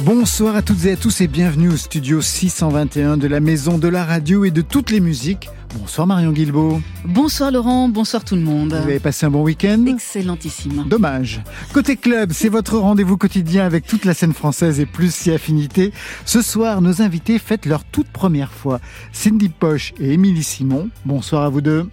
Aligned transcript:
Bonsoir 0.00 0.56
à 0.56 0.60
toutes 0.60 0.84
et 0.84 0.92
à 0.92 0.96
tous 0.96 1.22
et 1.22 1.26
bienvenue 1.26 1.70
au 1.70 1.76
studio 1.76 2.20
621 2.20 3.16
de 3.16 3.26
la 3.26 3.40
Maison 3.40 3.78
de 3.78 3.88
la 3.88 4.04
Radio 4.04 4.44
et 4.44 4.50
de 4.50 4.60
toutes 4.60 4.90
les 4.90 5.00
musiques. 5.00 5.48
Bonsoir 5.74 6.06
Marion 6.06 6.32
Guilbault. 6.32 6.82
Bonsoir 7.06 7.50
Laurent, 7.50 7.88
bonsoir 7.88 8.22
tout 8.22 8.34
le 8.34 8.42
monde. 8.42 8.74
Vous 8.74 8.88
avez 8.88 8.98
passé 8.98 9.24
un 9.24 9.30
bon 9.30 9.42
week-end? 9.42 9.82
Excellentissime. 9.86 10.84
Dommage. 10.86 11.42
Côté 11.72 11.96
club, 11.96 12.32
c'est 12.34 12.50
votre 12.50 12.76
rendez-vous 12.76 13.16
quotidien 13.16 13.64
avec 13.64 13.86
toute 13.86 14.04
la 14.04 14.12
scène 14.12 14.34
française 14.34 14.80
et 14.80 14.86
plus 14.86 15.14
si 15.14 15.30
affinité. 15.32 15.92
Ce 16.26 16.42
soir, 16.42 16.82
nos 16.82 17.00
invités 17.00 17.38
fêtent 17.38 17.66
leur 17.66 17.82
toute 17.84 18.08
première 18.08 18.52
fois. 18.52 18.80
Cindy 19.12 19.48
Poche 19.48 19.94
et 19.98 20.12
Émilie 20.12 20.42
Simon. 20.44 20.90
Bonsoir 21.06 21.42
à 21.42 21.48
vous 21.48 21.62
deux. 21.62 21.88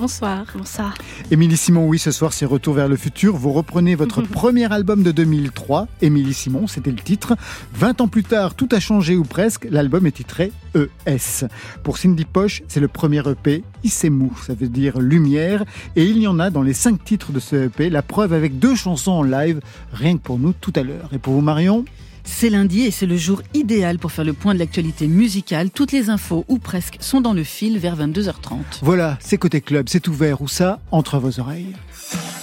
Bonsoir. 0.00 0.46
Bonsoir. 0.56 0.94
Émilie 1.30 1.58
Simon, 1.58 1.86
oui, 1.86 1.98
ce 1.98 2.10
soir 2.10 2.32
c'est 2.32 2.46
Retour 2.46 2.72
vers 2.72 2.88
le 2.88 2.96
futur. 2.96 3.36
Vous 3.36 3.52
reprenez 3.52 3.94
votre 3.94 4.22
premier 4.22 4.72
album 4.72 5.02
de 5.02 5.12
2003, 5.12 5.88
Émilie 6.00 6.32
Simon, 6.32 6.66
c'était 6.66 6.90
le 6.90 6.96
titre. 6.96 7.36
20 7.74 8.00
ans 8.00 8.08
plus 8.08 8.24
tard, 8.24 8.54
tout 8.54 8.68
a 8.72 8.80
changé 8.80 9.18
ou 9.18 9.24
presque. 9.24 9.68
L'album 9.70 10.06
est 10.06 10.12
titré 10.12 10.52
ES. 10.74 11.44
Pour 11.82 11.98
Cindy 11.98 12.24
Poche, 12.24 12.62
c'est 12.66 12.80
le 12.80 12.88
premier 12.88 13.20
EP, 13.28 13.62
Issemou, 13.84 14.32
ça 14.46 14.54
veut 14.54 14.68
dire 14.68 15.00
lumière. 15.00 15.64
Et 15.96 16.04
il 16.04 16.16
y 16.16 16.26
en 16.26 16.38
a 16.38 16.48
dans 16.48 16.62
les 16.62 16.72
cinq 16.72 17.04
titres 17.04 17.30
de 17.30 17.38
ce 17.38 17.66
EP, 17.66 17.90
la 17.90 18.00
preuve 18.00 18.32
avec 18.32 18.58
deux 18.58 18.74
chansons 18.74 19.12
en 19.12 19.22
live, 19.22 19.60
rien 19.92 20.16
que 20.16 20.22
pour 20.22 20.38
nous 20.38 20.54
tout 20.54 20.72
à 20.76 20.82
l'heure. 20.82 21.10
Et 21.12 21.18
pour 21.18 21.34
vous, 21.34 21.42
Marion 21.42 21.84
c'est 22.30 22.48
lundi 22.48 22.82
et 22.82 22.90
c'est 22.90 23.06
le 23.06 23.16
jour 23.16 23.42
idéal 23.52 23.98
pour 23.98 24.12
faire 24.12 24.24
le 24.24 24.32
point 24.32 24.54
de 24.54 24.58
l'actualité 24.58 25.08
musicale. 25.08 25.70
Toutes 25.70 25.92
les 25.92 26.08
infos, 26.08 26.44
ou 26.48 26.58
presque, 26.58 26.96
sont 27.00 27.20
dans 27.20 27.34
le 27.34 27.44
fil 27.44 27.78
vers 27.78 27.96
22h30. 27.96 28.80
Voilà, 28.82 29.18
c'est 29.20 29.36
Côté 29.36 29.60
Club, 29.60 29.88
c'est 29.88 30.08
ouvert, 30.08 30.40
ou 30.40 30.48
ça, 30.48 30.80
entre 30.90 31.18
vos 31.18 31.40
oreilles. 31.40 31.74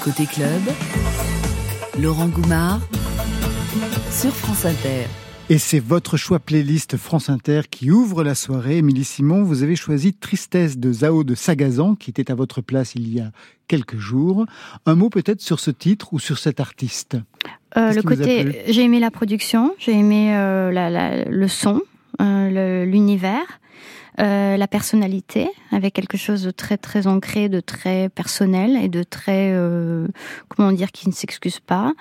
Côté 0.03 0.25
Club, 0.25 0.61
Laurent 1.99 2.27
Goumard, 2.27 2.81
sur 4.11 4.31
France 4.33 4.65
Inter. 4.65 5.05
Et 5.49 5.57
c'est 5.57 5.79
votre 5.79 6.17
choix 6.17 6.39
playlist 6.39 6.97
France 6.97 7.29
Inter 7.29 7.61
qui 7.71 7.89
ouvre 7.89 8.21
la 8.21 8.35
soirée. 8.35 8.77
Émilie 8.77 9.05
Simon, 9.05 9.43
vous 9.43 9.63
avez 9.63 9.77
choisi 9.77 10.13
Tristesse 10.13 10.77
de 10.77 10.91
Zao 10.91 11.23
de 11.23 11.35
Sagazan, 11.35 11.95
qui 11.95 12.09
était 12.09 12.29
à 12.29 12.35
votre 12.35 12.61
place 12.61 12.95
il 12.95 13.13
y 13.13 13.21
a 13.21 13.31
quelques 13.69 13.97
jours. 13.97 14.45
Un 14.85 14.95
mot 14.95 15.09
peut-être 15.09 15.41
sur 15.41 15.61
ce 15.61 15.71
titre 15.71 16.11
ou 16.11 16.19
sur 16.19 16.37
cet 16.37 16.59
artiste? 16.59 17.17
Euh, 17.77 17.93
Le 17.93 18.01
côté, 18.01 18.63
j'ai 18.67 18.83
aimé 18.83 18.99
la 18.99 19.11
production, 19.11 19.75
j'ai 19.77 19.93
aimé 19.93 20.35
euh, 20.35 21.25
le 21.29 21.47
son, 21.47 21.81
euh, 22.21 22.85
l'univers. 22.85 23.59
la 24.17 24.67
personnalité, 24.67 25.49
avec 25.71 25.93
quelque 25.93 26.17
chose 26.17 26.43
de 26.43 26.51
très 26.51 26.77
très 26.77 27.07
ancré, 27.07 27.49
de 27.49 27.59
très 27.59 28.09
personnel 28.09 28.75
et 28.75 28.89
de 28.89 29.03
très 29.03 29.53
comment 30.49 30.71
dire 30.71 30.91
qui 30.91 31.07
ne 31.07 31.13
s'excuse 31.13 31.59
pas. 31.59 31.93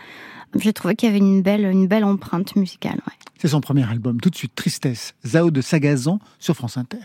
J'ai 0.59 0.73
trouvé 0.73 0.95
qu'il 0.97 1.09
y 1.09 1.11
avait 1.11 1.19
une 1.19 1.43
belle, 1.43 1.67
une 1.67 1.87
belle 1.87 2.05
empreinte 2.05 2.57
musicale. 2.57 3.01
C'est 3.39 3.49
son 3.49 3.61
premier 3.61 3.87
album, 3.89 4.21
tout 4.21 4.31
de 4.31 4.37
suite 4.37 4.55
Tristesse, 4.55 5.15
Zao 5.27 5.51
de 5.51 5.61
Sagazan 5.61 6.19
sur 6.39 6.55
France 6.55 6.79
Inter. 6.79 7.05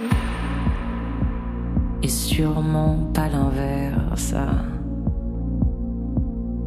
sûrement 2.11 2.97
pas 3.13 3.29
l'inverse. 3.29 4.33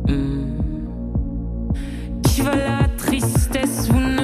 Hmm. 0.09 0.45
Qui 2.23 2.41
va 2.43 2.57
la 2.57 2.89
tristesse 2.97 3.89
Vous 3.91 4.01
ne 4.01 4.24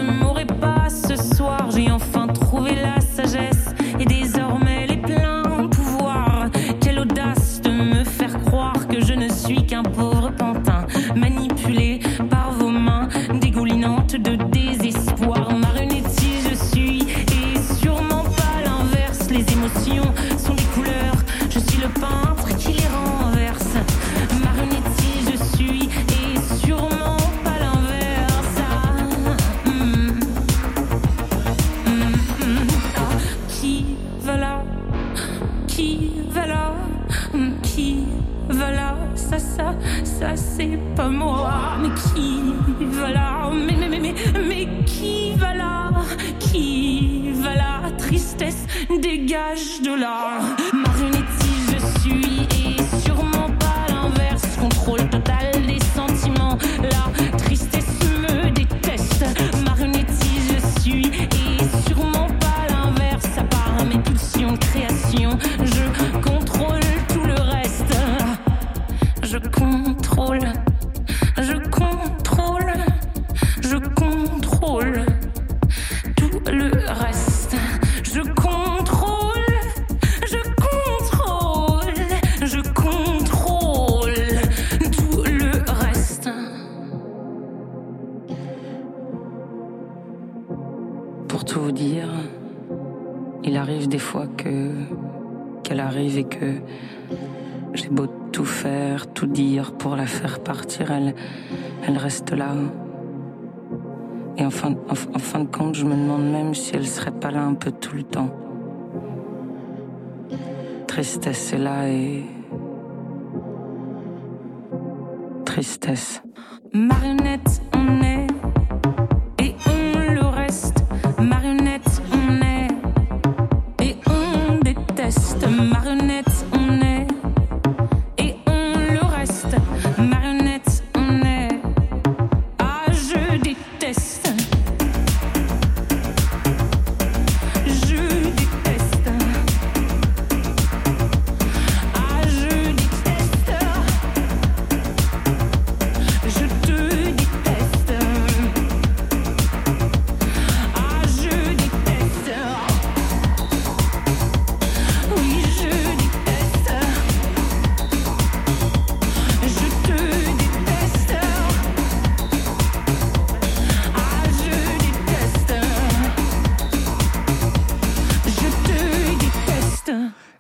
c'est 40.60 40.94
pas 40.94 41.08
moi. 41.08 41.50
Mais 41.80 41.88
qui 41.94 42.42
va 42.80 43.10
là 43.10 43.50
mais, 43.52 43.74
mais, 43.74 43.88
mais, 43.88 43.98
mais, 43.98 44.14
mais 44.48 44.68
qui 44.84 45.32
va 45.34 45.54
là 45.54 45.90
Qui 46.38 47.32
va 47.34 47.54
là 47.54 47.80
Tristesse, 47.98 48.66
dégage 49.00 49.80
de 49.82 49.94
là. 49.94 50.40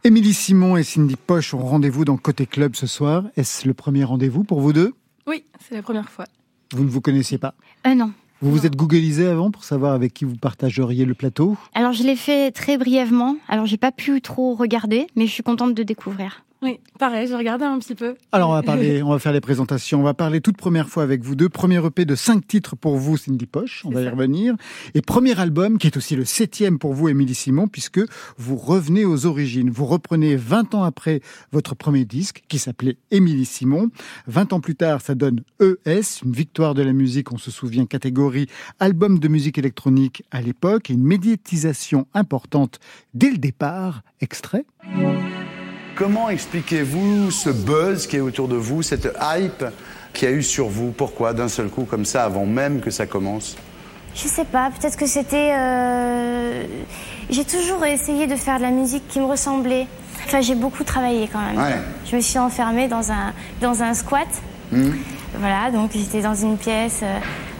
Émilie 0.02 0.32
Simon 0.32 0.78
et 0.78 0.82
Cindy 0.82 1.14
Poche 1.14 1.52
ont 1.52 1.58
rendez-vous 1.58 2.06
dans 2.06 2.16
Côté 2.16 2.46
Club 2.46 2.74
ce 2.74 2.86
soir. 2.86 3.24
Est-ce 3.36 3.68
le 3.68 3.74
premier 3.74 4.02
rendez-vous 4.04 4.44
pour 4.44 4.60
vous 4.60 4.72
deux? 4.72 4.94
Oui, 5.26 5.44
c'est 5.60 5.74
la 5.74 5.82
première 5.82 6.08
fois. 6.08 6.24
Vous 6.72 6.84
ne 6.84 6.88
vous 6.88 7.02
connaissiez 7.02 7.36
pas? 7.36 7.54
Euh, 7.86 7.94
Non. 7.94 8.10
Vous 8.40 8.50
vous 8.50 8.64
êtes 8.64 8.76
googlisé 8.76 9.26
avant 9.26 9.50
pour 9.50 9.64
savoir 9.64 9.92
avec 9.92 10.14
qui 10.14 10.24
vous 10.24 10.36
partageriez 10.36 11.04
le 11.04 11.12
plateau? 11.12 11.58
Alors 11.74 11.92
je 11.92 12.02
l'ai 12.02 12.16
fait 12.16 12.50
très 12.50 12.78
brièvement. 12.78 13.36
Alors 13.48 13.66
j'ai 13.66 13.76
pas 13.76 13.92
pu 13.92 14.22
trop 14.22 14.54
regarder, 14.54 15.06
mais 15.16 15.26
je 15.26 15.32
suis 15.32 15.42
contente 15.42 15.74
de 15.74 15.82
découvrir. 15.82 16.46
Oui, 16.62 16.78
pareil, 16.98 17.26
j'ai 17.26 17.36
regardé 17.36 17.64
un 17.64 17.78
petit 17.78 17.94
peu. 17.94 18.16
Alors 18.32 18.50
on 18.50 18.52
va 18.52 18.62
parler, 18.62 19.02
on 19.04 19.10
va 19.10 19.18
faire 19.18 19.32
les 19.32 19.40
présentations. 19.40 20.00
On 20.00 20.02
va 20.02 20.12
parler 20.12 20.42
toute 20.42 20.58
première 20.58 20.88
fois 20.88 21.02
avec 21.02 21.22
vous 21.22 21.34
deux. 21.34 21.48
Premier 21.48 21.84
EP 21.84 22.04
de 22.04 22.14
cinq 22.14 22.46
titres 22.46 22.76
pour 22.76 22.98
vous, 22.98 23.16
Cindy 23.16 23.46
Poche. 23.46 23.82
On 23.86 23.90
va 23.90 24.02
y 24.02 24.08
revenir. 24.08 24.54
Et 24.94 25.00
premier 25.00 25.38
album 25.40 25.78
qui 25.78 25.86
est 25.86 25.96
aussi 25.96 26.16
le 26.16 26.26
septième 26.26 26.78
pour 26.78 26.92
vous, 26.92 27.08
Émilie 27.08 27.34
Simon, 27.34 27.66
puisque 27.66 28.00
vous 28.36 28.56
revenez 28.56 29.06
aux 29.06 29.24
origines. 29.24 29.70
Vous 29.70 29.86
reprenez 29.86 30.36
20 30.36 30.74
ans 30.74 30.82
après 30.82 31.20
votre 31.50 31.74
premier 31.74 32.04
disque 32.04 32.42
qui 32.48 32.58
s'appelait 32.58 32.98
Émilie 33.10 33.46
Simon. 33.46 33.90
20 34.26 34.52
ans 34.52 34.60
plus 34.60 34.76
tard, 34.76 35.00
ça 35.00 35.14
donne 35.14 35.40
ES, 35.60 36.22
une 36.24 36.32
victoire 36.32 36.74
de 36.74 36.82
la 36.82 36.92
musique, 36.92 37.32
on 37.32 37.38
se 37.38 37.50
souvient, 37.50 37.86
catégorie 37.86 38.48
album 38.78 39.18
de 39.18 39.28
musique 39.28 39.58
électronique 39.58 40.22
à 40.30 40.40
l'époque 40.40 40.90
et 40.90 40.92
une 40.92 41.04
médiatisation 41.04 42.06
importante 42.14 42.80
dès 43.14 43.30
le 43.30 43.38
départ. 43.38 44.02
Extrait. 44.20 44.66
Comment 46.00 46.30
expliquez-vous 46.30 47.30
ce 47.30 47.50
buzz 47.50 48.06
qui 48.06 48.16
est 48.16 48.20
autour 48.20 48.48
de 48.48 48.56
vous, 48.56 48.82
cette 48.82 49.14
hype 49.20 49.66
qui 50.14 50.24
a 50.24 50.30
eu 50.30 50.42
sur 50.42 50.66
vous? 50.66 50.92
Pourquoi 50.92 51.34
d'un 51.34 51.48
seul 51.48 51.68
coup 51.68 51.84
comme 51.84 52.06
ça, 52.06 52.24
avant 52.24 52.46
même 52.46 52.80
que 52.80 52.90
ça 52.90 53.04
commence? 53.04 53.54
Je 54.14 54.26
sais 54.26 54.46
pas, 54.46 54.70
peut-être 54.70 54.96
que 54.96 55.04
c'était... 55.04 55.52
Euh, 55.52 56.64
j'ai 57.28 57.44
toujours 57.44 57.84
essayé 57.84 58.26
de 58.26 58.34
faire 58.34 58.56
de 58.56 58.62
la 58.62 58.70
musique 58.70 59.06
qui 59.08 59.20
me 59.20 59.26
ressemblait. 59.26 59.86
Enfin, 60.24 60.40
j'ai 60.40 60.54
beaucoup 60.54 60.84
travaillé 60.84 61.28
quand 61.30 61.38
même. 61.38 61.82
Je 62.06 62.16
me 62.16 62.22
suis 62.22 62.38
enfermée 62.38 62.88
dans 62.88 63.12
un, 63.12 63.34
dans 63.60 63.82
un 63.82 63.92
squat. 63.92 64.28
Hmm. 64.72 64.92
Voilà, 65.38 65.70
donc 65.70 65.90
j'étais 65.92 66.22
dans 66.22 66.34
une 66.34 66.56
pièce 66.56 67.00
euh, 67.02 67.18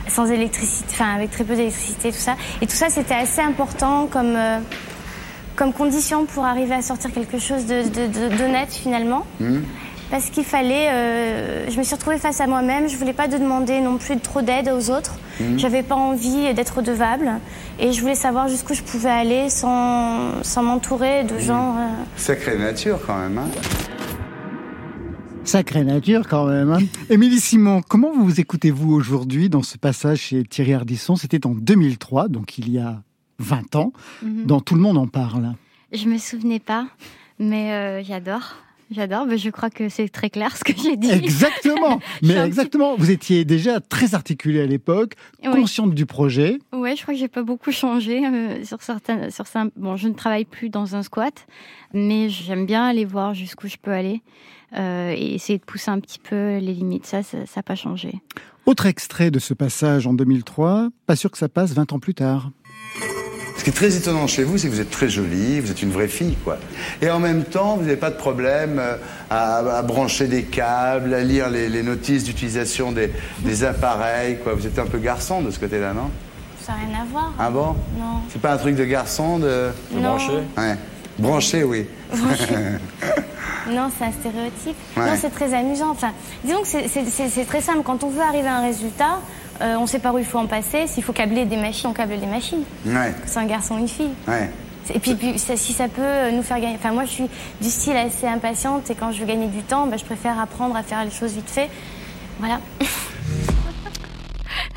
sans 0.08 0.24
électricité, 0.30 0.86
enfin 0.92 1.14
avec 1.14 1.30
très 1.30 1.44
peu 1.44 1.56
d'électricité, 1.56 2.10
tout 2.10 2.16
ça. 2.16 2.36
Et 2.62 2.66
tout 2.66 2.74
ça, 2.74 2.88
c'était 2.88 3.16
assez 3.16 3.42
important 3.42 4.08
comme... 4.10 4.34
Euh, 4.34 4.60
comme 5.56 5.72
condition 5.72 6.26
pour 6.26 6.44
arriver 6.44 6.74
à 6.74 6.82
sortir 6.82 7.12
quelque 7.12 7.38
chose 7.38 7.66
d'honnête 7.66 8.68
de, 8.68 8.72
finalement. 8.72 9.26
Hmm. 9.40 9.60
Parce 10.10 10.30
qu'il 10.30 10.44
fallait. 10.44 10.88
Euh, 10.90 11.70
je 11.70 11.78
me 11.78 11.84
suis 11.84 11.94
retrouvée 11.94 12.18
face 12.18 12.40
à 12.40 12.46
moi-même. 12.46 12.88
Je 12.88 12.96
voulais 12.96 13.12
pas 13.12 13.28
de 13.28 13.38
demander 13.38 13.80
non 13.80 13.96
plus 13.96 14.18
trop 14.18 14.42
d'aide 14.42 14.68
aux 14.68 14.90
autres. 14.90 15.14
Hmm. 15.38 15.56
J'avais 15.56 15.82
pas 15.82 15.94
envie 15.94 16.52
d'être 16.52 16.78
redevable. 16.78 17.30
Et 17.78 17.92
je 17.92 18.00
voulais 18.00 18.16
savoir 18.16 18.48
jusqu'où 18.48 18.74
je 18.74 18.82
pouvais 18.82 19.10
aller 19.10 19.48
sans, 19.48 20.42
sans 20.42 20.62
m'entourer 20.62 21.24
de 21.24 21.34
hmm. 21.34 21.40
gens. 21.40 21.76
Euh, 21.76 21.88
Sacrée 22.16 22.58
nature 22.58 22.98
quand 23.06 23.18
même. 23.18 23.38
Hein 23.38 23.48
Sacrée 25.44 25.84
nature 25.84 26.26
quand 26.28 26.46
même. 26.46 26.72
Hein 26.72 26.78
Émilie 27.08 27.40
Simon, 27.40 27.80
comment 27.86 28.12
vous 28.12 28.40
écoutez-vous 28.40 28.92
aujourd'hui 28.92 29.48
dans 29.48 29.62
ce 29.62 29.78
passage 29.78 30.18
chez 30.18 30.44
Thierry 30.44 30.74
Ardisson? 30.74 31.16
C'était 31.16 31.46
en 31.46 31.54
2003, 31.54 32.28
donc 32.28 32.58
il 32.58 32.70
y 32.70 32.78
a 32.78 33.02
20 33.40 33.76
ans, 33.76 33.92
mhm. 34.22 34.46
dont 34.46 34.60
tout 34.60 34.74
le 34.74 34.80
monde 34.80 34.98
en 34.98 35.06
parle. 35.06 35.54
Je 35.92 36.08
me 36.08 36.18
souvenais 36.18 36.60
pas, 36.60 36.86
mais 37.38 37.72
euh, 37.72 38.02
j'adore. 38.04 38.54
J'adore, 38.90 39.24
mais 39.24 39.38
je 39.38 39.50
crois 39.50 39.70
que 39.70 39.88
c'est 39.88 40.08
très 40.08 40.30
clair 40.30 40.56
ce 40.56 40.64
que 40.64 40.72
j'ai 40.76 40.96
dit. 40.96 41.10
Exactement, 41.10 42.00
mais 42.22 42.34
exactement. 42.34 42.96
Vous 42.96 43.12
étiez 43.12 43.44
déjà 43.44 43.80
très 43.80 44.16
articulée 44.16 44.60
à 44.60 44.66
l'époque, 44.66 45.14
consciente 45.44 45.94
du 45.94 46.06
projet. 46.06 46.58
Ouais, 46.72 46.96
je 46.96 47.02
crois 47.02 47.14
que 47.14 47.20
j'ai 47.20 47.28
pas 47.28 47.44
beaucoup 47.44 47.70
changé 47.70 48.26
euh, 48.26 48.64
sur 48.64 48.82
certains, 48.82 49.30
sur 49.30 49.46
ça. 49.46 49.66
Bon, 49.76 49.96
je 49.96 50.08
ne 50.08 50.14
travaille 50.14 50.44
plus 50.44 50.70
dans 50.70 50.96
un 50.96 51.04
squat, 51.04 51.46
mais 51.94 52.28
j'aime 52.28 52.66
bien 52.66 52.84
aller 52.84 53.04
voir 53.04 53.32
jusqu'où 53.32 53.68
je 53.68 53.76
peux 53.80 53.92
aller 53.92 54.22
euh, 54.76 55.14
et 55.16 55.34
essayer 55.34 55.60
de 55.60 55.64
pousser 55.64 55.92
un 55.92 56.00
petit 56.00 56.18
peu 56.18 56.58
les 56.58 56.74
limites. 56.74 57.06
Ça, 57.06 57.22
ça 57.22 57.38
n'a 57.38 57.62
pas 57.62 57.76
changé. 57.76 58.20
Autre 58.66 58.86
extrait 58.86 59.30
de 59.30 59.38
ce 59.38 59.54
passage 59.54 60.08
en 60.08 60.14
2003, 60.14 60.90
pas 61.06 61.16
sûr 61.16 61.30
que 61.30 61.38
ça 61.38 61.48
passe 61.48 61.74
20 61.74 61.92
ans 61.92 62.00
plus 62.00 62.14
tard. 62.14 62.50
Ce 63.60 63.64
qui 63.64 63.68
est 63.68 63.74
très 63.74 63.94
étonnant 63.94 64.26
chez 64.26 64.42
vous, 64.42 64.56
c'est 64.56 64.68
que 64.68 64.72
vous 64.72 64.80
êtes 64.80 64.88
très 64.88 65.10
jolie, 65.10 65.60
vous 65.60 65.70
êtes 65.70 65.82
une 65.82 65.90
vraie 65.90 66.08
fille, 66.08 66.34
quoi. 66.44 66.56
Et 67.02 67.10
en 67.10 67.18
même 67.18 67.44
temps, 67.44 67.76
vous 67.76 67.82
n'avez 67.82 67.98
pas 67.98 68.08
de 68.08 68.16
problème 68.16 68.78
euh, 68.78 68.96
à, 69.28 69.82
brancher 69.82 70.28
des 70.28 70.44
câbles, 70.44 71.12
à 71.12 71.20
lire 71.20 71.50
les, 71.50 71.82
notices 71.82 72.24
d'utilisation 72.24 72.90
des, 72.90 73.64
appareils, 73.64 74.38
quoi. 74.42 74.54
Vous 74.54 74.66
êtes 74.66 74.78
un 74.78 74.86
peu 74.86 74.96
garçon 74.96 75.42
de 75.42 75.50
ce 75.50 75.60
côté-là, 75.60 75.92
non? 75.92 76.10
Ça 76.62 76.72
n'a 76.72 76.78
rien 76.78 77.02
à 77.02 77.04
voir. 77.04 77.34
Ah 77.38 77.50
bon? 77.50 77.76
Non. 77.98 78.22
C'est 78.30 78.40
pas 78.40 78.54
un 78.54 78.56
truc 78.56 78.76
de 78.76 78.84
garçon 78.86 79.38
de... 79.38 79.68
brancher? 79.92 80.32
Ouais. 80.56 80.76
Brancher, 81.18 81.64
oui. 81.64 81.86
non, 82.14 83.90
c'est 83.98 84.04
un 84.06 84.12
stéréotype. 84.12 84.76
Non, 84.96 85.18
c'est 85.20 85.34
très 85.34 85.52
amusant. 85.52 85.90
Enfin, 85.90 86.12
disons 86.44 86.62
que 86.62 86.68
c'est 86.88 87.44
très 87.44 87.60
simple. 87.60 87.82
Quand 87.84 88.04
on 88.04 88.08
veut 88.08 88.22
arriver 88.22 88.48
à 88.48 88.56
un 88.56 88.62
résultat, 88.62 89.20
euh, 89.60 89.76
on 89.78 89.86
sait 89.86 89.98
pas 89.98 90.12
où 90.12 90.18
il 90.18 90.24
faut 90.24 90.38
en 90.38 90.46
passer. 90.46 90.86
S'il 90.86 91.02
faut 91.02 91.12
câbler 91.12 91.44
des 91.44 91.56
machines, 91.56 91.90
on 91.90 91.92
câble 91.92 92.18
des 92.18 92.26
machines. 92.26 92.64
C'est 93.26 93.38
un 93.38 93.46
garçon 93.46 93.74
ou 93.74 93.78
une 93.78 93.88
fille. 93.88 94.10
Et 94.92 94.98
puis, 94.98 95.16
si 95.38 95.72
ça 95.72 95.88
peut 95.88 96.02
euh, 96.02 96.32
nous 96.32 96.42
faire 96.42 96.58
gagner. 96.58 96.74
Enfin, 96.74 96.92
moi, 96.92 97.04
je 97.04 97.10
suis 97.10 97.28
du 97.60 97.68
style 97.68 97.96
assez 97.96 98.26
impatiente 98.26 98.90
et 98.90 98.94
quand 98.94 99.12
je 99.12 99.20
veux 99.20 99.26
gagner 99.26 99.46
du 99.46 99.62
temps, 99.62 99.86
bah, 99.86 99.96
je 99.96 100.04
préfère 100.04 100.38
apprendre 100.40 100.76
à 100.76 100.82
faire 100.82 101.04
les 101.04 101.10
choses 101.10 101.34
vite 101.34 101.50
fait. 101.50 101.68
Voilà. 102.38 102.60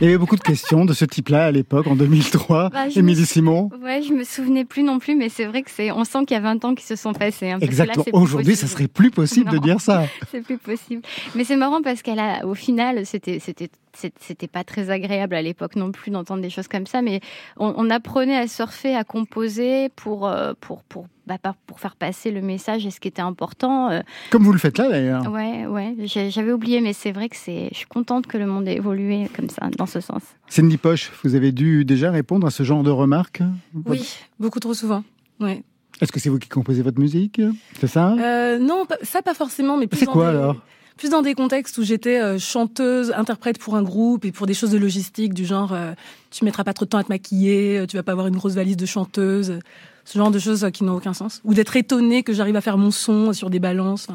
Il 0.01 0.05
y 0.05 0.07
avait 0.09 0.17
beaucoup 0.17 0.35
de 0.35 0.41
questions 0.41 0.85
de 0.85 0.93
ce 0.93 1.05
type-là 1.05 1.45
à 1.45 1.51
l'époque, 1.51 1.87
en 1.87 1.95
2003. 1.95 2.69
Bah, 2.69 2.87
Émilie 2.95 3.25
Simon 3.25 3.69
Ouais, 3.81 4.01
je 4.01 4.13
me 4.13 4.23
souvenais 4.23 4.65
plus 4.65 4.83
non 4.83 4.99
plus, 4.99 5.15
mais 5.15 5.29
c'est 5.29 5.45
vrai 5.45 5.61
que 5.61 5.69
c'est. 5.69 5.91
On 5.91 6.03
sent 6.03 6.25
qu'il 6.25 6.35
y 6.35 6.37
a 6.37 6.41
20 6.41 6.65
ans 6.65 6.75
qui 6.75 6.83
se 6.83 6.95
sont 6.95 7.13
passés. 7.13 7.51
Hein, 7.51 7.59
Exactement. 7.61 8.05
Aujourd'hui, 8.13 8.55
ça 8.55 8.67
serait 8.67 8.87
plus 8.87 9.11
possible 9.11 9.51
de 9.51 9.57
dire 9.59 9.79
ça. 9.79 10.05
c'est 10.31 10.41
plus 10.41 10.57
possible. 10.57 11.01
Mais 11.35 11.43
c'est 11.43 11.55
marrant 11.55 11.81
parce 11.81 12.01
qu'elle 12.01 12.19
a, 12.19 12.45
au 12.45 12.55
final, 12.55 13.05
c'était, 13.05 13.39
c'était 13.39 13.69
c'était 13.95 14.47
pas 14.47 14.63
très 14.63 14.89
agréable 14.89 15.35
à 15.35 15.41
l'époque 15.41 15.75
non 15.75 15.91
plus 15.91 16.11
d'entendre 16.11 16.41
des 16.41 16.49
choses 16.49 16.67
comme 16.67 16.87
ça, 16.87 17.01
mais 17.01 17.21
on, 17.57 17.89
apprenait 17.89 18.37
à 18.37 18.47
surfer, 18.47 18.95
à 18.95 19.03
composer 19.03 19.89
pour, 19.89 20.27
euh, 20.27 20.53
pour, 20.59 20.83
pour, 20.83 21.05
bah, 21.27 21.37
pour 21.67 21.79
faire 21.79 21.95
passer 21.95 22.31
le 22.31 22.41
message 22.41 22.85
et 22.85 22.91
ce 22.91 22.99
qui 22.99 23.07
était 23.07 23.21
important. 23.21 23.89
Euh. 23.89 24.01
Comme 24.29 24.43
vous 24.43 24.51
le 24.53 24.59
faites 24.59 24.77
là 24.77 24.89
d'ailleurs. 24.89 25.31
Ouais, 25.31 25.65
ouais, 25.65 25.95
j'avais 26.05 26.51
oublié, 26.51 26.81
mais 26.81 26.93
c'est 26.93 27.11
vrai 27.11 27.29
que 27.29 27.35
c'est, 27.35 27.69
je 27.71 27.77
suis 27.77 27.85
contente 27.87 28.27
que 28.27 28.37
le 28.37 28.45
monde 28.45 28.67
ait 28.67 28.75
évolué 28.75 29.29
comme 29.35 29.49
ça, 29.49 29.69
dans 29.77 29.85
ce 29.85 29.99
sens. 30.01 30.21
Cindy 30.47 30.77
Poche, 30.77 31.11
vous 31.23 31.35
avez 31.35 31.51
dû 31.51 31.85
déjà 31.85 32.11
répondre 32.11 32.45
à 32.47 32.51
ce 32.51 32.63
genre 32.63 32.83
de 32.83 32.91
remarques 32.91 33.41
Oui, 33.85 34.17
beaucoup 34.39 34.59
trop 34.59 34.73
souvent. 34.73 35.03
Ouais. 35.39 35.63
Est-ce 36.01 36.11
que 36.11 36.19
c'est 36.19 36.29
vous 36.29 36.39
qui 36.39 36.49
composez 36.49 36.81
votre 36.81 36.99
musique? 36.99 37.41
C'est 37.79 37.87
ça? 37.87 38.13
Euh, 38.13 38.59
Non, 38.59 38.85
ça 39.03 39.21
pas 39.21 39.33
forcément, 39.33 39.77
mais 39.77 39.87
C'est 39.93 40.05
quoi 40.05 40.29
alors? 40.29 40.57
Plus 40.97 41.09
dans 41.09 41.21
des 41.23 41.33
contextes 41.33 41.77
où 41.79 41.83
j'étais 41.83 42.21
euh, 42.21 42.37
chanteuse, 42.37 43.11
interprète 43.15 43.57
pour 43.57 43.75
un 43.75 43.81
groupe 43.81 44.25
et 44.25 44.31
pour 44.31 44.45
des 44.45 44.53
choses 44.53 44.69
de 44.69 44.77
logistique 44.77 45.33
du 45.33 45.43
genre 45.43 45.73
euh, 45.73 45.93
tu 46.29 46.45
mettras 46.45 46.63
pas 46.63 46.73
trop 46.73 46.85
de 46.85 46.89
temps 46.89 46.99
à 46.99 47.03
te 47.03 47.09
maquiller, 47.09 47.79
euh, 47.79 47.87
tu 47.87 47.97
vas 47.97 48.03
pas 48.03 48.11
avoir 48.11 48.27
une 48.27 48.35
grosse 48.35 48.53
valise 48.53 48.77
de 48.77 48.85
chanteuse, 48.85 49.59
ce 50.05 50.17
genre 50.17 50.31
de 50.31 50.39
choses 50.39 50.67
qui 50.73 50.83
n'ont 50.83 50.95
aucun 50.95 51.13
sens. 51.13 51.41
Ou 51.43 51.53
d'être 51.53 51.75
étonnée 51.75 52.23
que 52.23 52.33
j'arrive 52.33 52.55
à 52.55 52.61
faire 52.61 52.77
mon 52.77 52.91
son 52.91 53.33
sur 53.33 53.49
des 53.49 53.59
balances, 53.59 54.07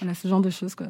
voilà, 0.00 0.14
ce 0.14 0.28
genre 0.28 0.40
de 0.40 0.50
choses 0.50 0.74
quoi. 0.74 0.88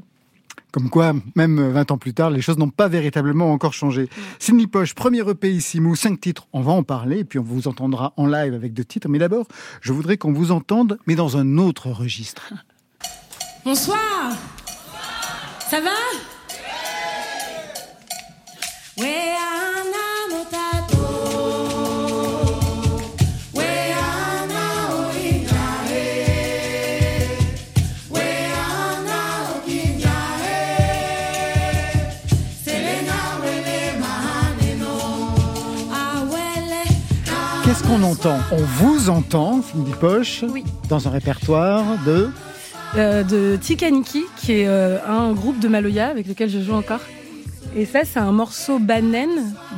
Comme 0.71 0.90
quoi, 0.90 1.14
même 1.35 1.71
20 1.71 1.93
ans 1.93 1.99
plus 1.99 2.12
tard, 2.12 2.31
les 2.31 2.43
choses 2.43 2.59
n'ont 2.59 2.69
pas 2.69 2.88
véritablement 2.88 3.52
encore 3.52 3.73
changé. 3.73 4.11
Cindy 4.38 4.67
Poche, 4.67 4.95
premier 4.95 5.21
EP 5.21 5.50
ici, 5.50 5.81
ou 5.81 5.97
cinq 5.97 6.21
titres, 6.21 6.47
on 6.52 6.61
va 6.61 6.73
en 6.73 6.83
parler, 6.83 7.25
puis 7.25 7.38
on 7.38 7.43
vous 7.43 7.69
entendra 7.69 8.12
en 8.19 8.26
live 8.26 8.52
avec 8.52 8.75
deux 8.75 8.85
titres. 8.85 9.09
Mais 9.09 9.19
d'abord, 9.19 9.47
je 9.81 9.93
voudrais 9.95 10.19
qu'on 10.19 10.33
vous 10.33 10.50
entende, 10.50 10.99
mais 11.07 11.14
dans 11.14 11.38
un 11.38 11.57
autre 11.57 11.90
registre. 11.90 12.52
Bonsoir 13.64 14.37
ça 15.69 15.81
va? 15.81 15.90
Qu'est-ce 18.97 19.67
qu'on 37.88 38.02
entend 38.02 38.38
On 38.52 38.57
vous 38.57 39.09
entend, 39.09 39.62
Cindy 39.62 39.92
Poche, 39.99 40.45
oui. 40.52 40.62
dans 40.90 41.09
un 41.09 41.11
répertoire 41.11 41.85
de 42.04 42.28
euh, 42.97 43.23
de 43.23 43.57
Tikaniki, 43.57 44.25
qui 44.37 44.52
est 44.52 44.68
euh, 44.68 44.99
un 45.07 45.33
groupe 45.33 45.59
de 45.59 45.68
Maloya 45.68 46.09
avec 46.09 46.26
lequel 46.26 46.50
je 46.50 46.61
joue 46.61 46.73
encore. 46.75 47.00
Et 47.76 47.87
ça, 47.87 48.00
c'est 48.04 48.18
un 48.18 48.33
morceau 48.33 48.78
Banen, 48.78 49.28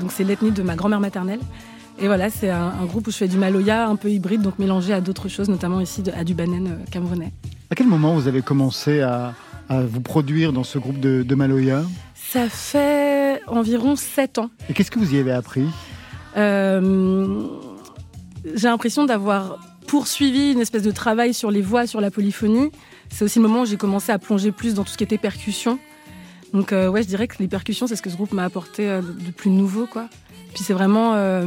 donc 0.00 0.12
c'est 0.12 0.24
l'ethnie 0.24 0.50
de 0.50 0.62
ma 0.62 0.74
grand-mère 0.74 1.00
maternelle. 1.00 1.40
Et 2.00 2.06
voilà, 2.06 2.30
c'est 2.30 2.50
un, 2.50 2.84
groupe 2.86 3.06
où 3.06 3.10
je 3.10 3.16
fais 3.16 3.28
du 3.28 3.36
Maloya 3.36 3.86
un 3.86 3.96
peu 3.96 4.10
hybride, 4.10 4.42
donc 4.42 4.58
mélangé 4.58 4.92
à 4.92 5.00
d'autres 5.00 5.28
choses, 5.28 5.48
notamment 5.48 5.80
ici 5.80 6.02
à 6.16 6.24
du 6.24 6.34
Banen 6.34 6.66
euh, 6.66 6.90
camerounais. 6.90 7.32
À 7.70 7.74
quel 7.74 7.86
moment 7.86 8.14
vous 8.14 8.26
avez 8.26 8.42
commencé 8.42 9.00
à, 9.00 9.34
vous 9.68 10.00
produire 10.00 10.52
dans 10.52 10.64
ce 10.64 10.78
groupe 10.78 10.98
de, 10.98 11.22
de 11.22 11.34
Maloya? 11.36 11.82
Ça 12.14 12.48
fait 12.48 13.40
environ 13.46 13.94
7 13.94 14.38
ans. 14.38 14.50
Et 14.68 14.72
qu'est-ce 14.72 14.90
que 14.90 14.98
vous 14.98 15.14
y 15.14 15.18
avez 15.18 15.32
appris? 15.32 15.66
J'ai 18.44 18.68
l'impression 18.68 19.04
d'avoir 19.04 19.58
poursuivi 19.86 20.52
une 20.52 20.60
espèce 20.60 20.82
de 20.82 20.90
travail 20.90 21.34
sur 21.34 21.50
les 21.50 21.62
voix, 21.62 21.86
sur 21.86 22.00
la 22.00 22.10
polyphonie, 22.10 22.70
c'est 23.10 23.24
aussi 23.24 23.38
le 23.38 23.48
moment 23.48 23.62
où 23.62 23.66
j'ai 23.66 23.76
commencé 23.76 24.12
à 24.12 24.18
plonger 24.18 24.52
plus 24.52 24.74
dans 24.74 24.84
tout 24.84 24.92
ce 24.92 24.96
qui 24.96 25.04
était 25.04 25.18
percussion. 25.18 25.78
Donc 26.52 26.72
euh, 26.72 26.88
ouais, 26.88 27.02
je 27.02 27.08
dirais 27.08 27.28
que 27.28 27.36
les 27.38 27.48
percussions, 27.48 27.86
c'est 27.86 27.96
ce 27.96 28.02
que 28.02 28.10
ce 28.10 28.16
groupe 28.16 28.32
m'a 28.32 28.44
apporté 28.44 28.88
euh, 28.88 29.02
de 29.02 29.30
plus 29.30 29.50
nouveau, 29.50 29.86
quoi. 29.86 30.08
Puis 30.54 30.64
c'est 30.64 30.72
vraiment 30.72 31.14
euh, 31.14 31.44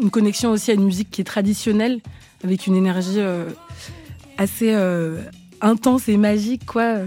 une 0.00 0.10
connexion 0.10 0.50
aussi 0.50 0.70
à 0.70 0.74
une 0.74 0.84
musique 0.84 1.10
qui 1.10 1.20
est 1.20 1.24
traditionnelle, 1.24 2.00
avec 2.44 2.66
une 2.66 2.76
énergie 2.76 3.18
assez 4.38 4.74
intense 5.60 6.08
et 6.08 6.16
magique, 6.16 6.64
quoi, 6.64 6.98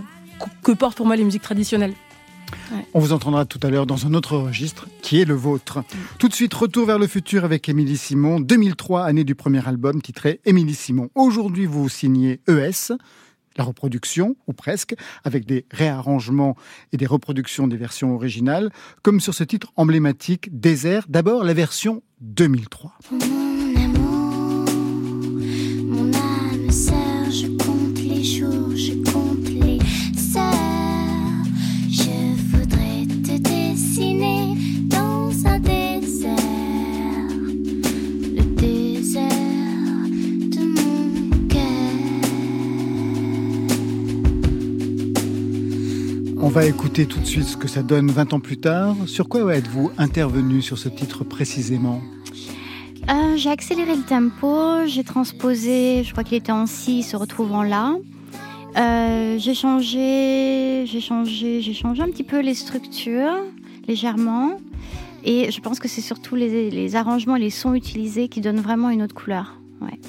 que 0.64 0.72
portent 0.72 0.98
pour 0.98 1.06
moi 1.06 1.16
les 1.16 1.24
musiques 1.24 1.42
traditionnelles. 1.42 1.94
On 2.94 3.00
vous 3.00 3.14
entendra 3.14 3.46
tout 3.46 3.60
à 3.64 3.70
l'heure 3.70 3.86
dans 3.86 4.06
un 4.06 4.14
autre 4.14 4.38
registre 4.38 4.88
qui 5.02 5.22
est 5.22 5.26
le 5.26 5.34
vôtre. 5.34 5.84
Tout 6.18 6.28
de 6.28 6.34
suite, 6.34 6.54
retour 6.54 6.86
vers 6.86 7.00
le 7.00 7.08
futur 7.08 7.46
avec 7.46 7.70
Émilie 7.70 7.98
Simon. 7.98 8.40
2003, 8.40 9.06
année 9.06 9.24
du 9.24 9.36
premier 9.36 9.68
album 9.68 10.02
titré 10.02 10.40
Émilie 10.46 10.76
Simon. 10.76 11.10
Aujourd'hui, 11.16 11.66
vous 11.66 11.90
signez 11.90 12.42
ES, 12.48 12.94
la 13.58 13.64
reproduction, 13.64 14.36
ou 14.48 14.54
presque, 14.54 14.96
avec 15.24 15.46
des 15.46 15.66
réarrangements 15.72 16.56
et 16.94 16.98
des 16.98 17.06
reproductions 17.06 17.68
des 17.68 17.78
versions 17.78 18.16
originales, 18.16 18.72
comme 19.02 19.20
sur 19.20 19.34
ce 19.34 19.44
titre 19.44 19.72
emblématique 19.76 20.50
Désert, 20.58 21.06
d'abord 21.10 21.44
la 21.44 21.54
version 21.54 22.02
2003. 22.22 22.94
On 46.42 46.48
va 46.48 46.66
écouter 46.66 47.06
tout 47.06 47.20
de 47.20 47.26
suite 47.26 47.44
ce 47.44 47.58
que 47.58 47.68
ça 47.68 47.84
donne 47.84 48.10
20 48.12 48.32
ans 48.32 48.40
plus 48.40 48.58
tard. 48.58 48.96
Sur 49.08 49.28
quoi 49.28 49.54
êtes-vous 49.54 49.92
intervenu 49.98 50.62
sur 50.62 50.78
ce 50.78 50.88
titre 50.88 51.26
précisément 51.26 52.02
euh, 53.10 53.36
J'ai 53.36 53.50
accéléré 53.50 53.94
le 53.94 54.04
tempo, 54.04 54.86
j'ai 54.86 55.04
transposé, 55.04 56.04
je 56.06 56.12
crois 56.14 56.24
qu'il 56.24 56.38
était 56.38 56.54
en 56.54 56.66
si, 56.66 57.04
se 57.04 57.18
retrouve 57.18 57.52
en 57.52 57.64
la. 57.64 57.94
Euh, 58.78 59.38
j'ai 59.38 59.54
changé, 59.54 60.86
j'ai 60.86 61.02
changé, 61.02 61.62
j'ai 61.62 61.74
changé 61.74 62.02
un 62.04 62.08
petit 62.08 62.24
peu 62.24 62.40
les 62.40 62.54
structures 62.54 63.36
légèrement. 63.90 64.62
Et 65.26 65.52
je 65.52 65.60
pense 65.60 65.80
que 65.80 65.90
c'est 65.90 66.02
surtout 66.02 66.36
les, 66.36 66.72
les 66.72 66.96
arrangements 66.96 67.36
et 67.36 67.42
les 67.42 67.50
sons 67.50 67.74
utilisés 67.74 68.30
qui 68.30 68.40
donnent 68.40 68.62
vraiment 68.62 68.90
une 68.90 69.04
autre 69.04 69.16
couleur. 69.16 69.60
Ouais. 69.82 70.00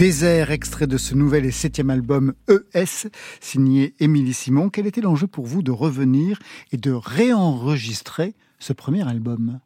Désert, 0.00 0.50
extrait 0.50 0.86
de 0.86 0.96
ce 0.96 1.14
nouvel 1.14 1.44
et 1.44 1.50
septième 1.50 1.90
album 1.90 2.32
ES, 2.48 3.10
signé 3.38 3.94
Émilie 4.00 4.32
Simon. 4.32 4.70
Quel 4.70 4.86
était 4.86 5.02
l'enjeu 5.02 5.26
pour 5.26 5.44
vous 5.44 5.62
de 5.62 5.70
revenir 5.70 6.38
et 6.72 6.78
de 6.78 6.90
réenregistrer 6.90 8.32
ce 8.58 8.72
premier 8.72 9.06
album? 9.06 9.60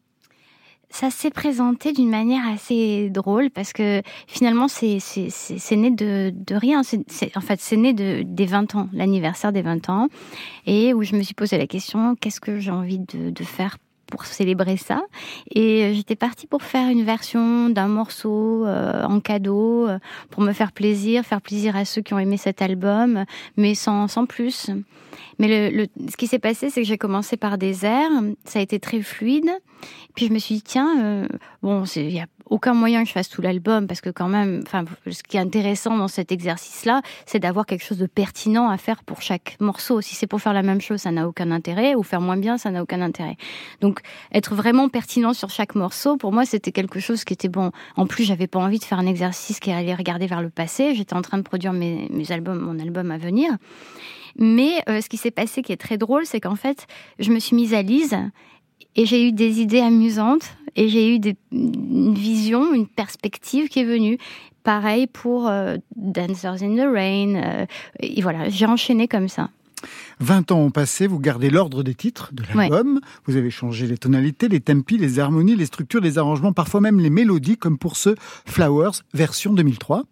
Ça 0.91 1.12
s'est 1.12 1.31
présenté 1.31 1.93
d'une 1.93 2.11
manière 2.11 2.49
assez 2.49 3.11
drôle 3.11 3.53
parce 3.53 3.73
que 3.73 4.03
finalement 4.26 4.67
c'est 4.67 4.99
né 5.71 5.93
de, 5.93 6.35
de 6.37 6.55
rien. 6.57 6.81
en 6.81 7.41
fait, 7.41 7.61
c'est 7.61 7.76
né 7.76 7.93
de, 7.93 8.25
des 8.26 8.47
20 8.47 8.75
ans, 8.75 8.88
l'anniversaire 8.93 9.53
des 9.53 9.62
20 9.62 9.88
ans, 9.88 10.09
et 10.67 10.95
où 10.95 11.05
je 11.05 11.14
me 11.14 11.23
suis 11.23 11.35
posé 11.35 11.59
la 11.59 11.69
question 11.69 12.17
qu'est-ce 12.17 12.41
que 12.41 12.59
j'ai 12.59 12.73
envie 12.73 12.99
de 12.99 13.45
faire 13.45 13.79
pour 14.06 14.25
célébrer 14.26 14.76
ça. 14.76 15.02
Et 15.50 15.84
euh, 15.84 15.94
j'étais 15.94 16.16
partie 16.16 16.46
pour 16.46 16.62
faire 16.62 16.88
une 16.88 17.04
version 17.04 17.68
d'un 17.68 17.88
morceau 17.88 18.66
euh, 18.66 19.02
en 19.04 19.20
cadeau, 19.20 19.88
euh, 19.88 19.99
pour 20.30 20.42
me 20.42 20.52
faire 20.52 20.73
plaisir, 20.73 21.25
faire 21.25 21.40
plaisir 21.40 21.76
à 21.76 21.84
ceux 21.84 22.02
qui 22.02 22.14
ont 22.14 22.18
aimé 22.18 22.37
cet 22.37 22.62
album, 22.62 23.25
mais 23.56 23.75
sans, 23.75 24.08
sans 24.08 24.26
plus. 24.26 24.70
Mais 25.38 25.70
le, 25.70 25.87
ce 26.11 26.16
qui 26.16 26.26
s'est 26.26 26.38
passé, 26.38 26.70
c'est 26.70 26.82
que 26.82 26.87
j'ai 26.87 26.99
commencé 26.99 27.37
par 27.37 27.58
des 27.58 27.84
airs, 27.84 28.11
ça 28.44 28.58
a 28.58 28.62
été 28.62 28.78
très 28.78 29.02
fluide. 29.02 29.50
Puis 30.14 30.26
je 30.26 30.32
me 30.32 30.38
suis 30.38 30.56
dit, 30.56 30.62
tiens, 30.62 31.26
bon, 31.62 31.84
il 31.96 32.11
y 32.11 32.20
a 32.20 32.26
aucun 32.46 32.74
moyen 32.74 33.02
que 33.02 33.08
je 33.08 33.12
fasse 33.12 33.28
tout 33.28 33.42
l'album 33.42 33.86
parce 33.86 34.00
que 34.00 34.10
quand 34.10 34.28
même, 34.28 34.62
enfin, 34.66 34.84
ce 35.10 35.22
qui 35.22 35.36
est 35.36 35.40
intéressant 35.40 35.96
dans 35.96 36.08
cet 36.08 36.32
exercice-là, 36.32 37.02
c'est 37.26 37.38
d'avoir 37.38 37.66
quelque 37.66 37.84
chose 37.84 37.98
de 37.98 38.06
pertinent 38.06 38.68
à 38.68 38.76
faire 38.76 39.02
pour 39.04 39.22
chaque 39.22 39.56
morceau. 39.60 40.00
Si 40.00 40.14
c'est 40.14 40.26
pour 40.26 40.40
faire 40.40 40.52
la 40.52 40.62
même 40.62 40.80
chose, 40.80 41.00
ça 41.00 41.10
n'a 41.10 41.26
aucun 41.28 41.50
intérêt, 41.50 41.94
ou 41.94 42.02
faire 42.02 42.20
moins 42.20 42.36
bien, 42.36 42.58
ça 42.58 42.70
n'a 42.70 42.82
aucun 42.82 43.00
intérêt. 43.00 43.36
Donc, 43.80 44.00
être 44.32 44.54
vraiment 44.54 44.88
pertinent 44.88 45.32
sur 45.32 45.50
chaque 45.50 45.74
morceau, 45.74 46.16
pour 46.16 46.32
moi, 46.32 46.44
c'était 46.44 46.72
quelque 46.72 47.00
chose 47.00 47.24
qui 47.24 47.32
était 47.32 47.48
bon. 47.48 47.70
En 47.96 48.06
plus, 48.06 48.24
j'avais 48.24 48.46
pas 48.46 48.58
envie 48.58 48.78
de 48.78 48.84
faire 48.84 48.98
un 48.98 49.06
exercice 49.06 49.60
qui 49.60 49.70
allait 49.70 49.94
regarder 49.94 50.26
vers 50.26 50.42
le 50.42 50.50
passé. 50.50 50.94
J'étais 50.94 51.14
en 51.14 51.22
train 51.22 51.38
de 51.38 51.42
produire 51.42 51.72
mes, 51.72 52.08
albums, 52.30 52.58
mon 52.58 52.78
album 52.78 53.10
à 53.10 53.18
venir. 53.18 53.50
Mais 54.36 54.82
euh, 54.88 55.00
ce 55.00 55.08
qui 55.08 55.16
s'est 55.16 55.30
passé 55.30 55.62
qui 55.62 55.72
est 55.72 55.76
très 55.76 55.96
drôle, 55.96 56.26
c'est 56.26 56.40
qu'en 56.40 56.56
fait, 56.56 56.86
je 57.18 57.30
me 57.30 57.38
suis 57.38 57.54
mise 57.54 57.72
à 57.72 57.82
Lise 57.82 58.16
et 58.96 59.06
j'ai 59.06 59.28
eu 59.28 59.32
des 59.32 59.60
idées 59.60 59.80
amusantes 59.80 60.56
et 60.76 60.88
j'ai 60.88 61.14
eu 61.14 61.18
des, 61.18 61.36
une 61.52 62.14
vision, 62.14 62.74
une 62.74 62.86
perspective 62.86 63.68
qui 63.68 63.80
est 63.80 63.84
venue. 63.84 64.18
Pareil 64.62 65.06
pour 65.06 65.48
euh, 65.48 65.76
Dancers 65.94 66.62
in 66.62 66.74
the 66.74 66.88
Rain. 66.92 67.34
Euh, 67.34 67.66
et 68.00 68.22
voilà, 68.22 68.48
j'ai 68.48 68.66
enchaîné 68.66 69.08
comme 69.08 69.28
ça. 69.28 69.50
20 70.20 70.52
ans 70.52 70.60
ont 70.60 70.70
passé, 70.70 71.06
vous 71.06 71.18
gardez 71.18 71.50
l'ordre 71.50 71.82
des 71.82 71.94
titres 71.94 72.30
de 72.32 72.42
l'album, 72.54 73.00
vous 73.26 73.36
avez 73.36 73.50
changé 73.50 73.86
les 73.86 73.98
tonalités, 73.98 74.48
les 74.48 74.60
tempi, 74.60 74.96
les 74.96 75.18
harmonies, 75.18 75.56
les 75.56 75.66
structures, 75.66 76.00
les 76.00 76.16
arrangements, 76.16 76.52
parfois 76.52 76.80
même 76.80 77.00
les 77.00 77.10
mélodies, 77.10 77.58
comme 77.58 77.76
pour 77.76 77.96
ce 77.96 78.14
Flowers 78.46 79.02
version 79.12 79.52
2003. 79.52 80.04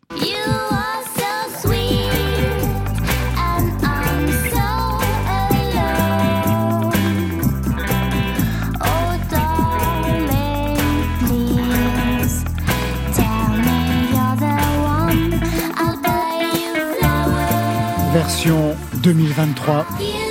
Version 18.23 18.77
2023. 19.03 20.22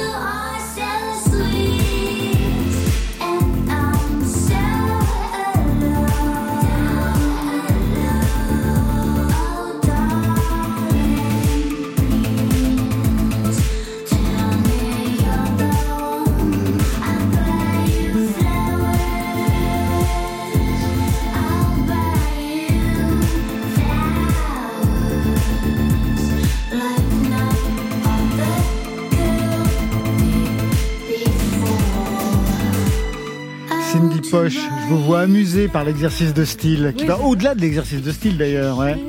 Vous 34.92 35.01
vois 35.01 35.22
amusé 35.22 35.70
par 35.70 35.86
l'exercice 35.86 36.34
de 36.34 36.44
style, 36.44 36.94
qui 36.98 37.06
va 37.06 37.18
au-delà 37.18 37.56
de 37.56 37.62
l'exercice 37.62 38.01
de 38.01 38.12
style 38.12 38.38
d'ailleurs. 38.38 38.77
Ouais. 38.77 39.01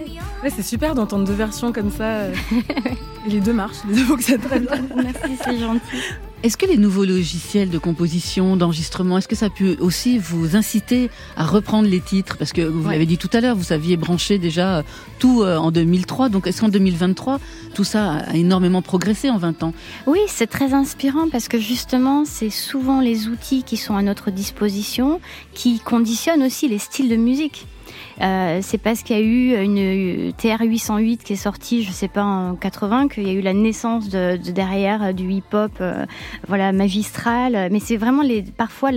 c'est 0.49 0.63
super 0.63 0.95
d'entendre 0.95 1.27
deux 1.27 1.33
versions 1.33 1.73
comme 1.73 1.91
ça. 1.91 2.27
Et 3.27 3.31
les 3.31 3.41
deux 3.41 3.53
marchent, 3.53 3.79
les 3.89 3.97
deux 3.97 4.39
très 4.39 4.61
bien. 4.61 4.71
Merci, 4.95 5.37
c'est 5.45 5.59
gentil. 5.59 5.99
Est-ce 6.43 6.57
que 6.57 6.67
les 6.67 6.77
nouveaux 6.77 7.05
logiciels 7.05 7.71
de 7.71 7.79
composition, 7.79 8.57
d'enregistrement, 8.57 9.17
est-ce 9.19 9.29
que 9.29 9.37
ça 9.37 9.49
peut 9.49 9.77
aussi 9.79 10.19
vous 10.19 10.57
inciter 10.57 11.09
à 11.37 11.45
reprendre 11.45 11.89
les 11.89 12.01
titres? 12.01 12.37
Parce 12.37 12.53
que 12.53 12.63
vous 12.63 12.91
l'avez 12.91 13.07
dit 13.07 13.17
tout 13.17 13.31
à 13.33 13.41
l'heure, 13.41 13.55
vous 13.55 13.73
aviez 13.73 13.97
branché 13.97 14.39
déjà 14.39 14.79
euh, 14.79 14.83
tout 15.21 15.43
euh, 15.43 15.57
en 15.57 15.71
2003. 15.71 16.31
Donc 16.31 16.49
est-ce 16.49 16.61
qu'en 16.61 16.69
2023, 16.69 17.39
tout 17.75 17.85
ça 17.85 18.15
a 18.15 18.35
énormément 18.35 18.83
progressé 18.83 19.31
en 19.31 19.39
20 19.39 19.63
ans? 19.63 19.73
Oui, 20.09 20.19
c'est 20.27 20.49
très 20.49 20.75
inspirant 20.75 21.29
parce 21.31 21.47
que 21.47 21.61
justement, 21.61 22.25
c'est 22.25 22.51
souvent 22.51 23.01
les 23.01 23.29
outils 23.29 23.63
qui 23.63 23.77
sont 23.77 23.95
à 23.95 24.03
notre 24.03 24.33
disposition 24.33 25.21
qui 25.55 25.79
conditionnent 25.79 26.43
aussi 26.43 26.67
les 26.67 26.79
styles 26.79 27.09
de 27.09 27.15
musique. 27.15 27.69
Euh, 28.21 28.59
c'est 28.63 28.79
parce 28.79 29.03
qu'il 29.03 29.17
y 29.17 29.19
a 29.19 29.23
eu 29.23 29.63
une 29.63 30.33
TR 30.33 30.61
808 30.61 31.25
qui 31.25 31.33
est 31.33 31.37
sortie, 31.37 31.83
je 31.83 31.91
sais 31.93 32.09
pas 32.09 32.25
en 32.25 32.55
80, 32.55 33.09
qu'il 33.09 33.27
y 33.27 33.31
a 33.31 33.33
eu 33.33 33.41
la 33.41 33.55
naissance 33.55 34.09
de, 34.09 34.37
derrière 34.37 35.03
euh, 35.03 35.13
du 35.13 35.31
hip-hop, 35.31 35.73
euh, 35.81 36.05
voilà 36.47 36.73
magistral. 36.73 37.69
Mais 37.71 37.81
c'est 37.81 37.97
vraiment 37.97 38.23
parfois 38.57 38.91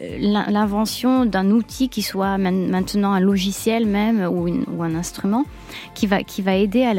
l'invention 0.00 1.24
d'un 1.24 1.50
outil 1.50 1.88
qui 1.88 2.02
soit 2.02 2.38
maintenant 2.38 3.12
un 3.12 3.20
logiciel 3.20 3.86
même 3.86 4.26
ou, 4.30 4.82
un 4.82 4.94
instrument 4.94 5.44
qui 5.94 6.06
va 6.06 6.22
qui 6.22 6.42
va 6.42 6.54
aider 6.54 6.84
à 6.84 6.94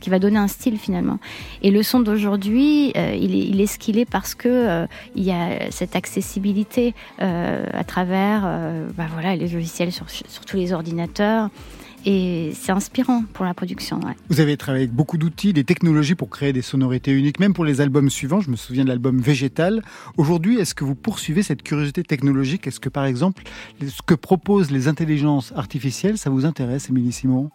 qui 0.00 0.10
va 0.10 0.18
donner 0.18 0.38
un 0.38 0.48
style 0.48 0.78
finalement. 0.78 1.18
Et 1.62 1.70
le 1.70 1.82
son 1.82 2.00
d'aujourd'hui, 2.00 2.92
il, 2.94 3.60
est, 3.60 3.66
ce 3.66 3.78
qu'il 3.78 3.98
est 3.98 4.08
parce 4.08 4.34
que 4.34 4.86
il 5.14 5.22
y 5.22 5.32
a 5.32 5.70
cette 5.70 5.94
accessibilité 5.96 6.94
à 7.18 7.84
travers 7.84 8.42
bah 8.96 9.06
voilà 9.12 9.36
les 9.36 9.48
logiciels 9.48 9.92
sur 10.36 10.44
tous 10.44 10.56
les 10.56 10.72
ordinateurs. 10.72 11.48
Et 12.04 12.52
c'est 12.54 12.70
inspirant 12.70 13.24
pour 13.32 13.44
la 13.44 13.52
production. 13.52 13.98
Vous 14.28 14.38
avez 14.38 14.56
travaillé 14.56 14.84
avec 14.84 14.94
beaucoup 14.94 15.18
d'outils, 15.18 15.52
des 15.52 15.64
technologies 15.64 16.14
pour 16.14 16.30
créer 16.30 16.52
des 16.52 16.62
sonorités 16.62 17.10
uniques, 17.10 17.40
même 17.40 17.52
pour 17.52 17.64
les 17.64 17.80
albums 17.80 18.10
suivants. 18.10 18.40
Je 18.40 18.48
me 18.50 18.54
souviens 18.54 18.84
de 18.84 18.88
l'album 18.88 19.20
Végétal. 19.20 19.82
Aujourd'hui, 20.16 20.60
est-ce 20.60 20.74
que 20.76 20.84
vous 20.84 20.94
poursuivez 20.94 21.42
cette 21.42 21.64
curiosité 21.64 22.04
technologique? 22.04 22.68
Est-ce 22.68 22.78
que, 22.78 22.88
par 22.88 23.06
exemple, 23.06 23.42
ce 23.80 24.02
que 24.06 24.14
proposent 24.14 24.70
les 24.70 24.86
intelligences 24.86 25.52
artificielles, 25.56 26.16
ça 26.16 26.30
vous 26.30 26.44
intéresse, 26.44 26.90
Émilie 26.90 27.12
Simon? 27.12 27.50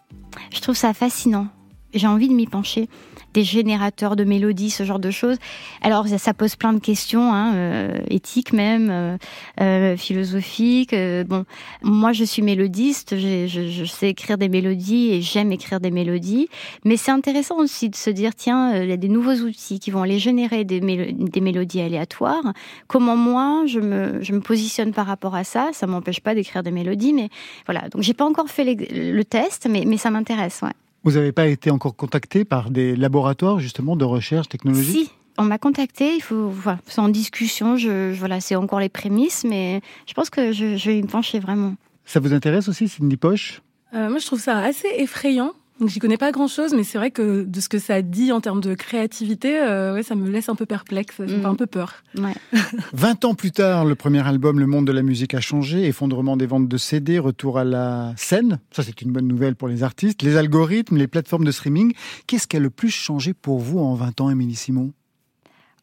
Je 0.52 0.60
trouve 0.60 0.76
ça 0.76 0.92
fascinant. 0.92 1.46
J'ai 1.94 2.06
envie 2.06 2.28
de 2.28 2.34
m'y 2.34 2.46
pencher 2.46 2.88
des 3.34 3.44
générateurs 3.44 4.16
de 4.16 4.24
mélodies, 4.24 4.70
ce 4.70 4.84
genre 4.84 4.98
de 4.98 5.10
choses. 5.10 5.36
Alors 5.82 6.06
ça, 6.06 6.34
pose 6.34 6.56
plein 6.56 6.72
de 6.72 6.78
questions, 6.78 7.32
hein, 7.32 7.54
euh, 7.54 7.98
éthiques 8.08 8.52
même, 8.52 8.88
euh, 8.90 9.16
euh, 9.60 9.96
philosophiques. 9.96 10.94
bon, 11.26 11.44
moi 11.82 12.12
je 12.12 12.24
suis 12.24 12.42
mélodiste, 12.42 13.16
je, 13.16 13.46
je, 13.46 13.84
sais 13.84 14.10
écrire 14.10 14.38
des 14.38 14.48
mélodies 14.48 15.12
et 15.12 15.22
j'aime 15.22 15.52
écrire 15.52 15.80
des 15.80 15.90
mélodies, 15.90 16.48
mais 16.84 16.96
c'est 16.96 17.10
intéressant 17.10 17.58
aussi 17.58 17.88
de 17.88 17.96
se 17.96 18.10
dire 18.10 18.34
tiens, 18.34 18.82
il 18.82 18.88
y 18.88 18.92
a 18.92 18.96
des 18.96 19.08
nouveaux 19.08 19.46
outils 19.46 19.80
qui 19.80 19.90
vont 19.90 20.02
aller 20.02 20.18
générer 20.18 20.64
des, 20.64 20.80
des 20.80 21.40
mélodies 21.40 21.80
aléatoires. 21.80 22.52
Comment 22.86 23.16
moi 23.16 23.64
je 23.66 23.80
me, 23.80 24.22
je 24.22 24.32
me 24.32 24.40
positionne 24.40 24.92
par 24.92 25.06
rapport 25.06 25.34
à 25.34 25.44
ça? 25.44 25.70
Ça 25.72 25.86
m'empêche 25.86 26.20
pas 26.20 26.34
d'écrire 26.34 26.62
des 26.62 26.70
mélodies, 26.70 27.12
mais 27.12 27.28
voilà. 27.66 27.88
Donc 27.88 28.02
j'ai 28.02 28.14
pas 28.14 28.24
encore 28.24 28.48
fait 28.48 28.64
le 28.64 29.24
test, 29.24 29.66
mais, 29.70 29.84
mais 29.86 29.96
ça 29.96 30.10
m'intéresse. 30.10 30.60
Ouais. 30.62 30.72
Vous 31.04 31.12
n'avez 31.12 31.32
pas 31.32 31.46
été 31.46 31.70
encore 31.70 31.96
contacté 31.96 32.44
par 32.44 32.70
des 32.70 32.94
laboratoires 32.94 33.58
justement 33.58 33.96
de 33.96 34.04
recherche 34.04 34.48
technologique? 34.48 35.06
Si, 35.06 35.10
on 35.38 35.42
m'a 35.42 35.58
contacté. 35.58 36.14
Il 36.14 36.22
faut, 36.22 36.48
voilà, 36.48 36.78
c'est 36.86 37.00
en 37.00 37.08
discussion. 37.08 37.76
Je, 37.76 38.12
voilà, 38.12 38.40
c'est 38.40 38.54
encore 38.54 38.80
les 38.80 38.88
prémices, 38.88 39.44
mais 39.44 39.80
je 40.06 40.14
pense 40.14 40.30
que 40.30 40.52
je, 40.52 40.76
vais 40.86 40.98
y 40.98 41.02
pencher 41.02 41.40
vraiment. 41.40 41.74
Ça 42.04 42.20
vous 42.20 42.32
intéresse 42.32 42.68
aussi, 42.68 42.88
Cindy 42.88 43.16
Poche? 43.16 43.62
Euh, 43.94 44.08
Moi, 44.08 44.18
je 44.18 44.26
trouve 44.26 44.40
ça 44.40 44.58
assez 44.58 44.88
effrayant 44.98 45.52
j'y 45.86 45.98
connais 45.98 46.16
pas 46.16 46.32
grand 46.32 46.48
chose, 46.48 46.74
mais 46.74 46.84
c'est 46.84 46.98
vrai 46.98 47.10
que 47.10 47.44
de 47.44 47.60
ce 47.60 47.68
que 47.68 47.78
ça 47.78 48.02
dit 48.02 48.32
en 48.32 48.40
termes 48.40 48.60
de 48.60 48.74
créativité, 48.74 49.58
euh, 49.58 49.94
ouais, 49.94 50.02
ça 50.02 50.14
me 50.14 50.30
laisse 50.30 50.48
un 50.48 50.54
peu 50.54 50.66
perplexe, 50.66 51.16
ça 51.16 51.22
me 51.24 51.28
fait 51.28 51.36
mm. 51.36 51.46
un 51.46 51.54
peu 51.54 51.66
peur. 51.66 52.02
Ouais. 52.16 52.34
20 52.92 53.24
ans 53.24 53.34
plus 53.34 53.52
tard, 53.52 53.84
le 53.84 53.94
premier 53.94 54.26
album, 54.26 54.58
Le 54.58 54.66
monde 54.66 54.86
de 54.86 54.92
la 54.92 55.02
musique 55.02 55.34
a 55.34 55.40
changé, 55.40 55.86
effondrement 55.86 56.36
des 56.36 56.46
ventes 56.46 56.68
de 56.68 56.76
CD, 56.76 57.18
retour 57.18 57.58
à 57.58 57.64
la 57.64 58.14
scène. 58.16 58.60
Ça, 58.70 58.82
c'est 58.82 59.02
une 59.02 59.12
bonne 59.12 59.26
nouvelle 59.26 59.56
pour 59.56 59.68
les 59.68 59.82
artistes. 59.82 60.22
Les 60.22 60.36
algorithmes, 60.36 60.96
les 60.96 61.08
plateformes 61.08 61.44
de 61.44 61.52
streaming. 61.52 61.94
Qu'est-ce 62.26 62.46
qui 62.46 62.56
a 62.56 62.60
le 62.60 62.70
plus 62.70 62.90
changé 62.90 63.34
pour 63.34 63.58
vous 63.58 63.78
en 63.78 63.94
20 63.94 64.20
ans, 64.20 64.30
Émilie 64.30 64.54
Simon? 64.54 64.92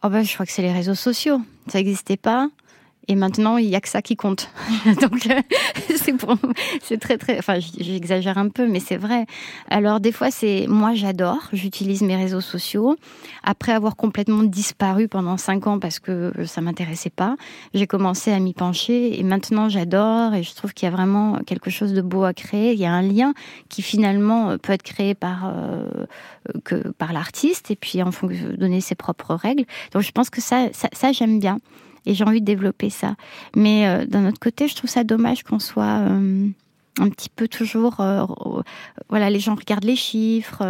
Oh 0.03 0.09
ben, 0.09 0.23
Je 0.23 0.33
crois 0.33 0.45
que 0.45 0.51
c'est 0.51 0.61
les 0.61 0.71
réseaux 0.71 0.95
sociaux. 0.95 1.41
Ça 1.67 1.79
n'existait 1.79 2.17
pas. 2.17 2.49
Et 3.09 3.15
maintenant, 3.15 3.57
il 3.57 3.65
y 3.65 3.75
a 3.75 3.81
que 3.81 3.89
ça 3.89 4.03
qui 4.03 4.15
compte. 4.15 4.51
Donc, 5.01 5.27
euh, 5.27 5.41
c'est 5.95 6.15
c'est 6.83 6.99
très 6.99 7.17
très. 7.17 7.39
Enfin, 7.39 7.57
j'exagère 7.59 8.37
un 8.37 8.49
peu, 8.49 8.67
mais 8.67 8.79
c'est 8.79 8.97
vrai. 8.97 9.25
Alors 9.67 9.99
des 9.99 10.11
fois, 10.11 10.29
c'est 10.29 10.67
moi, 10.67 10.93
j'adore. 10.93 11.49
J'utilise 11.51 12.03
mes 12.03 12.15
réseaux 12.15 12.39
sociaux. 12.39 12.97
Après 13.43 13.71
avoir 13.71 13.95
complètement 13.95 14.43
disparu 14.43 15.07
pendant 15.07 15.37
cinq 15.37 15.65
ans 15.65 15.79
parce 15.79 15.97
que 15.97 16.31
ça 16.45 16.61
m'intéressait 16.61 17.09
pas, 17.09 17.35
j'ai 17.73 17.87
commencé 17.87 18.31
à 18.31 18.39
m'y 18.39 18.53
pencher 18.53 19.19
et 19.19 19.23
maintenant 19.23 19.69
j'adore 19.69 20.35
et 20.35 20.43
je 20.43 20.53
trouve 20.53 20.73
qu'il 20.73 20.87
y 20.87 20.91
a 20.91 20.95
vraiment 20.95 21.39
quelque 21.47 21.71
chose 21.71 21.93
de 21.93 22.01
beau 22.03 22.25
à 22.25 22.33
créer. 22.33 22.73
Il 22.73 22.79
y 22.79 22.85
a 22.85 22.91
un 22.91 23.01
lien 23.01 23.33
qui 23.69 23.81
finalement 23.81 24.55
peut 24.59 24.73
être 24.73 24.83
créé 24.83 25.15
par 25.15 25.51
euh, 25.51 25.83
par 26.99 27.11
l'artiste 27.11 27.71
et 27.71 27.75
puis 27.75 28.03
en 28.03 28.11
fonction 28.11 28.49
de 28.49 28.55
donner 28.55 28.81
ses 28.81 28.93
propres 28.93 29.33
règles. 29.33 29.65
Donc 29.93 30.03
je 30.03 30.11
pense 30.11 30.29
que 30.29 30.41
ça, 30.41 30.67
ça 30.71 31.11
j'aime 31.11 31.39
bien 31.39 31.57
et 32.05 32.13
j'ai 32.13 32.23
envie 32.23 32.41
de 32.41 32.45
développer 32.45 32.89
ça. 32.89 33.15
Mais 33.55 33.87
euh, 33.87 34.05
d'un 34.05 34.27
autre 34.27 34.39
côté, 34.39 34.67
je 34.67 34.75
trouve 34.75 34.89
ça 34.89 35.03
dommage 35.03 35.43
qu'on 35.43 35.59
soit 35.59 35.83
euh, 35.83 36.47
un 36.99 37.09
petit 37.09 37.29
peu 37.29 37.47
toujours. 37.47 37.99
Euh, 37.99 38.25
voilà, 39.09 39.29
les 39.29 39.39
gens 39.39 39.55
regardent 39.55 39.85
les 39.85 39.95
chiffres. 39.95 40.63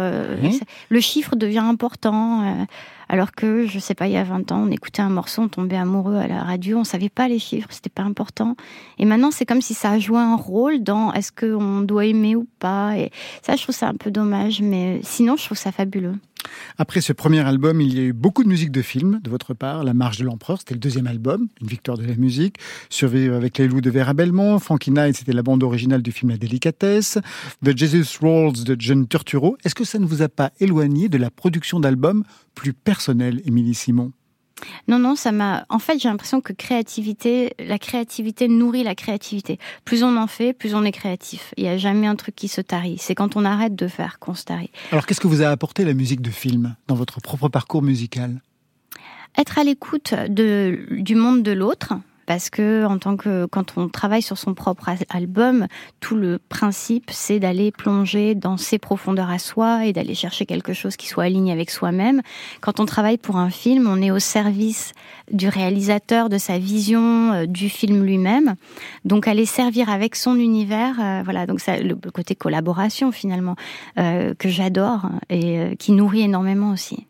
Le 0.88 1.00
chiffre 1.00 1.36
devient 1.36 1.58
important. 1.58 2.66
alors 3.08 3.32
que, 3.32 3.66
je 3.66 3.78
sais 3.78 3.94
pas, 3.94 4.06
il 4.06 4.12
y 4.12 4.16
a 4.16 4.24
20 4.24 4.52
ans, 4.52 4.64
on 4.66 4.70
écoutait 4.70 5.02
un 5.02 5.08
morceau, 5.08 5.42
on 5.42 5.48
tombait 5.48 5.76
amoureux 5.76 6.16
à 6.16 6.28
la 6.28 6.42
radio, 6.42 6.78
on 6.78 6.84
savait 6.84 7.08
pas 7.08 7.26
les 7.26 7.38
chiffres, 7.38 7.68
c'était 7.70 7.90
pas 7.90 8.02
important. 8.02 8.54
Et 8.98 9.04
maintenant, 9.04 9.30
c'est 9.30 9.46
comme 9.46 9.62
si 9.62 9.74
ça 9.74 9.90
a 9.90 9.98
joué 9.98 10.18
un 10.18 10.36
rôle 10.36 10.82
dans 10.82 11.12
est-ce 11.12 11.32
qu'on 11.32 11.80
doit 11.80 12.06
aimer 12.06 12.36
ou 12.36 12.46
pas. 12.60 12.96
Et 12.96 13.10
ça, 13.42 13.56
je 13.56 13.62
trouve 13.62 13.74
ça 13.74 13.88
un 13.88 13.94
peu 13.94 14.10
dommage. 14.10 14.62
Mais 14.62 15.00
sinon, 15.02 15.36
je 15.36 15.44
trouve 15.44 15.58
ça 15.58 15.72
fabuleux. 15.72 16.14
Après 16.78 17.00
ce 17.00 17.12
premier 17.12 17.40
album, 17.40 17.80
il 17.80 17.94
y 17.94 17.98
a 18.00 18.02
eu 18.02 18.12
beaucoup 18.12 18.42
de 18.42 18.48
musique 18.48 18.70
de 18.70 18.82
film 18.82 19.20
de 19.22 19.30
votre 19.30 19.54
part. 19.54 19.84
La 19.84 19.94
Marche 19.94 20.18
de 20.18 20.24
l'Empereur, 20.24 20.58
c'était 20.58 20.74
le 20.74 20.80
deuxième 20.80 21.06
album, 21.06 21.48
une 21.60 21.66
victoire 21.66 21.98
de 21.98 22.04
la 22.04 22.14
musique. 22.14 22.56
Survivre 22.88 23.34
avec 23.34 23.58
les 23.58 23.68
loups 23.68 23.80
de 23.80 23.90
Vera 23.90 24.14
Belmont. 24.14 24.58
Frankie 24.58 24.90
Knight, 24.90 25.16
c'était 25.16 25.32
la 25.32 25.42
bande 25.42 25.62
originale 25.62 26.02
du 26.02 26.12
film 26.12 26.30
La 26.30 26.38
Délicatesse. 26.38 27.18
The 27.64 27.76
Jesus 27.76 28.18
Rolls 28.20 28.64
de 28.64 28.76
John 28.78 29.06
Turturro. 29.06 29.56
Est-ce 29.64 29.74
que 29.74 29.84
ça 29.84 29.98
ne 29.98 30.06
vous 30.06 30.22
a 30.22 30.28
pas 30.28 30.52
éloigné 30.60 31.08
de 31.08 31.18
la 31.18 31.30
production 31.30 31.80
d'albums 31.80 32.24
plus 32.54 32.72
personnels, 32.72 33.42
Émilie 33.44 33.74
Simon? 33.74 34.12
Non, 34.88 34.98
non, 34.98 35.16
ça 35.16 35.32
m'a. 35.32 35.64
En 35.68 35.78
fait, 35.78 35.98
j'ai 35.98 36.08
l'impression 36.08 36.40
que 36.40 36.52
créativité, 36.52 37.54
la 37.58 37.78
créativité 37.78 38.48
nourrit 38.48 38.82
la 38.82 38.94
créativité. 38.94 39.58
Plus 39.84 40.02
on 40.02 40.16
en 40.16 40.26
fait, 40.26 40.52
plus 40.52 40.74
on 40.74 40.84
est 40.84 40.92
créatif. 40.92 41.54
Il 41.56 41.64
n'y 41.64 41.68
a 41.68 41.78
jamais 41.78 42.06
un 42.06 42.16
truc 42.16 42.34
qui 42.34 42.48
se 42.48 42.60
tarit. 42.60 42.98
C'est 42.98 43.14
quand 43.14 43.36
on 43.36 43.44
arrête 43.44 43.74
de 43.74 43.88
faire 43.88 44.18
qu'on 44.18 44.34
se 44.34 44.44
tarit. 44.44 44.70
Alors, 44.92 45.06
qu'est-ce 45.06 45.20
que 45.20 45.28
vous 45.28 45.42
a 45.42 45.48
apporté 45.48 45.84
la 45.84 45.94
musique 45.94 46.20
de 46.20 46.30
film 46.30 46.76
dans 46.88 46.94
votre 46.94 47.20
propre 47.20 47.48
parcours 47.48 47.82
musical? 47.82 48.40
Être 49.38 49.58
à 49.58 49.64
l'écoute 49.64 50.14
du 50.28 51.14
monde 51.14 51.42
de 51.42 51.52
l'autre, 51.52 51.94
parce 52.30 52.48
que 52.48 52.84
en 52.84 52.98
tant 52.98 53.16
que 53.16 53.46
quand 53.46 53.76
on 53.76 53.88
travaille 53.88 54.22
sur 54.22 54.38
son 54.38 54.54
propre 54.54 54.88
album, 55.08 55.66
tout 55.98 56.14
le 56.14 56.38
principe 56.38 57.10
c'est 57.10 57.40
d'aller 57.40 57.72
plonger 57.72 58.36
dans 58.36 58.56
ses 58.56 58.78
profondeurs 58.78 59.30
à 59.30 59.40
soi 59.40 59.84
et 59.84 59.92
d'aller 59.92 60.14
chercher 60.14 60.46
quelque 60.46 60.72
chose 60.72 60.96
qui 60.96 61.08
soit 61.08 61.24
aligné 61.24 61.50
avec 61.50 61.70
soi-même. 61.70 62.22
Quand 62.60 62.78
on 62.78 62.86
travaille 62.86 63.18
pour 63.18 63.36
un 63.36 63.50
film, 63.50 63.88
on 63.88 64.00
est 64.00 64.12
au 64.12 64.20
service 64.20 64.92
du 65.32 65.48
réalisateur, 65.48 66.28
de 66.28 66.38
sa 66.38 66.56
vision, 66.56 67.32
euh, 67.32 67.46
du 67.46 67.68
film 67.68 68.04
lui-même. 68.04 68.54
Donc 69.04 69.26
aller 69.26 69.44
servir 69.44 69.90
avec 69.90 70.14
son 70.14 70.36
univers, 70.36 71.00
euh, 71.00 71.22
voilà. 71.24 71.46
Donc 71.46 71.58
ça, 71.58 71.78
le 71.78 71.96
côté 71.96 72.36
collaboration 72.36 73.10
finalement 73.10 73.56
euh, 73.98 74.34
que 74.38 74.48
j'adore 74.48 75.08
et 75.30 75.76
qui 75.80 75.90
nourrit 75.90 76.22
énormément 76.22 76.70
aussi. 76.70 77.08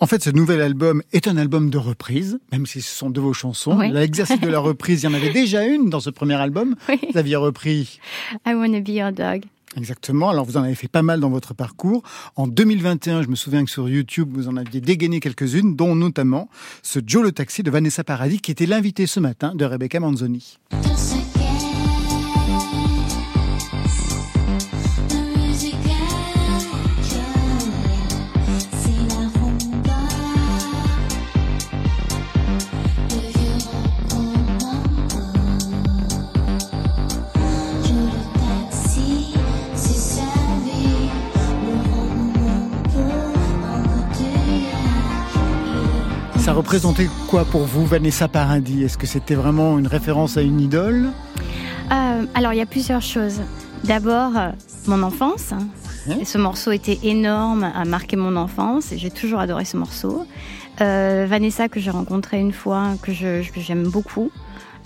En 0.00 0.06
fait, 0.06 0.22
ce 0.22 0.30
nouvel 0.30 0.60
album 0.60 1.02
est 1.12 1.28
un 1.28 1.36
album 1.36 1.70
de 1.70 1.78
reprise, 1.78 2.38
même 2.52 2.66
si 2.66 2.80
ce 2.82 2.94
sont 2.94 3.10
de 3.10 3.20
vos 3.20 3.32
chansons. 3.32 3.78
L'exercice 3.78 4.40
de 4.40 4.48
la 4.48 4.58
reprise, 4.68 5.02
il 5.02 5.06
y 5.06 5.08
en 5.08 5.14
avait 5.14 5.32
déjà 5.32 5.64
une 5.64 5.90
dans 5.90 6.00
ce 6.00 6.10
premier 6.10 6.34
album. 6.34 6.76
Vous 6.88 7.18
aviez 7.18 7.36
repris 7.36 8.00
I 8.46 8.54
Wanna 8.54 8.80
Be 8.80 8.88
Your 8.90 9.12
Dog. 9.12 9.44
Exactement. 9.76 10.30
Alors, 10.30 10.44
vous 10.44 10.56
en 10.56 10.62
avez 10.62 10.74
fait 10.74 10.88
pas 10.88 11.02
mal 11.02 11.20
dans 11.20 11.30
votre 11.30 11.54
parcours. 11.54 12.02
En 12.36 12.46
2021, 12.46 13.22
je 13.22 13.28
me 13.28 13.36
souviens 13.36 13.64
que 13.64 13.70
sur 13.70 13.88
YouTube, 13.88 14.30
vous 14.32 14.48
en 14.48 14.56
aviez 14.56 14.80
dégainé 14.80 15.20
quelques-unes, 15.20 15.76
dont 15.76 15.94
notamment 15.94 16.48
ce 16.82 17.00
Joe 17.06 17.22
le 17.22 17.32
Taxi 17.32 17.62
de 17.62 17.70
Vanessa 17.70 18.02
Paradis, 18.02 18.40
qui 18.40 18.50
était 18.50 18.66
l'invité 18.66 19.06
ce 19.06 19.20
matin 19.20 19.54
de 19.54 19.64
Rebecca 19.64 20.00
Manzoni. 20.00 20.58
Représentait 46.58 47.08
quoi 47.28 47.44
pour 47.44 47.62
vous, 47.62 47.86
Vanessa 47.86 48.26
Paradis? 48.26 48.82
Est-ce 48.82 48.98
que 48.98 49.06
c'était 49.06 49.36
vraiment 49.36 49.78
une 49.78 49.86
référence 49.86 50.36
à 50.36 50.42
une 50.42 50.60
idole? 50.60 51.10
Euh, 51.92 52.24
Alors, 52.34 52.52
il 52.52 52.56
y 52.56 52.60
a 52.60 52.66
plusieurs 52.66 53.00
choses. 53.00 53.40
D'abord, 53.84 54.36
euh, 54.36 54.50
mon 54.88 55.04
enfance. 55.04 55.54
Et 56.20 56.24
ce 56.24 56.36
morceau 56.36 56.72
était 56.72 56.98
énorme, 57.04 57.62
a 57.62 57.84
marqué 57.84 58.16
mon 58.16 58.34
enfance 58.34 58.92
et 58.92 58.98
j'ai 58.98 59.10
toujours 59.10 59.40
adoré 59.40 59.66
ce 59.66 59.76
morceau. 59.76 60.26
Euh, 60.80 61.26
Vanessa, 61.28 61.68
que 61.68 61.80
j'ai 61.80 61.90
rencontrée 61.90 62.40
une 62.40 62.52
fois, 62.52 62.94
que 63.02 63.12
j'aime 63.12 63.84
beaucoup. 63.84 64.30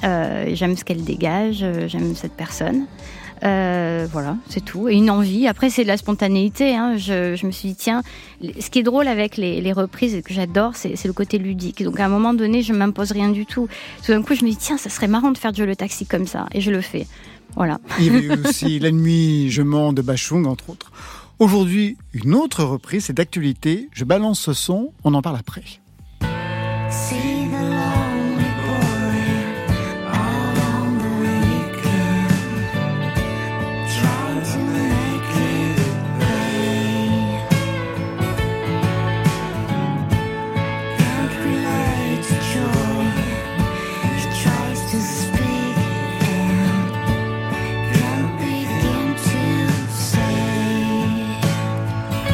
j'aime 0.03 0.77
ce 0.77 0.85
qu'elle 0.85 1.05
dégage, 1.05 1.65
j'aime 1.87 2.15
cette 2.17 2.33
personne. 2.33 2.87
Euh, 3.45 4.07
voilà, 4.13 4.37
c'est 4.49 4.65
tout. 4.65 4.89
Et 4.89 4.95
une 4.95 5.11
envie. 5.11 5.49
Après, 5.49 5.71
c'est 5.71 5.83
de 5.83 5.89
la 5.89 5.97
spontanéité. 5.97 6.75
Hein. 6.77 6.97
Je, 6.97 7.45
me 7.45 7.51
suis 7.51 7.71
dit, 7.71 7.75
tiens, 7.75 8.03
ce 8.43 8.71
qui 8.71 8.79
est 8.79 8.83
drôle 8.83 9.09
avec 9.09 9.37
les, 9.37 9.73
reprises 9.73 10.15
et 10.15 10.23
que 10.23 10.33
j'adore, 10.33 10.75
c'est 10.75 11.05
le 11.05 11.13
côté 11.13 11.39
ludique. 11.39 11.83
Donc, 11.83 11.99
à 11.99 12.05
un 12.05 12.09
moment 12.09 12.35
donné, 12.35 12.63
je 12.63 12.73
m'impose 12.73 13.13
rien 13.13 13.31
du 13.31 13.47
tout. 13.47 13.69
Tout 14.05 14.13
d'un 14.13 14.23
coup, 14.23 14.35
je 14.35 14.45
me 14.45 14.51
dis, 14.51 14.57
tiens, 14.57 14.77
ça 14.77 14.91
serait 14.91 15.09
marrant 15.09 15.33
de 15.33 15.39
faire 15.39 15.55
Joe 15.55 15.67
le 15.67 15.77
taxi 15.77 16.07
comme 16.07 16.27
ça. 16.27 16.47
Et 16.53 16.61
je 16.61 16.71
le 16.71 16.81
fais. 16.81 17.07
Voilà. 17.57 17.79
Il 17.99 18.07
y 18.07 18.09
avait 18.09 18.39
aussi 18.49 18.79
La 18.79 18.91
nuit, 18.91 19.51
je 19.51 19.63
mens 19.63 19.93
de 19.93 20.03
Bachung, 20.03 20.47
entre 20.47 20.71
autres. 20.71 20.93
Aujourd'hui, 21.39 21.97
une 22.13 22.35
autre 22.35 22.63
reprise, 22.63 23.07
c'est 23.07 23.13
d'actualité. 23.15 23.89
Je 23.93 24.05
balance 24.05 24.41
ce 24.41 24.53
son, 24.53 24.93
on 25.03 25.15
en 25.15 25.23
parle 25.23 25.39
après. 25.39 25.65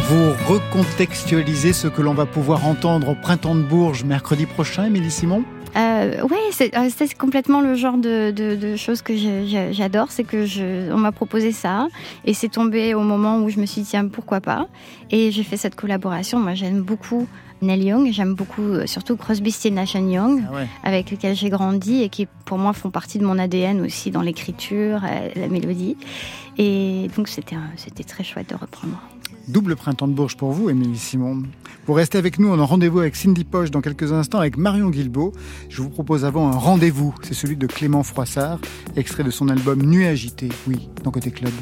Vous 0.09 0.33
recontextualisez 0.47 1.75
ce 1.75 1.87
que 1.87 2.01
l'on 2.01 2.15
va 2.15 2.25
pouvoir 2.25 2.65
entendre 2.65 3.11
au 3.11 3.15
printemps 3.15 3.55
de 3.55 3.61
Bourges 3.61 4.05
mercredi 4.05 4.47
prochain, 4.47 4.87
Émilie 4.87 5.11
Simon? 5.11 5.45
Euh, 5.77 6.23
Oui, 6.23 6.39
euh, 6.63 6.89
c'est 6.89 7.13
complètement 7.13 7.61
le 7.61 7.75
genre 7.75 7.99
de, 7.99 8.75
choses 8.77 9.03
que 9.03 9.13
j'adore. 9.71 10.11
C'est 10.11 10.25
que 10.25 10.47
je, 10.47 10.91
on 10.91 10.97
m'a 10.97 11.13
proposé 11.13 11.53
ça 11.53 11.89
et 12.25 12.33
c'est 12.33 12.49
tombé 12.49 12.95
au 12.95 13.03
moment 13.03 13.41
où 13.41 13.51
je 13.51 13.61
me 13.61 13.67
suis 13.67 13.83
dit 13.83 13.89
tiens 13.89 14.09
pourquoi 14.09 14.41
pas? 14.41 14.67
Et 15.11 15.31
j'ai 15.31 15.43
fait 15.43 15.59
cette 15.59 15.75
collaboration. 15.75 16.39
Moi 16.39 16.55
j'aime 16.55 16.81
beaucoup 16.81 17.29
Neil 17.61 17.85
Young, 17.85 18.09
j'aime 18.11 18.33
beaucoup 18.33 18.63
euh, 18.63 18.87
surtout 18.87 19.15
Crosby, 19.19 19.51
Stills, 19.51 19.75
Nash 19.75 19.93
Young, 19.93 20.43
ah 20.51 20.61
avec 20.85 21.11
lequel 21.11 21.37
j'ai 21.37 21.51
grandi 21.51 22.03
et 22.03 22.09
qui 22.09 22.27
pour 22.47 22.57
moi 22.57 22.73
font 22.73 22.89
partie 22.89 23.19
de 23.19 23.27
mon 23.27 23.39
ADN 23.39 23.83
aussi 23.83 24.11
dans 24.11 24.23
l'écriture, 24.23 25.03
la 25.37 25.49
mélodie. 25.49 25.99
Et 26.57 27.11
donc 27.15 27.29
c'était 27.29 27.57
c'était 27.77 28.05
très 28.05 28.25
chouette 28.25 28.49
de 28.49 28.55
reprendre. 28.55 28.99
Double 29.49 29.77
printemps 29.77 30.09
de 30.09 30.13
Bourges 30.13 30.37
pour 30.37 30.53
vous, 30.53 30.71
Émilie 30.71 30.99
Simon. 30.99 31.43
Pour 31.87 31.97
rester 31.97 32.19
avec 32.19 32.39
nous, 32.39 32.49
on 32.49 32.61
a 32.61 32.65
rendez-vous 32.65 33.01
avec 33.01 33.17
Cindy 33.17 33.45
Poche 33.45 33.71
dans 33.71 33.81
quelques 33.81 34.13
instants 34.13 34.41
avec 34.41 34.57
Marion 34.59 34.91
Guilbeault. 34.91 35.33
Je 35.71 35.81
vous 35.81 35.89
propose 35.89 36.25
avant 36.25 36.49
un 36.49 36.57
rendez-vous, 36.57 37.15
c'est 37.23 37.35
celui 37.35 37.57
de 37.57 37.67
Clément 37.67 38.03
Froissart, 38.03 38.61
extrait 38.97 39.25
de 39.25 39.31
son 39.31 39.49
album 39.49 39.83
Nuit 39.83 40.07
agitée, 40.07 40.51
oui, 40.67 40.89
dans 41.03 41.11
Côté 41.11 41.31
Club. 41.31 41.53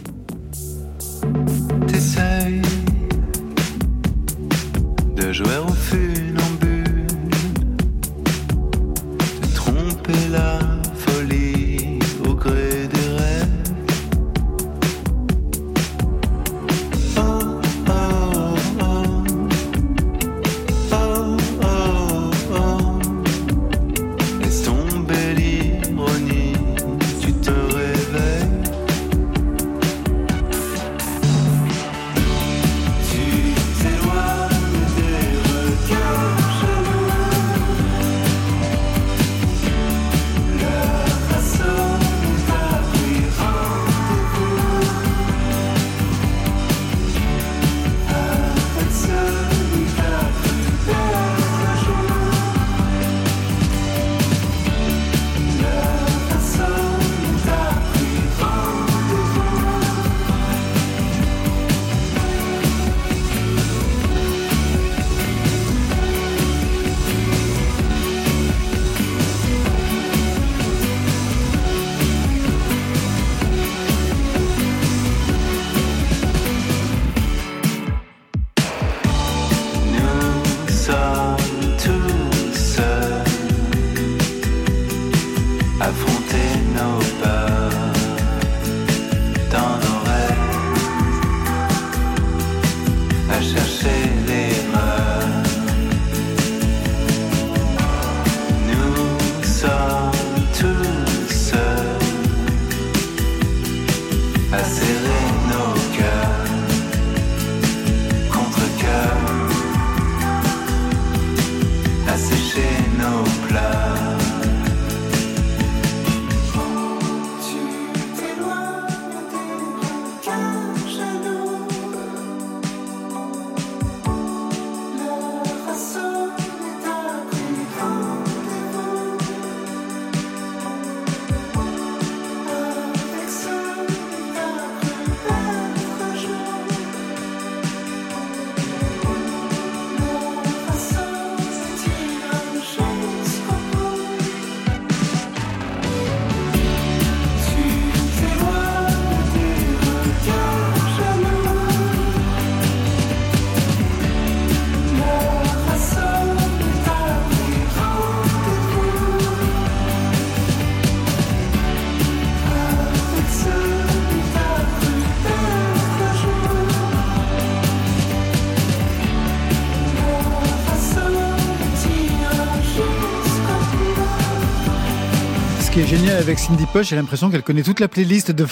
Génial 175.85 176.17
avec 176.17 176.39
Cindy 176.39 176.65
Poche, 176.73 176.89
j'ai 176.89 176.97
l'impression 176.97 177.29
qu'elle 177.31 177.43
connaît 177.43 177.63
toute 177.63 177.81
la 177.81 177.89
playlist 177.89 178.31
de, 178.33 178.47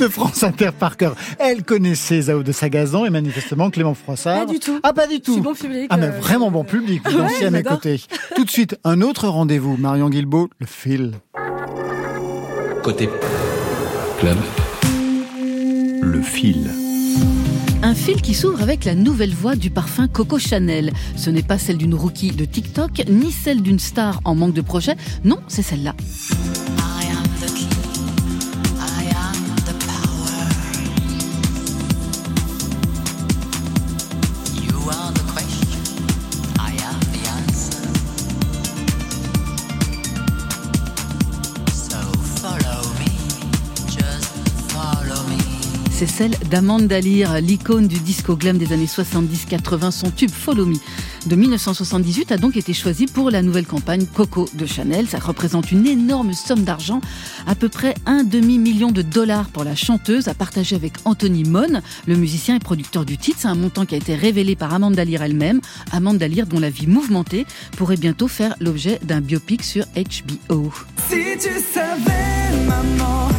de, 0.00 0.08
France 0.08 0.42
Inter 0.44 0.70
par 0.78 0.96
cœur. 0.96 1.16
Elle 1.38 1.64
connaissait 1.64 2.20
Zao 2.22 2.42
de 2.42 2.52
Sagazan 2.52 3.04
et 3.04 3.10
manifestement 3.10 3.70
Clément 3.70 3.94
Froissart. 3.94 4.46
Pas 4.46 4.52
du 4.52 4.60
tout. 4.60 4.78
Ah, 4.82 4.92
pas 4.92 5.06
du 5.08 5.20
tout. 5.20 5.40
bon 5.40 5.54
public. 5.54 5.88
Ah, 5.90 5.96
mais 5.96 6.06
euh, 6.06 6.20
vraiment 6.20 6.50
bon 6.50 6.62
public. 6.62 7.02
Vous 7.04 7.18
ouais, 7.20 7.44
à 7.44 7.50
mes 7.50 7.64
côtés. 7.64 8.00
Tout 8.36 8.44
de 8.44 8.50
suite, 8.50 8.78
un 8.84 9.00
autre 9.00 9.28
rendez-vous. 9.28 9.76
Marion 9.76 10.08
Guilbault, 10.08 10.48
le 10.60 10.66
fil. 10.66 11.12
Côté 12.82 13.08
club. 14.20 14.36
Le 16.02 16.22
fil. 16.22 16.70
Un 17.86 17.94
fil 17.94 18.20
qui 18.20 18.34
s'ouvre 18.34 18.62
avec 18.62 18.84
la 18.84 18.96
nouvelle 18.96 19.32
voix 19.32 19.54
du 19.54 19.70
parfum 19.70 20.08
Coco 20.08 20.40
Chanel. 20.40 20.92
Ce 21.14 21.30
n'est 21.30 21.44
pas 21.44 21.56
celle 21.56 21.76
d'une 21.76 21.94
rookie 21.94 22.32
de 22.32 22.44
TikTok, 22.44 23.04
ni 23.08 23.30
celle 23.30 23.62
d'une 23.62 23.78
star 23.78 24.20
en 24.24 24.34
manque 24.34 24.54
de 24.54 24.60
projet. 24.60 24.96
Non, 25.22 25.38
c'est 25.46 25.62
celle-là. 25.62 25.94
C'est 45.96 46.06
celle 46.06 46.32
d'Amanda 46.50 47.00
Lear, 47.00 47.40
l'icône 47.40 47.88
du 47.88 47.98
disco 47.98 48.36
glam 48.36 48.58
des 48.58 48.74
années 48.74 48.84
70-80. 48.84 49.90
Son 49.90 50.10
tube 50.10 50.30
Follow 50.30 50.66
Me 50.66 50.74
de 51.24 51.36
1978 51.36 52.32
a 52.32 52.36
donc 52.36 52.58
été 52.58 52.74
choisi 52.74 53.06
pour 53.06 53.30
la 53.30 53.40
nouvelle 53.40 53.64
campagne 53.64 54.04
Coco 54.04 54.46
de 54.52 54.66
Chanel. 54.66 55.08
Ça 55.08 55.18
représente 55.18 55.72
une 55.72 55.86
énorme 55.86 56.34
somme 56.34 56.64
d'argent, 56.64 57.00
à 57.46 57.54
peu 57.54 57.70
près 57.70 57.94
un 58.04 58.24
demi-million 58.24 58.90
de 58.90 59.00
dollars 59.00 59.46
pour 59.48 59.64
la 59.64 59.74
chanteuse, 59.74 60.28
à 60.28 60.34
partager 60.34 60.76
avec 60.76 60.92
Anthony 61.06 61.44
Mon, 61.44 61.80
le 62.06 62.14
musicien 62.14 62.56
et 62.56 62.60
producteur 62.60 63.06
du 63.06 63.16
titre. 63.16 63.38
C'est 63.40 63.48
un 63.48 63.54
montant 63.54 63.86
qui 63.86 63.94
a 63.94 63.98
été 63.98 64.14
révélé 64.14 64.54
par 64.54 64.74
Amanda 64.74 65.02
Lear 65.02 65.22
elle-même. 65.22 65.62
Amanda 65.92 66.28
Lear, 66.28 66.46
dont 66.46 66.60
la 66.60 66.68
vie 66.68 66.88
mouvementée 66.88 67.46
pourrait 67.74 67.96
bientôt 67.96 68.28
faire 68.28 68.54
l'objet 68.60 69.00
d'un 69.02 69.22
biopic 69.22 69.62
sur 69.62 69.86
HBO. 69.94 70.70
Si 71.08 71.38
tu 71.38 71.54
savais, 71.72 72.66
maman, 72.66 73.30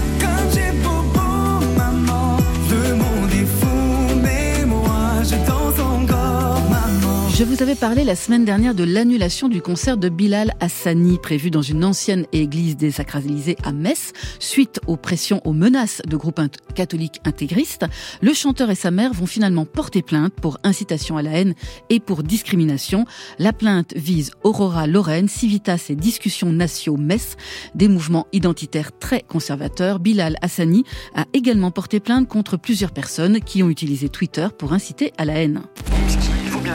Je 7.38 7.44
vous 7.44 7.62
avais 7.62 7.76
parlé 7.76 8.04
la 8.04 8.16
semaine 8.16 8.46
dernière 8.46 8.74
de 8.74 8.84
l'annulation 8.84 9.48
du 9.48 9.62
concert 9.62 9.98
de 9.98 10.10
Bilal 10.10 10.56
Hassani 10.60 11.20
prévu 11.22 11.52
dans 11.52 11.62
une 11.62 11.86
ancienne 11.86 12.26
église 12.34 12.78
désacralisée 12.78 13.56
à 13.64 13.74
Metz 13.74 14.12
suite 14.40 14.80
aux 14.88 14.98
pressions, 14.98 15.40
aux 15.46 15.54
menaces 15.54 16.02
de 16.08 16.18
groupes 16.18 16.42
catholiques 16.74 17.22
intégristes. 17.26 17.86
Le 18.24 18.34
chanteur 18.34 18.72
et 18.72 18.76
sa 18.76 18.90
mère 18.90 19.14
vont 19.14 19.28
finalement 19.28 19.66
porter 19.66 20.02
plainte 20.02 20.34
pour 20.34 20.58
incitation 20.64 21.16
à 21.16 21.22
la 21.22 21.30
haine 21.30 21.54
et 21.92 22.00
pour 22.00 22.24
discrimination. 22.24 23.06
La 23.38 23.54
plainte 23.54 23.94
vise 23.96 24.32
Aurora 24.44 24.88
Lorraine, 24.88 25.28
Civitas 25.28 25.86
et 25.90 25.96
Discussions 25.96 26.52
Natio 26.52 26.98
Metz, 26.98 27.38
des 27.76 27.88
mouvements 27.88 28.26
identitaires 28.34 28.98
très 28.98 29.22
conservateurs. 29.22 30.00
Bilal 30.00 30.38
Hassani 30.42 30.86
a 31.14 31.26
également 31.34 31.70
porté 31.70 32.00
plainte 32.00 32.28
contre 32.28 32.58
plusieurs 32.58 32.94
personnes 32.94 33.42
qui 33.42 33.62
ont 33.62 33.70
utilisé 33.70 34.10
Twitter 34.10 34.48
pour 34.58 34.74
inciter 34.74 35.14
à 35.20 35.26
la 35.26 35.34
haine 35.34 35.62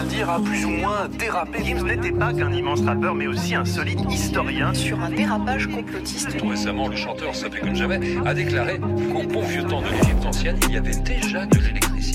dire, 0.05 0.31
a 0.31 0.41
plus 0.41 0.65
ou 0.65 0.71
moins 0.71 1.09
dérapé. 1.09 1.65
Gims 1.65 1.85
n'était 1.85 2.13
pas 2.13 2.33
qu'un 2.33 2.53
immense 2.53 2.83
rappeur, 2.83 3.15
mais 3.15 3.27
aussi 3.27 3.55
un 3.55 3.65
solide 3.65 4.01
historien. 4.11 4.75
Sur 4.75 5.01
un 5.01 5.11
dérapage 5.11 5.67
complotiste. 5.69 6.37
Tout 6.37 6.49
récemment, 6.49 6.89
le 6.89 6.97
chanteur, 6.97 7.35
ça 7.35 7.51
fait 7.51 7.61
comme 7.61 7.75
jamais, 7.75 8.01
a 8.25 8.35
déclaré 8.35 8.79
qu'au 8.79 9.27
bon 9.27 9.43
vieux 9.43 9.65
temps 9.65 9.81
de 9.81 9.89
l'Égypte 9.89 10.25
ancienne, 10.25 10.57
il 10.69 10.75
y 10.75 10.77
avait 10.77 10.97
déjà 10.97 11.47
de 11.47 11.59
l'électricité. 11.59 12.12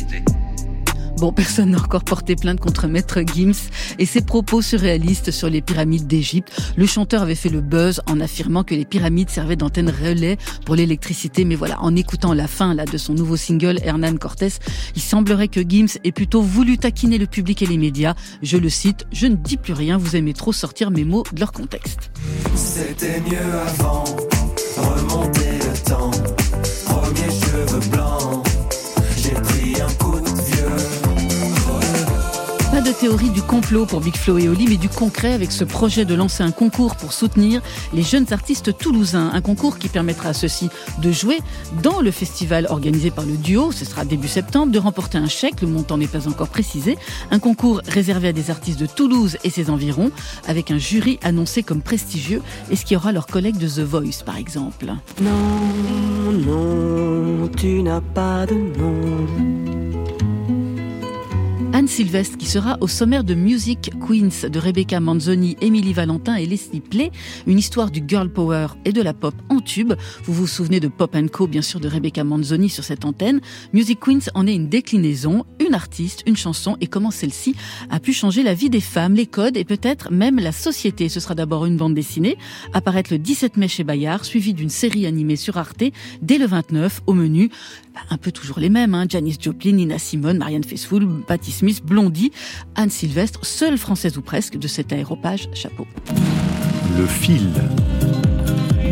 Bon, 1.20 1.32
personne 1.32 1.72
n'a 1.72 1.80
encore 1.80 2.04
porté 2.04 2.36
plainte 2.36 2.60
contre 2.60 2.88
Maître 2.88 3.22
Gims 3.22 3.72
et 3.98 4.06
ses 4.06 4.22
propos 4.22 4.62
surréalistes 4.62 5.32
sur 5.32 5.50
les 5.50 5.62
pyramides 5.62 6.06
d'Égypte. 6.06 6.56
Le 6.76 6.86
chanteur 6.86 7.24
avait 7.24 7.34
fait 7.34 7.50
le 7.50 7.62
buzz 7.62 8.02
en 8.06 8.20
affirmant 8.20 8.64
que 8.64 8.76
les 8.76 8.86
pyramides 8.86 9.32
servaient 9.32 9.56
d'antenne 9.56 9.90
relais 9.90 10.38
pour 10.64 10.76
l'électricité. 10.76 11.44
Mais 11.44 11.56
voilà, 11.56 11.82
en 11.82 11.96
écoutant 11.96 12.36
la 12.36 12.48
fin 12.48 12.76
de 12.76 12.98
son 13.00 13.16
nouveau 13.16 13.36
single 13.36 13.80
Hernan 13.84 14.18
Cortés, 14.18 14.54
il 14.96 15.02
semblerait 15.02 15.48
que 15.48 15.62
Gims 15.68 15.98
ait 16.04 16.12
plutôt 16.12 16.44
voulu 16.44 16.78
taquiner 16.78 17.18
le 17.18 17.26
public 17.26 17.64
et 17.64 17.66
les 17.66 17.80
médias. 17.80 18.14
Je 18.44 18.58
le 18.58 18.70
cite, 18.70 19.08
je 19.12 19.26
ne 19.26 19.36
dis 19.36 19.58
plus 19.58 19.74
rien, 19.74 19.98
vous 19.98 20.16
aimez 20.16 20.34
trop 20.34 20.54
sortir 20.54 20.92
mes 20.92 21.04
mots 21.04 21.24
de 21.34 21.40
leur 21.40 21.52
contexte. 21.52 22.12
C'était 22.54 23.22
mieux 23.22 23.56
avant, 23.68 24.04
remonter 24.78 25.58
le 25.66 25.90
temps, 25.90 26.12
premier 26.86 27.32
cheveux 27.32 27.90
de 32.88 32.94
théorie 32.94 33.32
du 33.32 33.42
complot 33.42 33.86
pour 33.86 34.00
Big 34.00 34.16
Flo 34.16 34.38
et 34.38 34.48
Oli, 34.48 34.66
mais 34.66 34.78
du 34.78 34.88
concret 34.88 35.34
avec 35.34 35.52
ce 35.52 35.66
projet 35.66 36.06
de 36.06 36.16
lancer 36.16 36.42
un 36.42 36.52
concours 36.52 36.96
pour 36.96 37.12
soutenir 37.12 37.62
les 37.94 38.02
jeunes 38.02 38.28
artistes 38.32 38.78
toulousains. 38.78 39.30
Un 39.34 39.42
concours 39.42 39.78
qui 39.78 39.90
permettra 39.90 40.30
à 40.30 40.34
ceux-ci 40.34 40.70
de 41.02 41.12
jouer 41.12 41.40
dans 41.84 42.00
le 42.00 42.12
festival 42.12 42.66
organisé 42.70 43.12
par 43.12 43.26
le 43.26 43.36
duo, 43.36 43.74
ce 43.74 43.84
sera 43.84 44.06
début 44.06 44.30
septembre, 44.30 44.72
de 44.72 44.80
remporter 44.80 45.18
un 45.18 45.28
chèque, 45.28 45.62
le 45.62 45.68
montant 45.68 45.98
n'est 45.98 46.08
pas 46.08 46.30
encore 46.30 46.48
précisé. 46.48 46.98
Un 47.30 47.40
concours 47.40 47.82
réservé 47.90 48.30
à 48.30 48.34
des 48.34 48.52
artistes 48.52 48.80
de 48.80 48.86
Toulouse 48.86 49.38
et 49.44 49.50
ses 49.50 49.70
environs, 49.70 50.12
avec 50.48 50.72
un 50.72 50.78
jury 50.78 51.20
annoncé 51.24 51.64
comme 51.64 51.82
prestigieux. 51.82 52.42
Est-ce 52.72 52.86
qu'il 52.86 52.94
y 52.94 52.98
aura 52.98 53.12
leurs 53.12 53.28
collègues 53.28 53.58
de 53.58 53.68
The 53.68 53.80
Voice, 53.80 54.24
par 54.26 54.38
exemple? 54.38 54.94
Non, 55.22 56.32
non, 56.32 57.50
tu 57.58 57.84
n'as 57.84 58.02
pas 58.02 58.46
de 58.46 58.56
nom. 58.56 60.17
Anne 61.78 61.88
Sylvestre 61.88 62.40
qui 62.40 62.48
sera 62.48 62.80
au 62.82 62.88
sommaire 62.88 63.24
de 63.24 63.36
Music 63.36 63.92
Queens 64.00 64.50
de 64.50 64.58
Rebecca 64.58 65.00
Manzoni, 65.00 65.58
Émilie 65.62 65.94
Valentin 65.94 66.34
et 66.34 66.48
Leslie 66.48 66.82
Play, 66.82 67.12
une 67.46 67.60
histoire 67.60 67.92
du 67.92 68.02
girl 68.08 68.30
power 68.34 68.70
et 68.84 68.92
de 68.92 69.04
la 69.04 69.14
pop 69.14 69.36
en 69.50 69.60
tube. 69.60 69.94
Vous 70.24 70.34
vous 70.34 70.48
souvenez 70.48 70.80
de 70.80 70.88
Pop 70.88 71.16
Co, 71.32 71.46
bien 71.46 71.62
sûr, 71.62 71.80
de 71.80 71.88
Rebecca 71.88 72.24
Manzoni 72.24 72.70
sur 72.70 72.84
cette 72.84 73.06
antenne. 73.06 73.42
Music 73.74 74.00
Queens 74.00 74.32
en 74.34 74.48
est 74.48 74.56
une 74.56 74.70
déclinaison, 74.70 75.46
une 75.64 75.76
artiste, 75.76 76.24
une 76.26 76.36
chanson 76.36 76.78
et 76.82 76.88
comment 76.88 77.12
celle-ci 77.12 77.56
a 77.92 78.00
pu 78.00 78.12
changer 78.12 78.42
la 78.42 78.56
vie 78.56 78.72
des 78.72 78.82
femmes, 78.82 79.14
les 79.14 79.28
codes 79.28 79.56
et 79.56 79.64
peut-être 79.64 80.12
même 80.12 80.40
la 80.40 80.54
société? 80.54 81.10
Ce 81.10 81.20
sera 81.20 81.36
d'abord 81.36 81.68
une 81.68 81.78
bande 81.78 81.94
dessinée, 81.94 82.40
apparaître 82.74 83.14
le 83.14 83.20
17 83.20 83.56
mai 83.56 83.68
chez 83.68 83.84
Bayard, 83.84 84.26
suivie 84.26 84.56
d'une 84.56 84.72
série 84.72 85.06
animée 85.06 85.36
sur 85.36 85.58
Arte 85.58 85.84
dès 86.24 86.40
le 86.40 86.48
29 86.48 87.04
au 87.06 87.14
menu 87.14 87.52
un 88.10 88.18
peu 88.18 88.32
toujours 88.32 88.60
les 88.60 88.70
mêmes, 88.70 88.94
hein. 88.94 89.06
Janice 89.08 89.38
Joplin, 89.40 89.74
Nina 89.74 90.00
Simone, 90.00 90.38
Marianne 90.38 90.64
Faithfull, 90.64 91.08
Patti 91.26 91.52
Smith, 91.52 91.67
Blondie, 91.84 92.32
Anne 92.76 92.90
Sylvestre, 92.90 93.46
seule 93.46 93.78
française 93.78 94.18
ou 94.18 94.22
presque 94.22 94.58
de 94.58 94.68
cet 94.68 94.92
aéropage 94.94 95.50
chapeau. 95.54 95.88
Le 96.98 97.06
fil. 97.06 97.50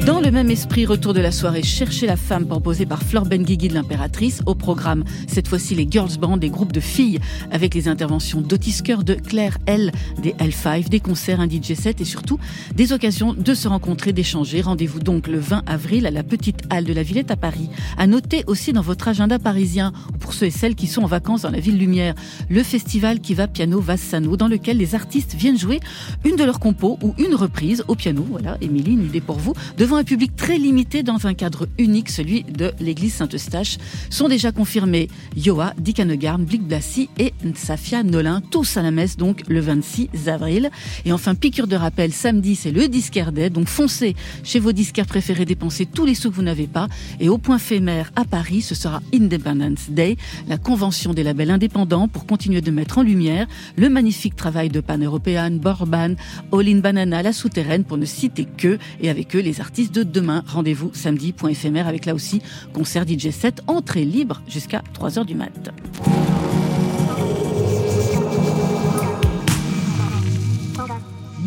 Dans 0.06 0.20
le 0.20 0.30
même 0.30 0.52
esprit, 0.52 0.86
retour 0.86 1.16
de 1.16 1.20
la 1.20 1.32
soirée 1.32 1.64
Chercher 1.64 2.06
la 2.06 2.16
femme 2.16 2.46
proposée 2.46 2.86
par 2.86 3.02
Flore 3.02 3.26
Benguigui 3.26 3.70
de 3.70 3.74
l'impératrice. 3.74 4.44
Au 4.46 4.54
programme, 4.54 5.04
cette 5.28 5.48
fois-ci 5.48 5.74
les 5.74 5.88
girls 5.90 6.20
band, 6.20 6.38
des 6.38 6.52
groupes 6.52 6.72
de 6.72 6.80
filles 6.80 7.20
avec 7.50 7.74
les 7.74 7.88
interventions 7.88 8.40
d'Otis 8.40 8.84
de 8.84 9.16
Claire 9.16 9.58
L, 9.66 9.92
des 10.22 10.34
L5, 10.34 10.90
des 10.90 11.00
concerts, 11.00 11.42
un 11.42 11.50
DJ 11.50 11.74
set 11.74 12.02
et 12.02 12.06
surtout 12.06 12.38
des 12.76 12.94
occasions 12.94 13.34
de 13.34 13.54
se 13.56 13.68
rencontrer, 13.68 14.14
d'échanger. 14.14 14.62
Rendez-vous 14.62 15.00
donc 15.00 15.26
le 15.26 15.40
20 15.40 15.64
avril 15.66 16.06
à 16.06 16.12
la 16.12 16.22
petite 16.22 16.62
halle 16.70 16.86
de 16.86 16.94
la 16.94 17.02
Villette 17.02 17.32
à 17.32 17.36
Paris. 17.36 17.70
À 17.98 18.06
noter 18.06 18.44
aussi 18.46 18.74
dans 18.74 18.82
votre 18.82 19.08
agenda 19.08 19.40
parisien, 19.40 19.92
pour 20.20 20.34
ceux 20.34 20.46
et 20.46 20.52
celles 20.52 20.76
qui 20.76 20.86
sont 20.86 21.02
en 21.02 21.08
vacances 21.08 21.42
dans 21.42 21.52
la 21.52 21.60
ville 21.60 21.80
lumière, 21.80 22.14
le 22.48 22.62
festival 22.62 23.22
qui 23.22 23.34
va 23.34 23.48
piano 23.48 23.80
Vassano 23.80 24.38
dans 24.38 24.48
lequel 24.48 24.78
les 24.78 24.94
artistes 24.94 25.34
viennent 25.34 25.58
jouer 25.58 25.80
une 26.26 26.36
de 26.36 26.44
leurs 26.44 26.60
compos 26.60 27.00
ou 27.02 27.16
une 27.18 27.34
reprise 27.34 27.84
au 27.88 27.96
piano. 27.96 28.24
Voilà, 28.30 28.58
Émilie, 28.62 28.94
une 28.94 29.06
idée 29.06 29.22
pour 29.22 29.40
vous, 29.40 29.54
devant 29.80 29.95
un 29.96 30.04
public 30.04 30.36
très 30.36 30.58
limité 30.58 31.04
dans 31.04 31.28
un 31.28 31.34
cadre 31.34 31.68
unique, 31.78 32.10
celui 32.10 32.44
de 32.44 32.74
l'église 32.80 33.14
Saint-Eustache, 33.14 33.78
sont 34.10 34.28
déjà 34.28 34.52
confirmés 34.52 35.10
Yoa, 35.36 35.74
Dick 35.78 36.00
Hanegarn, 36.00 36.44
Blick 36.44 36.64
Blassi 36.64 37.10
et 37.18 37.34
Safia 37.56 38.04
Nolin, 38.04 38.42
tous 38.52 38.78
à 38.78 38.82
la 38.82 38.92
messe 38.92 39.18
donc 39.18 39.44
le 39.48 39.60
26 39.60 40.28
avril. 40.28 40.70
Et 41.06 41.12
enfin, 41.12 41.36
piqûre 41.36 41.68
de 41.68 41.76
rappel, 41.76 42.12
samedi 42.12 42.56
c'est 42.56 42.72
le 42.72 42.88
disquaire 42.88 43.32
Day, 43.32 43.50
donc 43.50 43.68
foncez 43.68 44.16
chez 44.44 44.60
vos 44.60 44.72
disquaires 44.72 45.06
préférés, 45.06 45.46
dépensez 45.46 45.86
tous 45.86 46.06
les 46.06 46.16
sous 46.16 46.30
que 46.30 46.36
vous 46.36 46.42
n'avez 46.42 46.68
pas. 46.68 46.88
Et 47.20 47.30
au 47.30 47.38
point 47.38 47.60
fémère 47.60 48.12
à 48.16 48.26
Paris, 48.26 48.62
ce 48.62 48.76
sera 48.76 49.02
Independence 49.14 49.90
Day, 49.90 50.18
la 50.48 50.58
convention 50.58 51.14
des 51.14 51.24
labels 51.24 51.52
indépendants 51.52 52.08
pour 52.08 52.26
continuer 52.26 52.62
de 52.62 52.72
mettre 52.72 52.98
en 52.98 53.04
lumière 53.04 53.48
le 53.78 53.90
magnifique 53.90 54.36
travail 54.36 54.70
de 54.70 54.80
Pan 54.80 54.98
European, 54.98 55.52
Borban, 55.52 56.16
All 56.52 56.68
in 56.68 56.80
Banana, 56.80 57.24
La 57.24 57.34
Souterraine, 57.34 57.84
pour 57.84 57.98
ne 57.98 58.06
citer 58.06 58.46
que, 58.46 58.78
et 59.02 59.10
avec 59.10 59.36
eux 59.36 59.40
les 59.40 59.62
artistes 59.62 59.85
de 59.92 60.04
demain. 60.04 60.44
Rendez-vous 60.48 60.92
samedi, 60.94 61.34
point 61.34 61.50
éphémère, 61.50 61.88
avec 61.88 62.06
là 62.06 62.14
aussi 62.14 62.42
concert 62.74 63.06
DJ 63.08 63.30
7, 63.30 63.62
entrée 63.68 64.06
libre 64.06 64.42
jusqu'à 64.48 64.84
3h 65.00 65.26
du 65.26 65.36
mat. 65.36 65.72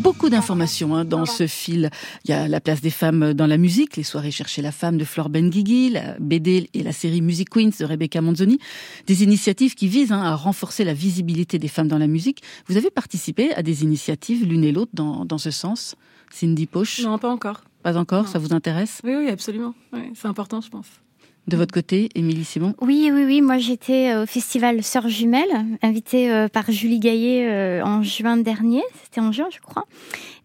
beaucoup 0.08 0.30
d'informations 0.30 0.94
hein, 0.94 1.04
dans 1.04 1.26
ce 1.26 1.46
fil. 1.46 1.90
Il 2.24 2.30
y 2.30 2.32
a 2.32 2.48
la 2.48 2.60
place 2.60 2.80
des 2.80 2.88
femmes 2.88 3.34
dans 3.34 3.46
la 3.46 3.58
musique, 3.58 3.94
les 3.96 4.02
soirées 4.02 4.30
chercher 4.30 4.62
la 4.62 4.72
femme 4.72 4.96
de 4.96 5.04
Flore 5.04 5.28
Benguigui, 5.28 5.90
la 5.90 6.16
BD 6.18 6.70
et 6.72 6.82
la 6.82 6.92
série 6.92 7.20
Music 7.20 7.50
Queens 7.50 7.72
de 7.78 7.84
Rebecca 7.84 8.22
Manzoni, 8.22 8.58
des 9.06 9.22
initiatives 9.22 9.74
qui 9.74 9.86
visent 9.86 10.10
hein, 10.10 10.22
à 10.22 10.34
renforcer 10.34 10.82
la 10.84 10.94
visibilité 10.94 11.58
des 11.58 11.68
femmes 11.68 11.88
dans 11.88 11.98
la 11.98 12.06
musique. 12.06 12.42
Vous 12.68 12.78
avez 12.78 12.90
participé 12.90 13.52
à 13.52 13.62
des 13.62 13.82
initiatives 13.82 14.46
l'une 14.46 14.64
et 14.64 14.72
l'autre 14.72 14.92
dans, 14.94 15.26
dans 15.26 15.36
ce 15.36 15.50
sens, 15.50 15.94
Cindy 16.30 16.66
Poche 16.66 17.00
Non, 17.00 17.18
pas 17.18 17.28
encore. 17.28 17.62
Pas 17.88 17.96
encore, 17.96 18.28
ça 18.28 18.38
vous 18.38 18.52
intéresse? 18.52 19.00
Oui, 19.02 19.14
oui, 19.16 19.30
absolument. 19.30 19.72
c'est 20.12 20.28
important, 20.28 20.60
je 20.60 20.68
pense. 20.68 20.88
De 21.46 21.56
votre 21.56 21.72
côté, 21.72 22.10
Émilie 22.14 22.44
Simon? 22.44 22.74
Oui, 22.82 23.10
oui, 23.10 23.24
oui. 23.24 23.40
Moi, 23.40 23.56
j'étais 23.56 24.14
au 24.14 24.26
festival 24.26 24.82
Sœurs 24.82 25.08
Jumelles, 25.08 25.64
invitée 25.80 26.30
euh, 26.30 26.48
par 26.48 26.70
Julie 26.70 26.98
Gaillet 26.98 27.48
euh, 27.48 27.82
en 27.82 28.02
juin 28.02 28.36
dernier. 28.36 28.82
C'était 29.02 29.22
en 29.22 29.32
juin, 29.32 29.48
je 29.50 29.60
crois. 29.60 29.86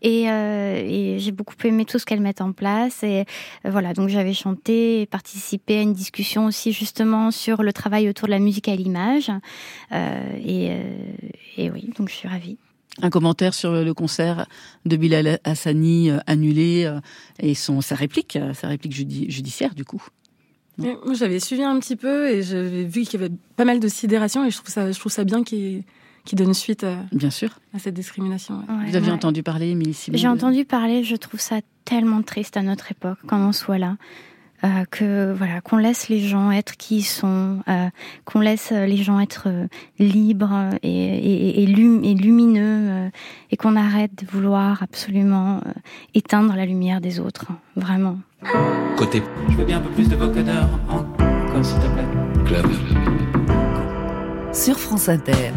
Et, 0.02 0.32
euh, 0.32 0.82
et 0.86 1.20
j'ai 1.20 1.34
beaucoup 1.34 1.56
aimé 1.66 1.84
tout 1.84 2.00
ce 2.00 2.06
qu'elle 2.06 2.22
met 2.22 2.42
en 2.42 2.54
place. 2.54 3.04
Et 3.04 3.26
voilà, 3.66 3.94
donc 3.94 4.08
j'avais 4.08 4.34
chanté 4.34 5.02
et 5.02 5.06
participé 5.06 5.80
à 5.80 5.82
une 5.82 5.92
discussion 5.92 6.46
aussi 6.46 6.72
justement 6.72 7.30
sur 7.30 7.62
le 7.62 7.74
travail 7.74 8.08
autour 8.08 8.30
de 8.30 8.32
la 8.32 8.40
musique 8.40 8.70
à 8.70 8.76
l'image. 8.78 9.30
et, 9.92 10.72
et 11.58 11.70
oui, 11.72 11.90
donc 11.98 12.08
je 12.08 12.14
suis 12.14 12.30
ravie 12.30 12.58
un 13.02 13.10
commentaire 13.10 13.54
sur 13.54 13.72
le 13.72 13.94
concert 13.94 14.46
de 14.86 14.96
Bilal 14.96 15.40
Hassani 15.44 16.12
annulé 16.28 16.92
et 17.40 17.56
son 17.56 17.82
sa 17.82 17.96
réplique, 17.96 18.38
sa 18.54 18.68
réplique 18.68 18.94
judiciaire 18.94 19.74
du 19.74 19.84
coup. 19.84 20.04
Moi, 20.78 21.14
j'avais 21.14 21.40
suivi 21.40 21.64
un 21.64 21.80
petit 21.80 21.96
peu 21.96 22.30
et 22.30 22.42
j'avais 22.42 22.84
vu 22.84 23.04
qu'il 23.04 23.22
y 23.22 23.24
avait 23.24 23.34
pas 23.56 23.66
mal 23.66 23.80
de 23.80 23.88
sidération 23.88 24.46
et 24.46 24.50
je 24.50 24.58
trouve 24.58 24.70
ça, 24.70 24.92
je 24.92 25.00
trouve 25.00 25.12
ça 25.12 25.24
bien 25.24 25.44
qu'il 25.44 25.84
donne 26.34 26.54
suite 26.54 26.84
à, 26.84 26.98
bien 27.12 27.30
sûr. 27.30 27.60
à 27.74 27.80
cette 27.80 27.94
discrimination. 27.94 28.64
Vous 28.88 28.96
aviez 28.96 29.12
entendu 29.12 29.44
parler, 29.44 29.70
Émilie 29.70 29.98
J'ai 30.12 30.28
entendu 30.28 30.66
parler, 30.66 31.04
je 31.04 31.16
trouve 31.16 31.40
ça 31.40 31.60
tellement 31.86 32.24
triste 32.24 32.58
à 32.58 32.64
notre 32.64 32.92
époque, 32.92 33.20
quand 33.28 33.40
on 33.40 33.52
soit 33.52 33.78
là. 33.78 33.98
Euh, 34.66 34.86
que 34.90 35.34
voilà 35.34 35.60
qu'on 35.60 35.76
laisse 35.76 36.08
les 36.08 36.20
gens 36.20 36.50
être 36.50 36.78
qui 36.78 37.00
ils 37.00 37.04
sont, 37.04 37.60
euh, 37.68 37.90
qu'on 38.24 38.40
laisse 38.40 38.72
les 38.72 38.96
gens 38.96 39.20
être 39.20 39.48
euh, 39.48 39.68
libres 40.00 40.70
et, 40.82 40.90
et, 40.90 41.60
et, 41.60 41.64
et 41.64 42.16
lumineux 42.16 43.10
et 43.52 43.58
qu'on 43.58 43.76
arrête 43.76 44.12
de 44.24 44.26
vouloir 44.26 44.82
absolument 44.82 45.60
éteindre 46.14 46.56
la 46.56 46.66
lumière 46.66 47.02
des 47.02 47.20
autres, 47.20 47.48
vraiment. 47.76 48.20
Côté. 48.98 49.22
Je 49.50 49.56
veux 49.56 49.66
bien 49.66 49.80
un 49.80 49.82
peu 49.82 49.90
plus 49.90 50.08
de 50.08 50.16
vocodeur 50.16 50.70
encore 50.88 51.66
s'il 51.66 51.80
te 51.80 51.88
plaît. 51.88 52.46
Club. 52.46 52.66
Sur 54.54 54.80
France 54.80 55.10
Inter. 55.10 55.52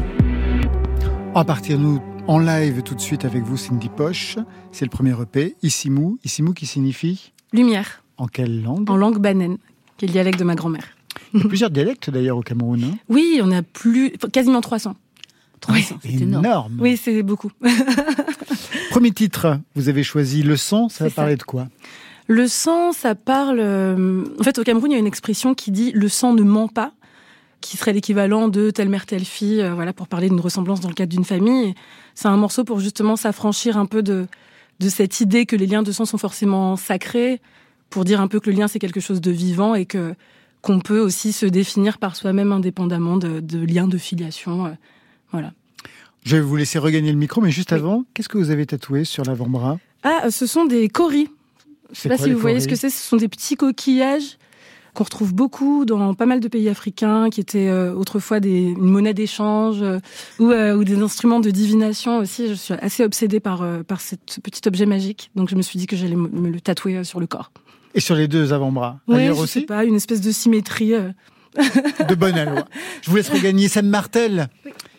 On 1.34 1.38
va 1.38 1.44
partir 1.44 1.78
nous 1.78 2.00
en 2.26 2.40
live 2.40 2.82
tout 2.82 2.96
de 2.96 3.00
suite 3.00 3.24
avec 3.24 3.44
vous 3.44 3.56
Cindy 3.56 3.88
Poche. 3.88 4.36
C'est 4.72 4.84
le 4.84 4.90
premier 4.90 5.14
EP, 5.20 5.54
Issimou. 5.62 6.18
Issimou 6.24 6.54
qui 6.54 6.66
signifie? 6.66 7.32
Lumière. 7.52 8.02
En 8.18 8.26
quelle 8.26 8.62
langue 8.62 8.88
En 8.90 8.96
langue 8.96 9.18
banane, 9.18 9.58
qui 9.96 10.04
est 10.04 10.08
le 10.08 10.12
dialecte 10.12 10.38
de 10.38 10.44
ma 10.44 10.54
grand-mère. 10.54 10.96
Il 11.34 11.40
y 11.40 11.44
a 11.44 11.48
plusieurs 11.48 11.70
dialectes 11.70 12.10
d'ailleurs 12.10 12.36
au 12.36 12.42
Cameroun. 12.42 12.82
Hein 12.84 12.98
oui, 13.08 13.40
on 13.42 13.52
a 13.52 13.62
plus, 13.62 14.12
quasiment 14.32 14.60
300. 14.60 14.94
300, 15.60 15.98
c'est 16.02 16.10
énorme. 16.10 16.78
Oui, 16.80 16.96
c'est 16.96 17.22
beaucoup. 17.22 17.50
Premier 18.90 19.10
titre, 19.10 19.58
vous 19.74 19.88
avez 19.88 20.02
choisi 20.02 20.42
Le 20.42 20.56
sang, 20.56 20.88
ça 20.88 21.04
va 21.04 21.10
parler 21.10 21.36
de 21.36 21.42
quoi? 21.42 21.68
Le 22.28 22.48
sang, 22.48 22.92
ça 22.92 23.14
parle... 23.14 23.60
Euh, 23.60 24.24
en 24.38 24.42
fait, 24.42 24.58
au 24.58 24.64
Cameroun, 24.64 24.90
il 24.90 24.94
y 24.94 24.96
a 24.96 25.00
une 25.00 25.06
expression 25.06 25.54
qui 25.54 25.70
dit 25.70 25.92
«le 25.94 26.08
sang 26.08 26.34
ne 26.34 26.42
ment 26.42 26.68
pas», 26.68 26.92
qui 27.60 27.76
serait 27.76 27.92
l'équivalent 27.92 28.48
de 28.48 28.70
telle 28.70 28.88
mère, 28.88 29.06
telle 29.06 29.24
fille, 29.24 29.60
euh, 29.60 29.74
voilà, 29.74 29.92
pour 29.92 30.08
parler 30.08 30.28
d'une 30.28 30.40
ressemblance 30.40 30.80
dans 30.80 30.88
le 30.88 30.94
cadre 30.94 31.10
d'une 31.10 31.24
famille. 31.24 31.74
C'est 32.14 32.28
un 32.28 32.36
morceau 32.36 32.64
pour 32.64 32.80
justement 32.80 33.16
s'affranchir 33.16 33.76
un 33.76 33.86
peu 33.86 34.02
de, 34.02 34.26
de 34.80 34.88
cette 34.88 35.20
idée 35.20 35.46
que 35.46 35.56
les 35.56 35.66
liens 35.66 35.82
de 35.82 35.92
sang 35.92 36.04
sont 36.04 36.18
forcément 36.18 36.76
sacrés, 36.76 37.40
pour 37.90 38.04
dire 38.04 38.20
un 38.20 38.28
peu 38.28 38.40
que 38.40 38.50
le 38.50 38.56
lien 38.56 38.68
c'est 38.68 38.78
quelque 38.78 39.00
chose 39.00 39.20
de 39.20 39.30
vivant 39.30 39.74
et 39.74 39.86
que 39.86 40.14
qu'on 40.66 40.80
peut 40.80 40.98
aussi 40.98 41.32
se 41.32 41.46
définir 41.46 41.98
par 41.98 42.16
soi-même 42.16 42.50
indépendamment 42.50 43.16
de, 43.16 43.38
de 43.38 43.64
liens 43.64 43.86
de 43.86 43.98
filiation. 43.98 44.66
Euh, 44.66 44.70
voilà. 45.30 45.52
Je 46.24 46.34
vais 46.34 46.42
vous 46.42 46.56
laisser 46.56 46.80
regagner 46.80 47.12
le 47.12 47.18
micro, 47.18 47.40
mais 47.40 47.52
juste 47.52 47.72
avant, 47.72 48.04
qu'est-ce 48.14 48.28
que 48.28 48.36
vous 48.36 48.50
avez 48.50 48.66
tatoué 48.66 49.04
sur 49.04 49.24
l'avant-bras? 49.24 49.78
Ah, 50.02 50.22
euh, 50.24 50.30
ce 50.30 50.44
sont 50.44 50.64
des 50.64 50.88
coris. 50.88 51.28
Je 51.92 52.00
sais 52.00 52.08
pas 52.08 52.18
si 52.18 52.32
vous 52.32 52.40
voyez 52.40 52.58
ce 52.58 52.66
que 52.66 52.74
c'est. 52.74 52.90
Ce 52.90 53.00
sont 53.00 53.16
des 53.16 53.28
petits 53.28 53.54
coquillages 53.54 54.38
qu'on 54.92 55.04
retrouve 55.04 55.34
beaucoup 55.34 55.84
dans 55.84 56.14
pas 56.14 56.26
mal 56.26 56.40
de 56.40 56.48
pays 56.48 56.68
africains, 56.68 57.30
qui 57.30 57.40
étaient 57.40 57.68
euh, 57.68 57.94
autrefois 57.94 58.40
des, 58.40 58.62
une 58.62 58.90
monnaie 58.90 59.14
d'échange 59.14 59.84
ou, 60.40 60.46
ou, 60.50 60.84
des 60.84 60.96
instruments 60.96 61.38
de 61.38 61.50
divination 61.50 62.18
aussi. 62.18 62.48
Je 62.48 62.54
suis 62.54 62.74
assez 62.74 63.04
obsédée 63.04 63.38
par, 63.38 63.64
par 63.84 64.00
ce 64.00 64.16
petit 64.42 64.66
objet 64.66 64.86
magique, 64.86 65.30
donc 65.36 65.48
je 65.48 65.54
me 65.54 65.62
suis 65.62 65.78
dit 65.78 65.86
que 65.86 65.94
j'allais 65.94 66.16
me 66.16 66.48
le 66.48 66.60
tatouer 66.60 67.04
sur 67.04 67.20
le 67.20 67.28
corps. 67.28 67.52
Et 67.96 68.00
sur 68.00 68.14
les 68.14 68.28
deux 68.28 68.52
avant-bras 68.52 69.00
Oui, 69.08 69.26
je 69.26 69.32
aussi 69.32 69.60
sais 69.60 69.66
pas, 69.66 69.84
une 69.84 69.96
espèce 69.96 70.20
de 70.20 70.30
symétrie. 70.30 70.94
Euh. 70.94 71.10
de 72.08 72.14
bonne 72.14 72.36
aloi. 72.36 72.66
Je 73.00 73.10
vous 73.10 73.16
laisse 73.16 73.30
regagner 73.30 73.68
Sam 73.68 73.88
Martel. 73.88 74.48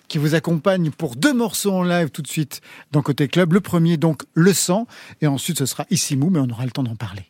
qui 0.07 0.17
vous 0.17 0.35
accompagne 0.35 0.89
pour 0.89 1.15
deux 1.15 1.33
morceaux 1.33 1.73
en 1.73 1.83
live 1.83 2.09
tout 2.09 2.21
de 2.23 2.27
suite 2.27 2.61
dans 2.91 3.01
Côté 3.01 3.27
Club. 3.27 3.53
Le 3.53 3.61
premier, 3.61 3.97
donc, 3.97 4.23
Le 4.33 4.51
Sang, 4.51 4.87
et 5.21 5.27
ensuite 5.27 5.59
ce 5.59 5.65
sera 5.65 5.85
Issimou, 5.91 6.29
mais 6.29 6.39
on 6.39 6.49
aura 6.49 6.65
le 6.65 6.71
temps 6.71 6.83
d'en 6.83 6.95
parler. 6.95 7.29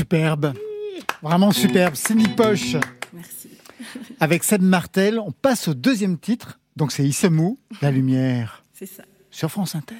Superbe. 0.00 0.54
Vraiment 1.22 1.50
superbe. 1.50 1.94
Cindy 1.94 2.28
Poche. 2.28 2.76
Merci. 3.12 3.50
Avec 4.18 4.44
Seb 4.44 4.62
Martel, 4.62 5.18
on 5.18 5.30
passe 5.30 5.68
au 5.68 5.74
deuxième 5.74 6.16
titre. 6.18 6.58
Donc 6.74 6.90
c'est 6.90 7.04
Issemou, 7.06 7.58
La 7.82 7.90
Lumière, 7.90 8.64
C'est 8.72 8.86
ça. 8.86 9.02
sur 9.30 9.50
France 9.50 9.74
Inter, 9.74 9.96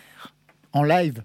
en 0.72 0.82
live. 0.84 1.22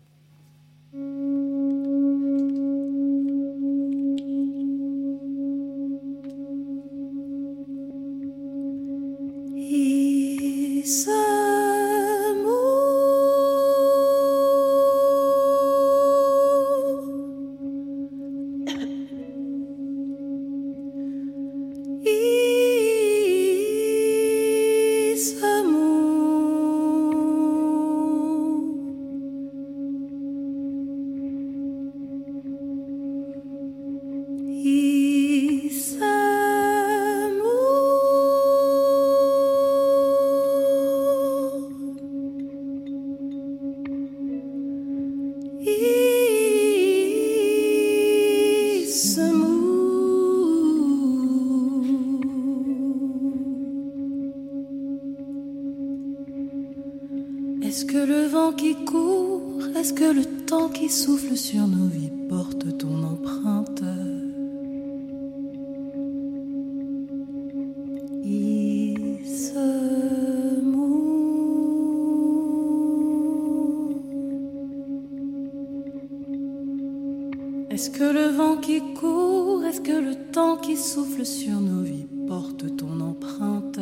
Temps 80.35 80.57
qui 80.57 80.75
souffle 80.75 81.25
sur 81.25 81.61
nos 81.61 81.81
vies 81.81 82.07
porte 82.27 82.75
ton 82.75 82.99
empreinte. 82.99 83.79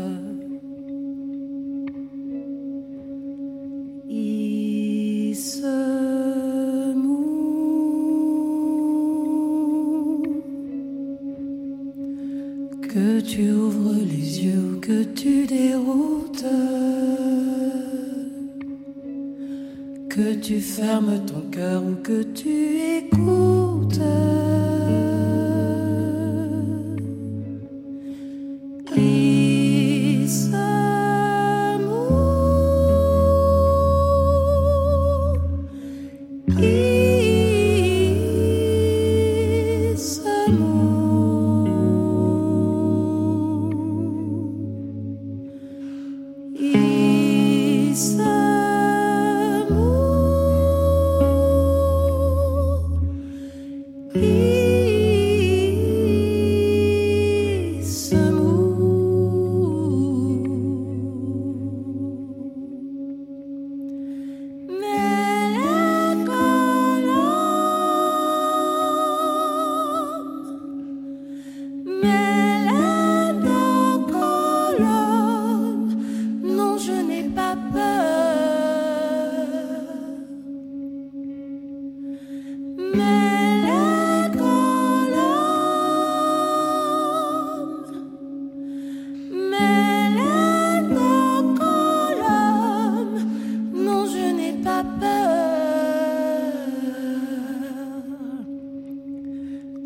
Que 12.93 13.19
tu 13.21 13.51
ouvres 13.51 13.95
les 13.95 14.45
yeux 14.45 14.77
que 14.79 15.03
tu 15.03 15.47
déroutes, 15.47 16.45
que 20.07 20.35
tu 20.35 20.61
fermes 20.61 21.19
ton 21.25 21.41
cœur 21.49 21.81
ou 21.83 21.95
que 22.03 22.21
tu 22.21 22.77
écoutes. 22.99 24.52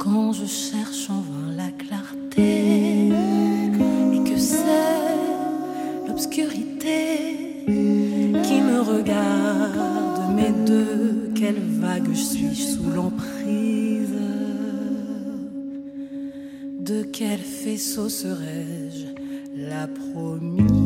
Quand 0.10 0.32
je 0.32 0.46
cherche 0.46 1.10
en 1.10 1.20
vain 1.20 1.52
la 1.58 1.70
clarté 1.72 3.10
et 3.10 4.24
que 4.24 4.38
c'est 4.38 6.08
l'obscurité 6.08 7.66
qui 7.66 8.62
me 8.62 8.80
regarde, 8.80 10.34
mais 10.34 10.54
de 10.66 11.30
quelle 11.36 11.60
vague 11.60 12.08
je 12.14 12.22
suis 12.22 12.56
sous 12.56 12.90
l'emprise? 12.90 14.16
De 16.80 17.04
quel 17.04 17.40
faisceau 17.40 18.08
serais-je 18.08 19.08
la 19.70 19.88
promise 19.88 20.77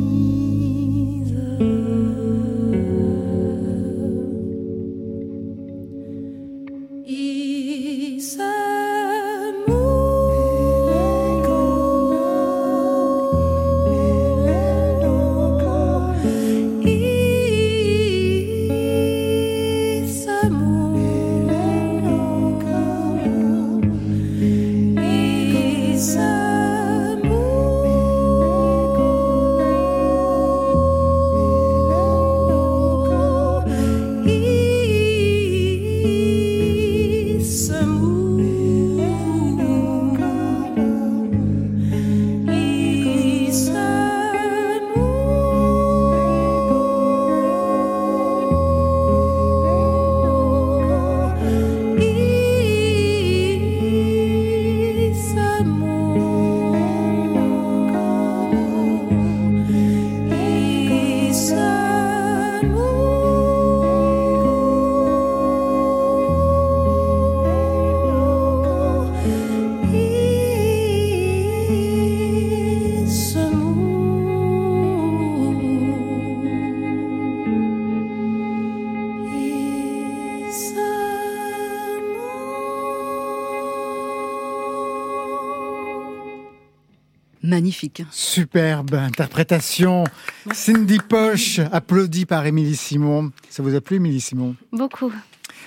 magnifique. 87.51 88.03
Superbe 88.11 88.95
interprétation. 88.95 90.05
Cindy 90.51 90.97
Poche, 90.97 91.59
applaudie 91.71 92.25
par 92.25 92.45
Émilie 92.45 92.75
Simon. 92.75 93.31
Ça 93.49 93.61
vous 93.61 93.75
a 93.75 93.81
plu, 93.81 93.97
Émilie 93.97 94.21
Simon? 94.21 94.55
Beaucoup. 94.71 95.11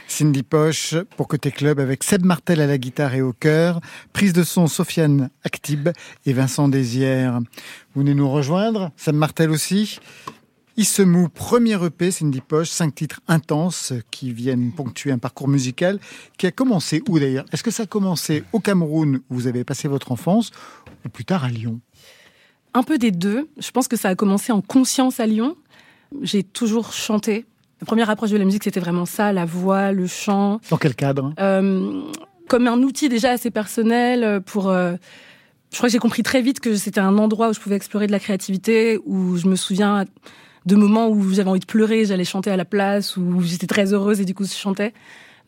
Cindy 0.08 0.42
Poche 0.42 0.96
pour 1.16 1.28
Côté 1.28 1.50
Club 1.50 1.78
avec 1.78 2.02
Seb 2.02 2.24
Martel 2.24 2.60
à 2.60 2.66
la 2.66 2.78
guitare 2.78 3.14
et 3.14 3.22
au 3.22 3.32
chœur. 3.32 3.80
Prise 4.12 4.32
de 4.32 4.42
son 4.42 4.66
Sofiane 4.66 5.30
Actib 5.44 5.90
et 6.26 6.32
Vincent 6.32 6.68
Désière. 6.68 7.38
Vous 7.94 8.00
venez 8.00 8.14
nous 8.14 8.30
rejoindre 8.30 8.90
Seb 8.96 9.14
Martel 9.14 9.50
aussi? 9.50 10.00
Il 10.76 10.84
se 10.84 11.02
moue, 11.02 11.28
premier 11.28 11.82
EP, 11.84 12.10
Cindy 12.10 12.40
Poche, 12.40 12.68
cinq 12.68 12.94
titres 12.94 13.20
intenses 13.28 13.92
qui 14.10 14.32
viennent 14.32 14.72
ponctuer 14.72 15.12
un 15.12 15.18
parcours 15.18 15.48
musical 15.48 16.00
qui 16.36 16.46
a 16.46 16.50
commencé 16.50 17.02
où 17.08 17.18
d'ailleurs? 17.18 17.44
Est-ce 17.52 17.62
que 17.62 17.70
ça 17.70 17.84
a 17.84 17.86
commencé 17.86 18.42
au 18.52 18.60
Cameroun 18.60 19.20
où 19.30 19.34
vous 19.34 19.46
avez 19.46 19.64
passé 19.64 19.86
votre 19.86 20.10
enfance 20.10 20.50
ou 21.04 21.08
plus 21.08 21.24
tard 21.24 21.44
à 21.44 21.48
Lyon? 21.48 21.80
Un 22.74 22.82
peu 22.82 22.98
des 22.98 23.12
deux. 23.12 23.48
Je 23.56 23.70
pense 23.70 23.86
que 23.86 23.96
ça 23.96 24.08
a 24.08 24.14
commencé 24.16 24.50
en 24.50 24.60
conscience 24.60 25.20
à 25.20 25.26
Lyon. 25.26 25.56
J'ai 26.22 26.42
toujours 26.42 26.92
chanté. 26.92 27.46
La 27.80 27.86
première 27.86 28.10
approche 28.10 28.30
de 28.30 28.36
la 28.36 28.44
musique, 28.44 28.64
c'était 28.64 28.80
vraiment 28.80 29.06
ça, 29.06 29.32
la 29.32 29.44
voix, 29.44 29.92
le 29.92 30.06
chant. 30.06 30.60
Dans 30.70 30.76
quel 30.76 30.96
cadre? 30.96 31.34
Euh, 31.38 32.02
Comme 32.48 32.66
un 32.66 32.82
outil 32.82 33.08
déjà 33.08 33.30
assez 33.30 33.50
personnel 33.50 34.40
pour... 34.42 34.70
Euh, 34.70 34.94
je 35.70 35.76
crois 35.78 35.88
que 35.88 35.92
j'ai 35.92 35.98
compris 35.98 36.22
très 36.22 36.40
vite 36.40 36.60
que 36.60 36.76
c'était 36.76 37.00
un 37.00 37.18
endroit 37.18 37.50
où 37.50 37.52
je 37.52 37.58
pouvais 37.58 37.74
explorer 37.74 38.06
de 38.06 38.12
la 38.12 38.20
créativité, 38.20 38.98
où 39.04 39.36
je 39.36 39.48
me 39.48 39.56
souviens 39.56 40.04
de 40.66 40.76
moments 40.76 41.08
où 41.08 41.32
j'avais 41.32 41.50
envie 41.50 41.60
de 41.60 41.66
pleurer, 41.66 42.04
j'allais 42.04 42.24
chanter 42.24 42.50
à 42.50 42.56
la 42.56 42.64
place, 42.64 43.16
où 43.16 43.42
j'étais 43.42 43.66
très 43.66 43.92
heureuse 43.92 44.20
et 44.20 44.24
du 44.24 44.34
coup 44.34 44.44
je 44.44 44.52
chantais. 44.52 44.92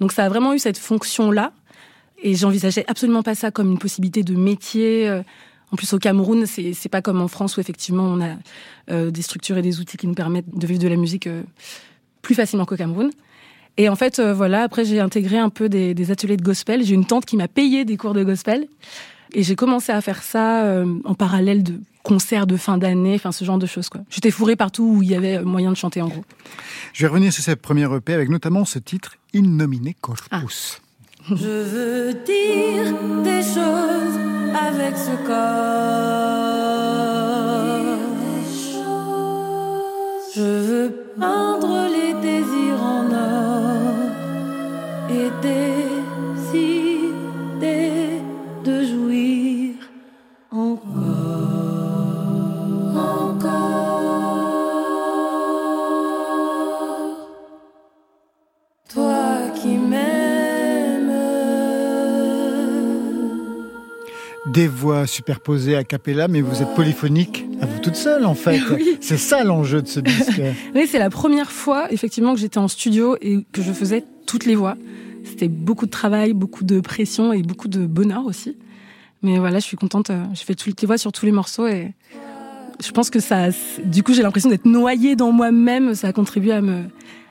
Donc 0.01 0.13
ça 0.13 0.25
a 0.25 0.29
vraiment 0.29 0.53
eu 0.53 0.59
cette 0.59 0.79
fonction-là. 0.79 1.53
Et 2.23 2.35
j'envisageais 2.35 2.85
absolument 2.89 3.23
pas 3.23 3.35
ça 3.35 3.51
comme 3.51 3.71
une 3.71 3.79
possibilité 3.79 4.23
de 4.23 4.35
métier. 4.35 5.09
Euh, 5.09 5.23
en 5.73 5.77
plus, 5.77 5.93
au 5.93 5.99
Cameroun, 5.99 6.47
c'est, 6.47 6.89
pas 6.89 7.03
comme 7.03 7.21
en 7.21 7.29
France 7.29 7.57
où 7.57 7.61
effectivement 7.61 8.05
on 8.05 8.21
a 8.21 8.37
euh, 8.91 9.11
des 9.11 9.23
structures 9.23 9.59
et 9.59 9.63
des 9.63 9.81
outils 9.81 9.97
qui 9.97 10.07
nous 10.07 10.15
permettent 10.15 10.57
de 10.57 10.67
vivre 10.67 10.81
de 10.81 10.89
la 10.89 10.97
musique 10.97 11.27
euh, 11.27 11.43
plus 12.23 12.35
facilement 12.35 12.65
qu'au 12.65 12.77
Cameroun. 12.77 13.11
Et 13.77 13.91
en 13.91 13.97
fait, 13.97 14.21
voilà, 14.21 14.63
après 14.63 14.87
j'ai 14.87 15.01
intégré 15.01 15.37
un 15.37 15.51
peu 15.51 15.69
des, 15.69 15.93
des, 15.93 16.11
ateliers 16.11 16.39
de 16.39 16.43
gospel. 16.43 16.83
J'ai 16.83 16.95
une 16.95 17.05
tante 17.05 17.27
qui 17.27 17.37
m'a 17.37 17.47
payé 17.47 17.85
des 17.85 17.99
cours 17.99 18.15
de 18.15 18.25
gospel. 18.25 18.69
Et 19.33 19.43
j'ai 19.43 19.57
commencé 19.57 19.93
à 19.93 20.01
faire 20.01 20.23
ça 20.23 20.83
en 21.05 21.15
parallèle 21.15 21.63
de 21.63 21.81
concerts 22.03 22.47
de 22.47 22.57
fin 22.57 22.79
d'année, 22.79 23.17
enfin 23.17 23.33
ce 23.33 23.45
genre 23.45 23.59
de 23.59 23.67
choses. 23.67 23.89
quoi. 23.89 24.01
J'étais 24.11 24.31
fourrée 24.31 24.55
partout 24.57 24.85
où 24.85 25.03
il 25.03 25.11
y 25.11 25.15
avait 25.15 25.43
moyen 25.43 25.71
de 25.73 25.77
chanter 25.77 26.01
en 26.01 26.09
gros. 26.09 26.25
Je 26.93 27.03
vais 27.03 27.09
revenir 27.09 27.33
sur 27.33 27.43
cette 27.43 27.61
première 27.61 27.93
EP 27.95 28.15
avec 28.15 28.29
notamment 28.29 28.65
ce 28.65 28.79
titre 28.79 29.17
In 29.35 29.43
nomine 29.43 29.93
corpus. 30.01 30.29
Ah. 30.31 30.43
Je 31.29 31.35
veux 31.35 32.15
dire 32.15 32.95
des 33.25 33.43
choses 33.43 34.19
avec 34.55 34.97
ce 34.97 35.27
corps. 35.27 36.47
Je 40.35 40.43
veux 40.43 40.93
peindre 41.19 41.89
les 41.89 42.13
désirs 42.21 42.66
des 64.57 64.69
voix 64.69 65.07
superposées 65.07 65.77
à 65.77 65.85
cappella, 65.85 66.29
mais 66.29 66.41
vous 66.41 66.63
êtes 66.63 66.75
polyphonique 66.75 67.45
à 67.61 67.67
vous 67.67 67.79
toute 67.79 67.95
seule 67.95 68.25
en 68.25 68.35
fait. 68.35 68.59
C'est 69.03 69.19
ça 69.19 69.45
l'enjeu 69.45 69.83
de 69.83 69.87
ce 69.87 70.01
disque. 70.01 70.41
oui, 70.75 70.89
c'est 70.91 70.99
la 70.99 71.11
première 71.11 71.53
fois 71.53 71.93
effectivement 71.93 72.33
que 72.33 72.41
j'étais 72.41 72.57
en 72.57 72.67
studio 72.67 73.19
et 73.21 73.45
que 73.53 73.61
je 73.61 73.71
faisais 73.71 74.03
toutes 74.25 74.47
les 74.47 74.55
voix. 74.55 74.79
C'était 75.25 75.49
beaucoup 75.49 75.85
de 75.85 75.91
travail, 75.91 76.33
beaucoup 76.33 76.65
de 76.65 76.81
pression 76.81 77.35
et 77.35 77.43
beaucoup 77.43 77.69
de 77.69 77.85
bonheur 77.85 78.25
aussi. 78.25 78.57
Mais 79.21 79.37
voilà, 79.39 79.59
je 79.59 79.65
suis 79.67 79.77
contente. 79.77 80.09
Euh, 80.09 80.25
je 80.33 80.43
fais 80.43 80.55
toutes 80.55 80.81
les 80.81 80.87
voix 80.87 80.97
sur 80.97 81.13
tous 81.13 81.27
les 81.27 81.33
morceaux 81.33 81.67
et 81.67 81.93
je 82.83 82.91
pense 82.93 83.11
que 83.11 83.21
ça, 83.21 83.49
du 83.85 84.03
coup, 84.03 84.15
j'ai 84.15 84.23
l'impression 84.23 84.49
d'être 84.49 84.65
noyée 84.65 85.17
dans 85.17 85.33
moi-même. 85.33 85.95
Ça 85.95 86.09
a 86.09 86.13
contribué 86.15 86.53
à 86.53 86.63
me, 86.63 86.85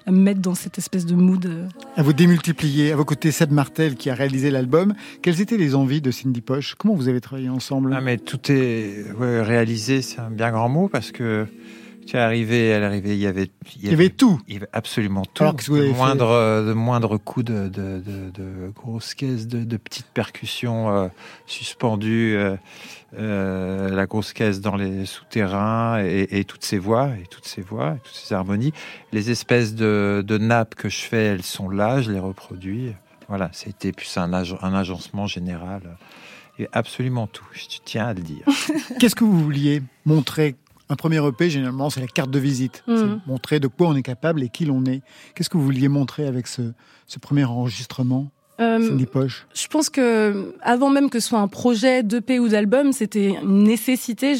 à 0.05 0.11
me 0.11 0.17
mettre 0.17 0.41
dans 0.41 0.55
cette 0.55 0.77
espèce 0.77 1.05
de 1.05 1.15
mood. 1.15 1.45
Euh. 1.45 1.67
À 1.95 2.03
vous 2.03 2.13
démultiplier. 2.13 2.91
À 2.91 2.95
vos 2.95 3.05
côtés, 3.05 3.31
Seb 3.31 3.51
Martel 3.51 3.95
qui 3.95 4.09
a 4.09 4.15
réalisé 4.15 4.51
l'album. 4.51 4.93
Quelles 5.21 5.41
étaient 5.41 5.57
les 5.57 5.75
envies 5.75 6.01
de 6.01 6.11
Cindy 6.11 6.41
Poche? 6.41 6.75
Comment 6.75 6.95
vous 6.95 7.07
avez 7.07 7.21
travaillé 7.21 7.49
ensemble? 7.49 7.93
Ah, 7.95 8.01
mais 8.01 8.17
Tout 8.17 8.51
est 8.51 9.05
réalisé, 9.19 10.01
c'est 10.01 10.19
un 10.19 10.29
bien 10.29 10.51
grand 10.51 10.69
mot 10.69 10.87
parce 10.89 11.11
que 11.11 11.47
tu 12.05 12.17
es 12.17 12.19
arrivé, 12.19 12.67
elle 12.67 12.83
est 12.83 12.85
arrivée, 12.85 13.13
il 13.13 13.19
y 13.19 13.25
avait, 13.25 13.49
il 13.77 13.89
y 13.89 13.93
avait, 13.93 14.09
tout. 14.09 14.39
Il 14.47 14.53
y 14.53 14.57
avait 14.57 14.69
absolument 14.73 15.23
tout. 15.25 15.43
Alors, 15.43 15.55
que 15.55 15.71
de, 15.71 15.91
moindre, 15.91 16.63
de 16.65 16.73
moindre 16.73 17.17
coups 17.17 17.45
de, 17.45 17.67
de, 17.67 17.99
de, 17.99 18.71
grosses 18.75 19.15
caisses, 19.15 19.47
de, 19.47 19.77
petites 19.77 20.07
percussions 20.07 20.95
euh, 20.95 21.07
suspendues, 21.47 22.35
euh, 22.35 22.55
euh, 23.17 23.89
la 23.89 24.05
grosse 24.05 24.33
caisse 24.33 24.61
dans 24.61 24.75
les 24.75 25.05
souterrains 25.05 25.99
et, 26.03 26.43
toutes 26.43 26.63
ces 26.63 26.77
voix, 26.77 27.09
et 27.09 27.25
toutes 27.29 27.47
ces 27.47 27.61
voix, 27.61 27.95
toutes 28.03 28.15
ces 28.15 28.35
harmonies. 28.35 28.73
Les 29.11 29.31
espèces 29.31 29.73
de, 29.73 30.23
nappes 30.39 30.75
que 30.75 30.89
je 30.89 31.01
fais, 31.01 31.25
elles 31.25 31.43
sont 31.43 31.69
là, 31.69 32.01
je 32.01 32.11
les 32.11 32.19
reproduis. 32.19 32.93
Voilà, 33.29 33.49
c'était 33.51 33.91
plus 33.91 34.15
un, 34.17 34.31
un 34.31 34.73
agencement 34.73 35.25
général. 35.25 35.97
Et 36.59 36.69
absolument 36.71 37.27
tout, 37.27 37.45
je 37.53 37.65
tiens 37.83 38.07
à 38.07 38.13
le 38.13 38.21
dire. 38.21 38.45
Qu'est-ce 38.99 39.15
que 39.15 39.23
vous 39.23 39.39
vouliez 39.39 39.81
montrer 40.05 40.55
un 40.89 40.95
premier 40.95 41.25
EP, 41.25 41.49
généralement, 41.49 41.89
c'est 41.89 42.01
la 42.01 42.07
carte 42.07 42.29
de 42.29 42.39
visite. 42.39 42.83
C'est 42.87 42.93
mm. 42.93 43.21
montrer 43.25 43.59
de 43.59 43.67
quoi 43.67 43.87
on 43.87 43.95
est 43.95 44.03
capable 44.03 44.43
et 44.43 44.49
qui 44.49 44.65
l'on 44.65 44.85
est. 44.85 45.01
Qu'est-ce 45.33 45.49
que 45.49 45.57
vous 45.57 45.63
vouliez 45.63 45.87
montrer 45.87 46.27
avec 46.27 46.47
ce, 46.47 46.61
premier 47.21 47.43
enregistrement 47.43 48.29
euh, 48.59 49.05
Poche 49.11 49.47
Je 49.53 49.67
pense 49.67 49.89
que 49.89 50.53
avant 50.61 50.89
même 50.89 51.09
que 51.09 51.19
ce 51.19 51.29
soit 51.29 51.39
un 51.39 51.47
projet 51.47 52.03
d'EP 52.03 52.39
ou 52.39 52.49
d'album, 52.49 52.93
c'était 52.93 53.35
une 53.41 53.63
nécessité. 53.63 54.35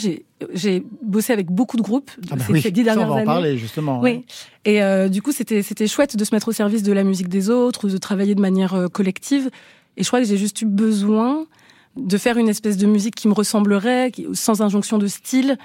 J'ai 0.54 0.84
bossé 1.02 1.34
avec 1.34 1.48
beaucoup 1.48 1.78
de 1.78 1.82
groupes 1.82 2.12
ah 2.30 2.36
bah 2.36 2.46
oui, 2.50 2.62
ces 2.62 2.72
dix 2.72 2.84
dernières 2.84 3.10
on 3.10 3.16
va 3.16 3.22
en 3.22 3.26
parler 3.26 3.58
justement. 3.58 4.00
Oui. 4.02 4.26
Et 4.66 4.84
euh, 4.84 5.10
du 5.10 5.22
coup, 5.22 5.32
c'était 5.32 5.64
c'était 5.64 5.88
chouette 5.88 6.16
de 6.16 6.24
se 6.24 6.36
mettre 6.36 6.50
au 6.50 6.52
service 6.52 6.84
de 6.84 6.94
la 6.94 7.04
musique 7.04 7.30
des 7.30 7.50
autres, 7.50 7.88
ou 7.88 7.90
de 7.90 7.98
travailler 7.98 8.36
de 8.36 8.42
manière 8.42 8.74
euh, 8.76 8.88
collective. 8.88 9.50
Et 9.98 10.04
je 10.04 10.08
crois 10.08 10.20
que 10.20 10.28
j'ai 10.28 10.38
juste 10.38 10.62
eu 10.62 10.66
besoin 10.66 11.46
de 11.96 12.18
faire 12.18 12.38
une 12.38 12.50
espèce 12.50 12.78
de 12.78 12.86
musique 12.86 13.16
qui 13.16 13.28
me 13.28 13.34
ressemblerait, 13.34 14.12
sans 14.34 14.62
injonction 14.62 14.98
de 14.98 15.08
style 15.08 15.58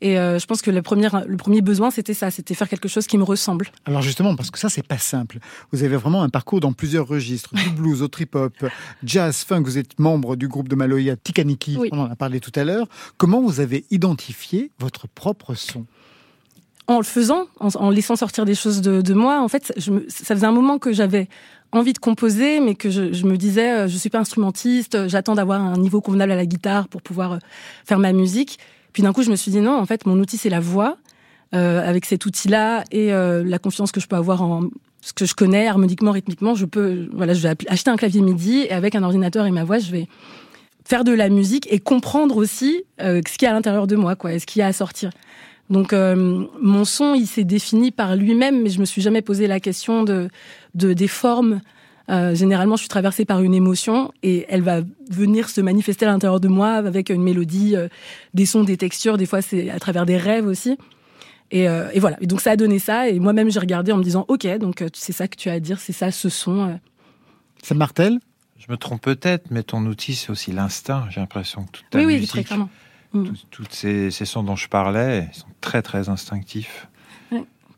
et 0.00 0.18
euh, 0.18 0.38
je 0.38 0.46
pense 0.46 0.62
que 0.62 0.70
le 0.70 0.82
premier, 0.82 1.08
le 1.26 1.36
premier 1.36 1.62
besoin, 1.62 1.90
c'était 1.90 2.14
ça, 2.14 2.30
c'était 2.30 2.54
faire 2.54 2.68
quelque 2.68 2.88
chose 2.88 3.06
qui 3.06 3.16
me 3.16 3.24
ressemble. 3.24 3.68
Alors 3.84 4.02
justement, 4.02 4.36
parce 4.36 4.50
que 4.50 4.58
ça, 4.58 4.68
c'est 4.68 4.86
pas 4.86 4.98
simple. 4.98 5.38
Vous 5.72 5.82
avez 5.82 5.96
vraiment 5.96 6.22
un 6.22 6.28
parcours 6.28 6.60
dans 6.60 6.72
plusieurs 6.72 7.06
registres, 7.06 7.54
du 7.54 7.70
blues 7.76 8.02
au 8.02 8.08
trip-hop, 8.08 8.52
jazz, 9.04 9.44
funk. 9.44 9.62
Vous 9.62 9.78
êtes 9.78 9.98
membre 9.98 10.36
du 10.36 10.48
groupe 10.48 10.68
de 10.68 10.74
Maloya 10.74 11.16
Tikaniki, 11.16 11.78
on 11.92 12.00
en 12.00 12.10
a 12.10 12.16
parlé 12.16 12.40
tout 12.40 12.52
à 12.54 12.64
l'heure. 12.64 12.86
Comment 13.16 13.40
vous 13.40 13.60
avez 13.60 13.86
identifié 13.90 14.70
votre 14.78 15.08
propre 15.08 15.54
son? 15.54 15.86
En 16.88 16.98
le 16.98 17.04
faisant, 17.04 17.46
en, 17.58 17.90
laissant 17.90 18.14
sortir 18.14 18.44
des 18.44 18.54
choses 18.54 18.80
de, 18.80 19.14
moi, 19.14 19.40
en 19.42 19.48
fait, 19.48 19.72
je 19.76 19.92
ça 20.08 20.36
faisait 20.36 20.46
un 20.46 20.52
moment 20.52 20.78
que 20.78 20.92
j'avais 20.92 21.28
envie 21.72 21.92
de 21.92 21.98
composer, 21.98 22.60
mais 22.60 22.76
que 22.76 22.90
je, 22.90 23.12
je, 23.12 23.26
me 23.26 23.36
disais, 23.36 23.72
euh, 23.72 23.88
je 23.88 23.96
suis 23.96 24.08
pas 24.08 24.20
instrumentiste, 24.20 25.08
j'attends 25.08 25.34
d'avoir 25.34 25.60
un 25.60 25.76
niveau 25.76 26.00
convenable 26.00 26.30
à 26.30 26.36
la 26.36 26.46
guitare 26.46 26.86
pour 26.86 27.02
pouvoir 27.02 27.32
euh, 27.32 27.38
faire 27.84 27.98
ma 27.98 28.12
musique. 28.12 28.60
Puis 28.96 29.02
d'un 29.02 29.12
coup, 29.12 29.22
je 29.22 29.28
me 29.28 29.36
suis 29.36 29.50
dit 29.50 29.60
non, 29.60 29.76
en 29.78 29.84
fait, 29.84 30.06
mon 30.06 30.18
outil 30.18 30.38
c'est 30.38 30.48
la 30.48 30.58
voix. 30.58 30.96
Euh, 31.54 31.86
avec 31.86 32.06
cet 32.06 32.24
outil-là 32.24 32.82
et 32.90 33.12
euh, 33.12 33.44
la 33.44 33.58
confiance 33.58 33.92
que 33.92 34.00
je 34.00 34.08
peux 34.08 34.16
avoir 34.16 34.42
en 34.42 34.62
ce 35.02 35.12
que 35.12 35.26
je 35.26 35.34
connais 35.34 35.68
harmoniquement, 35.68 36.12
rythmiquement, 36.12 36.54
je 36.54 36.64
peux, 36.64 37.08
voilà, 37.12 37.34
je 37.34 37.46
vais 37.46 37.54
acheter 37.68 37.90
un 37.90 37.96
clavier 37.96 38.22
MIDI 38.22 38.62
et 38.62 38.72
avec 38.72 38.94
un 38.94 39.02
ordinateur 39.02 39.44
et 39.44 39.50
ma 39.50 39.64
voix, 39.64 39.78
je 39.78 39.92
vais 39.92 40.08
faire 40.84 41.04
de 41.04 41.12
la 41.12 41.28
musique 41.28 41.70
et 41.70 41.78
comprendre 41.78 42.38
aussi 42.38 42.84
euh, 43.02 43.20
ce 43.24 43.36
qu'il 43.36 43.44
y 43.44 43.48
a 43.48 43.50
à 43.50 43.54
l'intérieur 43.54 43.86
de 43.86 43.96
moi, 43.96 44.16
quoi, 44.16 44.32
et 44.32 44.38
ce 44.38 44.46
qu'il 44.46 44.60
y 44.60 44.62
a 44.62 44.66
à 44.66 44.72
sortir. 44.72 45.10
Donc 45.68 45.92
mon 45.92 46.84
son, 46.86 47.14
il 47.14 47.26
s'est 47.26 47.44
défini 47.44 47.90
par 47.90 48.16
lui-même, 48.16 48.62
mais 48.62 48.70
je 48.70 48.80
me 48.80 48.86
suis 48.86 49.02
jamais 49.02 49.20
posé 49.20 49.46
la 49.46 49.60
question 49.60 50.04
de, 50.04 50.28
de 50.74 50.94
des 50.94 51.08
formes 51.08 51.60
euh, 52.08 52.34
généralement, 52.34 52.76
je 52.76 52.82
suis 52.82 52.88
traversée 52.88 53.24
par 53.24 53.42
une 53.42 53.54
émotion 53.54 54.12
et 54.22 54.46
elle 54.48 54.62
va 54.62 54.80
venir 55.10 55.48
se 55.48 55.60
manifester 55.60 56.06
à 56.06 56.10
l'intérieur 56.10 56.40
de 56.40 56.48
moi 56.48 56.72
avec 56.72 57.10
une 57.10 57.22
mélodie, 57.22 57.74
euh, 57.74 57.88
des 58.34 58.46
sons, 58.46 58.62
des 58.62 58.76
textures. 58.76 59.16
Des 59.16 59.26
fois, 59.26 59.42
c'est 59.42 59.70
à 59.70 59.78
travers 59.80 60.06
des 60.06 60.16
rêves 60.16 60.46
aussi. 60.46 60.78
Et, 61.50 61.68
euh, 61.68 61.88
et, 61.92 62.00
voilà. 62.00 62.16
Et 62.20 62.26
donc 62.26 62.40
ça 62.40 62.52
a 62.52 62.56
donné 62.56 62.78
ça. 62.78 63.08
Et 63.08 63.18
moi-même, 63.18 63.50
j'ai 63.50 63.60
regardé 63.60 63.92
en 63.92 63.98
me 63.98 64.04
disant, 64.04 64.24
ok, 64.28 64.46
donc 64.58 64.84
c'est 64.92 65.12
ça 65.12 65.26
que 65.28 65.36
tu 65.36 65.48
as 65.48 65.54
à 65.54 65.60
dire, 65.60 65.80
c'est 65.80 65.92
ça, 65.92 66.10
ce 66.10 66.28
son. 66.28 66.78
Ça 67.62 67.74
martèle? 67.74 68.18
Je 68.58 68.72
me 68.72 68.76
trompe 68.76 69.02
peut-être, 69.02 69.50
mais 69.50 69.62
ton 69.62 69.84
outil, 69.86 70.14
c'est 70.14 70.30
aussi 70.30 70.50
l'instinct. 70.50 71.06
J'ai 71.10 71.20
l'impression 71.20 71.64
que 71.64 71.72
toute 71.72 71.90
ta 71.90 71.98
oui, 71.98 72.06
musique, 72.06 72.22
oui, 72.22 72.28
très 72.28 72.44
clairement. 72.44 72.68
Mm. 73.12 73.26
Toutes 73.50 73.72
ces, 73.72 74.10
ces, 74.10 74.24
sons 74.24 74.42
dont 74.42 74.56
je 74.56 74.68
parlais 74.68 75.28
sont 75.32 75.46
très 75.60 75.82
très 75.82 76.08
instinctifs 76.08 76.88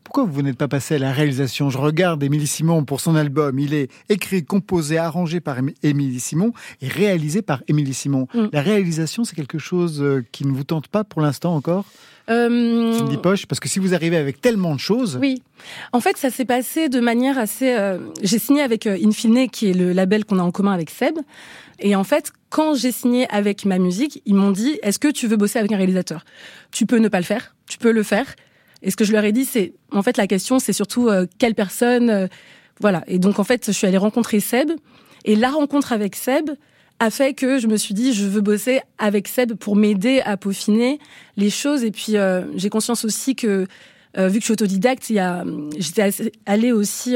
Pourquoi 0.09 0.23
vous 0.23 0.41
n'êtes 0.41 0.57
pas 0.57 0.67
passé 0.67 0.95
à 0.95 0.97
la 0.97 1.11
réalisation? 1.11 1.69
Je 1.69 1.77
regarde 1.77 2.23
Émilie 2.23 2.47
Simon 2.47 2.83
pour 2.83 2.99
son 2.99 3.15
album. 3.15 3.59
Il 3.59 3.75
est 3.75 3.91
écrit, 4.09 4.43
composé, 4.43 4.97
arrangé 4.97 5.39
par 5.39 5.59
Émilie 5.83 6.19
Simon 6.19 6.51
et 6.81 6.87
réalisé 6.87 7.43
par 7.43 7.61
Émilie 7.67 7.93
Simon. 7.93 8.27
Mm. 8.33 8.45
La 8.51 8.61
réalisation, 8.63 9.23
c'est 9.23 9.35
quelque 9.35 9.59
chose 9.59 10.01
euh, 10.01 10.25
qui 10.31 10.47
ne 10.47 10.51
vous 10.51 10.63
tente 10.63 10.87
pas 10.87 11.03
pour 11.03 11.21
l'instant 11.21 11.55
encore? 11.55 11.85
Euh... 12.31 12.97
Cindy 12.97 13.17
Poche, 13.17 13.45
parce 13.45 13.59
que 13.59 13.69
si 13.69 13.77
vous 13.77 13.93
arrivez 13.93 14.17
avec 14.17 14.41
tellement 14.41 14.73
de 14.73 14.79
choses. 14.79 15.19
Oui. 15.21 15.43
En 15.93 15.99
fait, 15.99 16.17
ça 16.17 16.31
s'est 16.31 16.43
passé 16.43 16.89
de 16.89 16.99
manière 16.99 17.37
assez. 17.37 17.71
Euh, 17.77 17.99
j'ai 18.23 18.39
signé 18.39 18.63
avec 18.63 18.87
euh, 18.87 18.97
Infine, 19.05 19.47
qui 19.47 19.69
est 19.69 19.73
le 19.73 19.93
label 19.93 20.25
qu'on 20.25 20.39
a 20.39 20.43
en 20.43 20.49
commun 20.49 20.71
avec 20.71 20.89
Seb. 20.89 21.19
Et 21.77 21.95
en 21.95 22.03
fait, 22.03 22.31
quand 22.49 22.73
j'ai 22.73 22.91
signé 22.91 23.27
avec 23.29 23.63
ma 23.63 23.77
musique, 23.77 24.23
ils 24.25 24.33
m'ont 24.33 24.49
dit 24.49 24.79
Est-ce 24.81 24.97
que 24.97 25.09
tu 25.09 25.27
veux 25.27 25.37
bosser 25.37 25.59
avec 25.59 25.71
un 25.71 25.77
réalisateur? 25.77 26.25
Tu 26.71 26.87
peux 26.87 26.97
ne 26.97 27.09
pas 27.09 27.19
le 27.19 27.25
faire, 27.25 27.53
tu 27.67 27.77
peux 27.77 27.91
le 27.91 28.01
faire. 28.01 28.25
Et 28.81 28.91
ce 28.91 28.95
que 28.95 29.03
je 29.03 29.11
leur 29.11 29.23
ai 29.23 29.31
dit, 29.31 29.45
c'est 29.45 29.73
en 29.91 30.03
fait 30.03 30.17
la 30.17 30.27
question, 30.27 30.59
c'est 30.59 30.73
surtout 30.73 31.09
euh, 31.09 31.25
quelle 31.37 31.55
personne, 31.55 32.09
euh, 32.09 32.27
voilà. 32.79 33.03
Et 33.07 33.19
donc 33.19 33.39
en 33.39 33.43
fait, 33.43 33.65
je 33.67 33.71
suis 33.71 33.87
allée 33.87 33.97
rencontrer 33.97 34.39
Seb, 34.39 34.71
et 35.25 35.35
la 35.35 35.49
rencontre 35.49 35.91
avec 35.91 36.15
Seb 36.15 36.51
a 36.99 37.09
fait 37.09 37.33
que 37.33 37.59
je 37.59 37.67
me 37.67 37.77
suis 37.77 37.93
dit 37.93 38.13
je 38.13 38.25
veux 38.25 38.41
bosser 38.41 38.81
avec 38.97 39.27
Seb 39.27 39.53
pour 39.53 39.75
m'aider 39.75 40.21
à 40.21 40.37
peaufiner 40.37 40.99
les 41.37 41.49
choses. 41.49 41.83
Et 41.83 41.91
puis 41.91 42.17
euh, 42.17 42.43
j'ai 42.55 42.69
conscience 42.69 43.05
aussi 43.05 43.35
que 43.35 43.67
vu 44.17 44.33
que 44.33 44.39
je 44.39 44.45
suis 44.45 44.53
autodidacte, 44.53 45.09
il 45.11 45.17
y 45.17 45.19
a, 45.19 45.45
j'étais 45.77 46.09
allée 46.47 46.71
aussi 46.71 47.15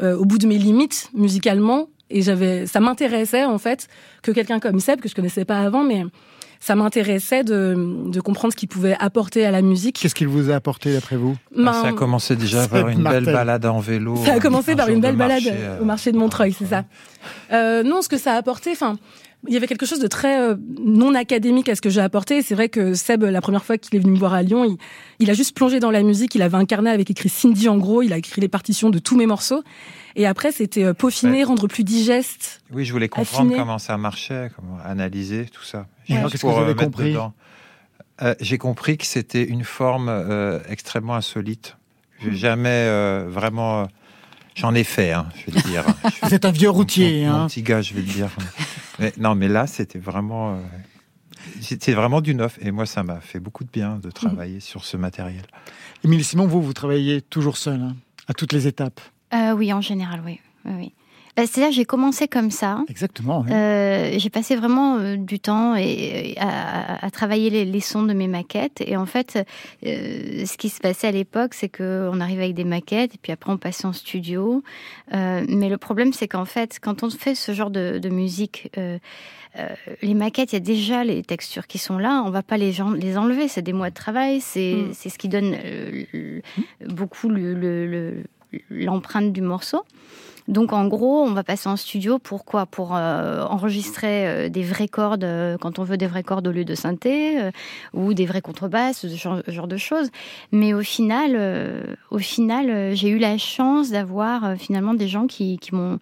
au 0.00 0.24
bout 0.26 0.38
de 0.38 0.46
mes 0.46 0.58
limites 0.58 1.08
musicalement, 1.14 1.88
et 2.10 2.22
j'avais, 2.22 2.66
ça 2.66 2.78
m'intéressait 2.78 3.44
en 3.44 3.58
fait 3.58 3.88
que 4.22 4.30
quelqu'un 4.30 4.60
comme 4.60 4.80
Seb 4.80 5.00
que 5.00 5.08
je 5.08 5.14
connaissais 5.14 5.46
pas 5.46 5.60
avant, 5.60 5.82
mais 5.82 6.04
ça 6.60 6.76
m'intéressait 6.76 7.42
de, 7.42 7.74
de, 8.06 8.20
comprendre 8.20 8.52
ce 8.52 8.56
qu'il 8.56 8.68
pouvait 8.68 8.94
apporter 9.00 9.46
à 9.46 9.50
la 9.50 9.62
musique. 9.62 9.98
Qu'est-ce 9.98 10.14
qu'il 10.14 10.28
vous 10.28 10.50
a 10.50 10.54
apporté 10.54 10.92
d'après 10.92 11.16
vous? 11.16 11.36
Ben, 11.56 11.72
Ça 11.72 11.88
a 11.88 11.92
commencé 11.92 12.36
déjà 12.36 12.68
par 12.68 12.88
une 12.88 13.02
belle 13.02 13.24
balade 13.24 13.64
en 13.64 13.80
vélo. 13.80 14.16
Ça 14.24 14.34
a 14.34 14.40
commencé 14.40 14.76
par 14.76 14.88
une 14.88 15.00
belle 15.00 15.16
balade 15.16 15.42
au 15.80 15.84
marché 15.84 16.12
de 16.12 16.18
Montreuil, 16.18 16.54
c'est 16.56 16.66
ça. 16.66 16.84
Euh, 17.52 17.82
non, 17.82 18.02
ce 18.02 18.08
que 18.10 18.18
ça 18.18 18.34
a 18.34 18.36
apporté, 18.36 18.72
enfin, 18.72 18.96
il 19.48 19.54
y 19.54 19.56
avait 19.56 19.66
quelque 19.66 19.86
chose 19.86 20.00
de 20.00 20.06
très 20.06 20.38
euh, 20.38 20.56
non 20.78 21.14
académique 21.14 21.70
à 21.70 21.74
ce 21.74 21.80
que 21.80 21.88
j'ai 21.88 22.00
apporté. 22.00 22.42
C'est 22.42 22.54
vrai 22.54 22.68
que 22.68 22.92
Seb, 22.92 23.24
la 23.24 23.40
première 23.40 23.64
fois 23.64 23.78
qu'il 23.78 23.96
est 23.96 24.02
venu 24.02 24.12
me 24.12 24.18
voir 24.18 24.34
à 24.34 24.42
Lyon, 24.42 24.64
il, 24.64 24.76
il, 25.18 25.30
a 25.30 25.34
juste 25.34 25.56
plongé 25.56 25.80
dans 25.80 25.90
la 25.90 26.02
musique. 26.02 26.34
Il 26.34 26.42
avait 26.42 26.58
un 26.58 26.66
carnet 26.66 26.90
avec 26.90 27.10
écrit 27.10 27.30
Cindy 27.30 27.68
en 27.68 27.78
gros. 27.78 28.02
Il 28.02 28.12
a 28.12 28.18
écrit 28.18 28.40
les 28.40 28.48
partitions 28.48 28.90
de 28.90 28.98
tous 28.98 29.16
mes 29.16 29.26
morceaux. 29.26 29.62
Et 30.16 30.26
après, 30.26 30.52
c'était 30.52 30.84
euh, 30.84 30.92
peaufiner, 30.92 31.44
rendre 31.44 31.68
plus 31.68 31.84
digeste. 31.84 32.60
Oui, 32.72 32.84
je 32.84 32.92
voulais 32.92 33.08
comprendre 33.08 33.54
comment 33.56 33.78
ça 33.78 33.96
marchait, 33.96 34.50
comment 34.56 34.78
analyser 34.84 35.46
tout 35.46 35.64
ça. 35.64 35.86
Qu'est-ce 36.14 36.42
que 36.42 36.46
vous 36.46 36.58
avez 36.58 36.74
compris 36.74 37.16
euh, 38.22 38.34
J'ai 38.40 38.58
compris 38.58 38.98
que 38.98 39.06
c'était 39.06 39.44
une 39.44 39.64
forme 39.64 40.08
euh, 40.08 40.60
extrêmement 40.68 41.14
insolite. 41.14 41.76
J'ai 42.22 42.34
jamais 42.34 42.86
vraiment. 43.28 43.88
J'en 44.54 44.74
ai 44.74 44.84
fait, 44.84 45.12
hein, 45.12 45.28
je 45.36 45.50
vais 45.50 45.58
le 45.58 45.70
dire. 45.70 45.84
C'est 46.28 46.44
un 46.44 46.50
vieux 46.50 46.68
routier, 46.68 47.24
mon, 47.24 47.32
hein. 47.32 47.46
petit 47.46 47.62
gars, 47.62 47.80
je 47.80 47.94
vais 47.94 48.00
le 48.00 48.06
dire. 48.06 48.28
mais, 48.98 49.12
non, 49.16 49.34
mais 49.34 49.48
là, 49.48 49.66
c'était 49.66 49.98
vraiment. 49.98 50.60
C'était 51.60 51.92
vraiment 51.92 52.20
du 52.20 52.34
neuf. 52.34 52.58
Et 52.60 52.70
moi, 52.70 52.84
ça 52.84 53.02
m'a 53.02 53.20
fait 53.20 53.40
beaucoup 53.40 53.64
de 53.64 53.70
bien 53.70 53.96
de 53.96 54.10
travailler 54.10 54.60
sur 54.60 54.84
ce 54.84 54.96
matériel. 54.96 55.44
Émilie 56.04 56.24
Simon, 56.24 56.46
vous, 56.46 56.62
vous 56.62 56.72
travaillez 56.72 57.20
toujours 57.22 57.56
seul, 57.56 57.80
hein, 57.80 57.96
à 58.26 58.34
toutes 58.34 58.52
les 58.52 58.66
étapes 58.66 59.00
euh, 59.34 59.52
Oui, 59.52 59.72
en 59.72 59.80
général, 59.80 60.22
oui. 60.24 60.40
oui. 60.64 60.92
Bah, 61.36 61.46
c'est-à-dire 61.46 61.72
j'ai 61.72 61.84
commencé 61.84 62.28
comme 62.28 62.50
ça. 62.50 62.82
Exactement. 62.88 63.44
Euh, 63.50 64.14
j'ai 64.16 64.30
passé 64.30 64.56
vraiment 64.56 64.98
euh, 64.98 65.16
du 65.16 65.38
temps 65.38 65.74
et, 65.76 66.36
à, 66.38 67.10
travailler 67.10 67.64
les, 67.64 67.80
sons 67.80 68.02
de 68.02 68.12
mes 68.12 68.28
maquettes. 68.28 68.82
Et 68.86 68.96
en 68.96 69.06
fait, 69.06 69.38
ce 69.82 70.56
qui 70.56 70.68
se 70.68 70.80
passait 70.80 71.08
à 71.08 71.12
l'époque, 71.12 71.54
c'est 71.54 71.68
qu'on 71.68 72.20
arrivait 72.20 72.44
avec 72.44 72.54
des 72.54 72.64
maquettes 72.64 73.14
et 73.14 73.18
puis 73.20 73.32
après 73.32 73.52
on 73.52 73.58
passait 73.58 73.86
en 73.86 73.92
studio. 73.92 74.62
mais 75.12 75.68
le 75.68 75.76
problème, 75.76 76.12
c'est 76.12 76.28
qu'en 76.28 76.44
fait, 76.44 76.78
quand 76.80 77.02
on 77.02 77.10
fait 77.10 77.34
ce 77.34 77.52
genre 77.52 77.70
de, 77.70 78.08
musique, 78.08 78.70
les 80.02 80.14
maquettes, 80.14 80.52
il 80.52 80.56
y 80.56 80.58
a 80.58 80.60
déjà 80.60 81.04
les 81.04 81.22
textures 81.22 81.66
qui 81.66 81.78
sont 81.78 81.98
là. 81.98 82.22
On 82.24 82.30
va 82.30 82.42
pas 82.42 82.56
les, 82.56 82.76
les 82.96 83.18
enlever. 83.18 83.48
C'est 83.48 83.62
des 83.62 83.72
mois 83.72 83.90
de 83.90 83.94
travail. 83.94 84.40
C'est 84.40 84.74
mm. 84.74 84.94
ce 84.94 85.18
qui 85.18 85.28
donne 85.28 85.56
beaucoup 86.86 87.28
le 87.28 88.24
l'empreinte 88.70 89.32
du 89.32 89.42
morceau. 89.42 89.84
Donc 90.50 90.72
en 90.72 90.88
gros, 90.88 91.22
on 91.22 91.30
va 91.30 91.44
passer 91.44 91.68
en 91.68 91.76
studio 91.76 92.18
Pour 92.18 92.42
euh, 92.96 93.42
enregistrer 93.44 94.26
euh, 94.26 94.48
des 94.48 94.64
vraies 94.64 94.88
cordes 94.88 95.22
euh, 95.22 95.56
quand 95.56 95.78
on 95.78 95.84
veut 95.84 95.96
des 95.96 96.08
vraies 96.08 96.24
cordes 96.24 96.48
au 96.48 96.50
lieu 96.50 96.64
de 96.64 96.74
synthé 96.74 97.50
ou 97.94 98.14
des 98.14 98.26
vraies 98.26 98.42
contrebasses, 98.42 99.06
ce 99.06 99.16
genre, 99.50 99.68
de 99.68 99.76
choses. 99.76 100.10
Mais 100.50 100.74
au 100.74 100.82
final, 100.82 101.96
au 102.10 102.18
final, 102.18 102.96
j'ai 102.96 103.10
eu 103.10 103.18
la 103.18 103.38
chance 103.38 103.90
d'avoir 103.90 104.56
finalement 104.56 104.94
des 104.94 105.06
gens 105.06 105.26
qui, 105.26 105.58
qui 105.58 105.74
m'ont 105.74 105.98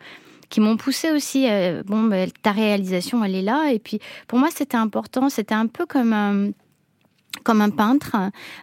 qui 0.48 0.60
m'ont 0.60 0.78
poussé 0.78 1.10
aussi. 1.10 1.46
bon, 1.84 2.04
ben, 2.04 2.30
ta 2.42 2.52
réalisation, 2.52 3.22
elle 3.22 3.34
est 3.34 3.42
là. 3.42 3.70
Et 3.70 3.78
puis 3.78 4.00
pour 4.28 4.38
moi, 4.38 4.48
c'était 4.50 4.78
important. 4.78 5.28
C'était 5.28 5.54
un 5.54 5.66
peu 5.66 5.84
comme 5.84 6.14
un 6.14 6.50
comme 7.44 7.60
un 7.60 7.70
peintre 7.70 8.16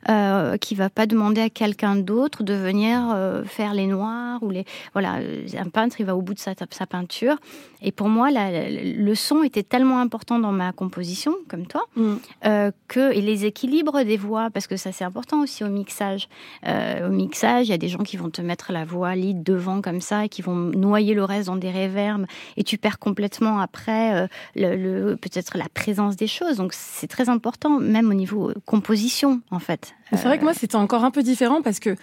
euh, 0.09 0.57
qui 0.57 0.75
va 0.75 0.89
pas 0.89 1.05
demander 1.05 1.41
à 1.41 1.49
quelqu'un 1.49 1.95
d'autre 1.95 2.43
de 2.43 2.53
venir 2.53 3.11
euh, 3.13 3.43
faire 3.43 3.73
les 3.73 3.87
noirs 3.87 4.41
ou 4.43 4.49
les 4.49 4.65
voilà 4.93 5.19
un 5.57 5.69
peintre 5.69 5.99
il 5.99 6.05
va 6.05 6.15
au 6.15 6.21
bout 6.21 6.33
de 6.33 6.39
sa, 6.39 6.53
sa 6.69 6.85
peinture. 6.85 7.37
Et 7.81 7.91
pour 7.91 8.09
moi 8.09 8.29
le 8.31 9.15
son 9.15 9.43
était 9.43 9.63
tellement 9.63 9.99
important 9.99 10.39
dans 10.39 10.51
ma 10.51 10.71
composition 10.71 11.35
comme 11.47 11.67
toi 11.67 11.85
mm. 11.95 12.13
euh, 12.45 12.71
que 12.87 13.13
et 13.13 13.21
les 13.21 13.45
équilibres 13.45 14.03
des 14.03 14.17
voix 14.17 14.49
parce 14.49 14.67
que 14.67 14.77
ça 14.77 14.91
c'est 14.91 15.03
important 15.03 15.41
aussi 15.41 15.63
au 15.63 15.69
mixage. 15.69 16.27
Euh, 16.67 17.07
au 17.07 17.11
mixage 17.11 17.67
il 17.67 17.71
y 17.71 17.73
a 17.73 17.77
des 17.77 17.87
gens 17.87 18.03
qui 18.03 18.17
vont 18.17 18.29
te 18.29 18.41
mettre 18.41 18.71
la 18.71 18.85
voix 18.85 19.15
lead 19.15 19.43
devant 19.43 19.81
comme 19.81 20.01
ça 20.01 20.25
et 20.25 20.29
qui 20.29 20.41
vont 20.41 20.55
noyer 20.55 21.13
le 21.13 21.23
reste 21.23 21.47
dans 21.47 21.55
des 21.55 21.71
réverbes 21.71 22.25
et 22.57 22.63
tu 22.63 22.77
perds 22.77 22.99
complètement 22.99 23.59
après 23.59 24.15
euh, 24.15 24.27
le, 24.55 24.75
le 24.75 25.15
peut-être 25.15 25.57
la 25.57 25.69
présence 25.73 26.15
des 26.15 26.27
choses. 26.27 26.57
Donc 26.57 26.73
c'est 26.73 27.07
très 27.07 27.29
important 27.29 27.79
même 27.79 28.09
au 28.09 28.15
niveau 28.15 28.51
composition, 28.65 29.41
en 29.51 29.59
fait. 29.59 29.95
C'est 30.11 30.23
vrai 30.23 30.37
que 30.37 30.43
moi, 30.43 30.53
c'était 30.53 30.75
encore 30.75 31.03
un 31.03 31.11
peu 31.11 31.23
différent 31.23 31.61
parce 31.61 31.79
que 31.79 31.95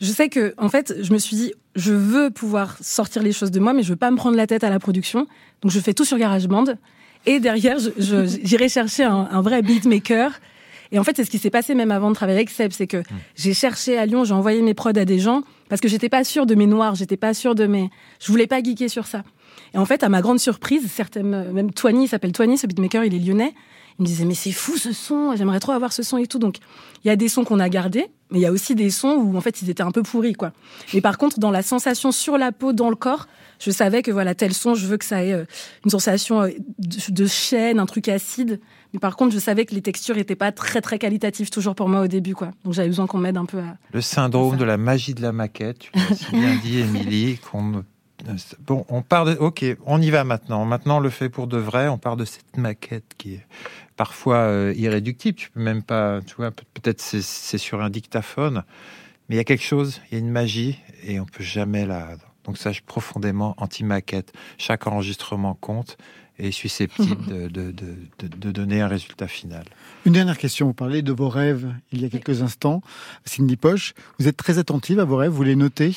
je 0.00 0.06
sais 0.06 0.28
que, 0.28 0.54
en 0.58 0.68
fait, 0.68 0.94
je 1.00 1.12
me 1.12 1.18
suis 1.18 1.36
dit, 1.36 1.52
je 1.76 1.92
veux 1.92 2.30
pouvoir 2.30 2.76
sortir 2.80 3.22
les 3.22 3.32
choses 3.32 3.50
de 3.50 3.60
moi, 3.60 3.72
mais 3.72 3.82
je 3.82 3.90
veux 3.90 3.96
pas 3.96 4.10
me 4.10 4.16
prendre 4.16 4.36
la 4.36 4.46
tête 4.46 4.64
à 4.64 4.70
la 4.70 4.78
production. 4.78 5.26
Donc, 5.62 5.70
je 5.70 5.80
fais 5.80 5.94
tout 5.94 6.04
sur 6.04 6.18
GarageBand. 6.18 6.64
Et 7.26 7.40
derrière, 7.40 7.78
j'irai 7.96 8.68
chercher 8.68 9.04
un, 9.04 9.40
vrai 9.40 9.62
beatmaker. 9.62 10.32
Et 10.92 10.98
en 10.98 11.04
fait, 11.04 11.16
c'est 11.16 11.24
ce 11.24 11.30
qui 11.30 11.38
s'est 11.38 11.50
passé 11.50 11.74
même 11.74 11.90
avant 11.90 12.10
de 12.10 12.14
travailler 12.14 12.38
avec 12.38 12.50
Seb, 12.50 12.72
c'est 12.72 12.86
que 12.86 12.98
mmh. 12.98 13.04
j'ai 13.36 13.54
cherché 13.54 13.98
à 13.98 14.06
Lyon, 14.06 14.24
j'ai 14.24 14.34
envoyé 14.34 14.60
mes 14.62 14.74
prods 14.74 14.90
à 14.90 15.04
des 15.04 15.18
gens 15.18 15.42
parce 15.68 15.80
que 15.80 15.88
j'étais 15.88 16.10
pas 16.10 16.22
sûre 16.22 16.46
de 16.46 16.54
mes 16.54 16.66
noirs, 16.66 16.94
j'étais 16.94 17.16
pas 17.16 17.34
sûre 17.34 17.54
de 17.54 17.66
mes, 17.66 17.90
je 18.20 18.30
voulais 18.30 18.46
pas 18.46 18.62
geeker 18.62 18.90
sur 18.90 19.06
ça. 19.06 19.24
Et 19.72 19.78
en 19.78 19.86
fait, 19.86 20.02
à 20.02 20.08
ma 20.08 20.20
grande 20.20 20.38
surprise, 20.38 20.88
certaines, 20.90 21.50
même 21.52 21.72
Toigny, 21.72 22.04
il 22.04 22.08
s'appelle 22.08 22.32
Toigny, 22.32 22.58
ce 22.58 22.66
beatmaker, 22.66 23.04
il 23.04 23.14
est 23.14 23.18
lyonnais. 23.18 23.54
Il 23.98 24.02
me 24.02 24.06
disait, 24.06 24.24
mais 24.24 24.34
c'est 24.34 24.52
fou 24.52 24.76
ce 24.76 24.92
son, 24.92 25.36
j'aimerais 25.36 25.60
trop 25.60 25.72
avoir 25.72 25.92
ce 25.92 26.02
son 26.02 26.18
et 26.18 26.26
tout. 26.26 26.38
Donc, 26.38 26.56
il 27.04 27.08
y 27.08 27.10
a 27.10 27.16
des 27.16 27.28
sons 27.28 27.44
qu'on 27.44 27.60
a 27.60 27.68
gardés, 27.68 28.06
mais 28.30 28.40
il 28.40 28.42
y 28.42 28.46
a 28.46 28.50
aussi 28.50 28.74
des 28.74 28.90
sons 28.90 29.12
où, 29.12 29.36
en 29.36 29.40
fait, 29.40 29.62
ils 29.62 29.70
étaient 29.70 29.82
un 29.82 29.92
peu 29.92 30.02
pourris, 30.02 30.32
quoi. 30.32 30.52
Mais 30.92 31.00
par 31.00 31.16
contre, 31.16 31.38
dans 31.38 31.52
la 31.52 31.62
sensation 31.62 32.10
sur 32.10 32.36
la 32.36 32.50
peau, 32.50 32.72
dans 32.72 32.90
le 32.90 32.96
corps, 32.96 33.28
je 33.60 33.70
savais 33.70 34.02
que, 34.02 34.10
voilà, 34.10 34.34
tel 34.34 34.52
son, 34.52 34.74
je 34.74 34.86
veux 34.86 34.96
que 34.96 35.04
ça 35.04 35.22
ait 35.22 35.32
euh, 35.32 35.44
une 35.84 35.90
sensation 35.90 36.42
euh, 36.42 36.50
de, 36.78 37.26
chaîne, 37.26 37.78
un 37.78 37.86
truc 37.86 38.08
acide. 38.08 38.60
Mais 38.92 38.98
par 38.98 39.16
contre, 39.16 39.32
je 39.32 39.38
savais 39.38 39.64
que 39.64 39.74
les 39.74 39.82
textures 39.82 40.16
n'étaient 40.16 40.34
pas 40.34 40.50
très, 40.50 40.80
très 40.80 40.98
qualitatives 40.98 41.50
toujours 41.50 41.76
pour 41.76 41.88
moi 41.88 42.00
au 42.00 42.08
début, 42.08 42.34
quoi. 42.34 42.50
Donc, 42.64 42.74
j'avais 42.74 42.88
besoin 42.88 43.06
qu'on 43.06 43.18
m'aide 43.18 43.36
un 43.36 43.46
peu 43.46 43.58
à. 43.58 43.76
Le 43.92 44.00
syndrome 44.00 44.56
de 44.56 44.64
la 44.64 44.76
magie 44.76 45.14
de 45.14 45.22
la 45.22 45.32
maquette, 45.32 45.78
tu 45.78 45.90
l'as 45.94 46.16
si 46.16 46.32
bien 46.32 46.56
dit, 46.56 46.80
Émilie, 46.80 47.38
qu'on 47.38 47.84
Bon, 48.66 48.84
on 48.88 49.02
part 49.02 49.24
de. 49.24 49.32
Ok, 49.34 49.64
on 49.84 50.00
y 50.00 50.10
va 50.10 50.24
maintenant. 50.24 50.64
Maintenant, 50.64 50.96
on 50.96 51.00
le 51.00 51.10
fait 51.10 51.28
pour 51.28 51.46
de 51.46 51.58
vrai. 51.58 51.88
On 51.88 51.98
part 51.98 52.16
de 52.16 52.24
cette 52.24 52.56
maquette 52.56 53.12
qui 53.18 53.34
est 53.34 53.46
parfois 53.96 54.36
euh, 54.36 54.74
irréductible. 54.76 55.36
Tu 55.38 55.50
peux 55.50 55.60
même 55.60 55.82
pas, 55.82 56.20
tu 56.26 56.34
vois, 56.36 56.50
peut-être 56.50 57.00
c'est 57.00 57.58
sur 57.58 57.82
un 57.82 57.90
dictaphone, 57.90 58.64
mais 59.28 59.36
il 59.36 59.38
y 59.38 59.40
a 59.40 59.44
quelque 59.44 59.64
chose, 59.64 60.00
il 60.10 60.14
y 60.14 60.16
a 60.16 60.20
une 60.20 60.30
magie 60.30 60.78
et 61.02 61.20
on 61.20 61.26
peut 61.26 61.44
jamais 61.44 61.86
la. 61.86 62.16
Donc 62.44 62.58
ça, 62.58 62.70
je 62.70 62.74
suis 62.74 62.82
profondément 62.82 63.54
anti-maquette. 63.56 64.32
Chaque 64.58 64.86
enregistrement 64.86 65.54
compte 65.54 65.96
et 66.38 66.48
est 66.48 66.52
susceptible 66.52 67.24
de, 67.50 67.72
de, 67.72 68.50
donner 68.50 68.80
un 68.80 68.88
résultat 68.88 69.28
final. 69.28 69.64
Une 70.04 70.12
dernière 70.12 70.36
question. 70.36 70.66
Vous 70.66 70.74
parlez 70.74 71.02
de 71.02 71.12
vos 71.12 71.28
rêves 71.28 71.72
il 71.92 72.02
y 72.02 72.04
a 72.04 72.08
quelques 72.08 72.42
instants. 72.42 72.82
Cindy 73.24 73.56
Poche, 73.56 73.94
vous 74.18 74.28
êtes 74.28 74.36
très 74.36 74.58
attentive 74.58 75.00
à 75.00 75.04
vos 75.04 75.16
rêves, 75.16 75.30
vous 75.32 75.42
les 75.42 75.56
notez? 75.56 75.94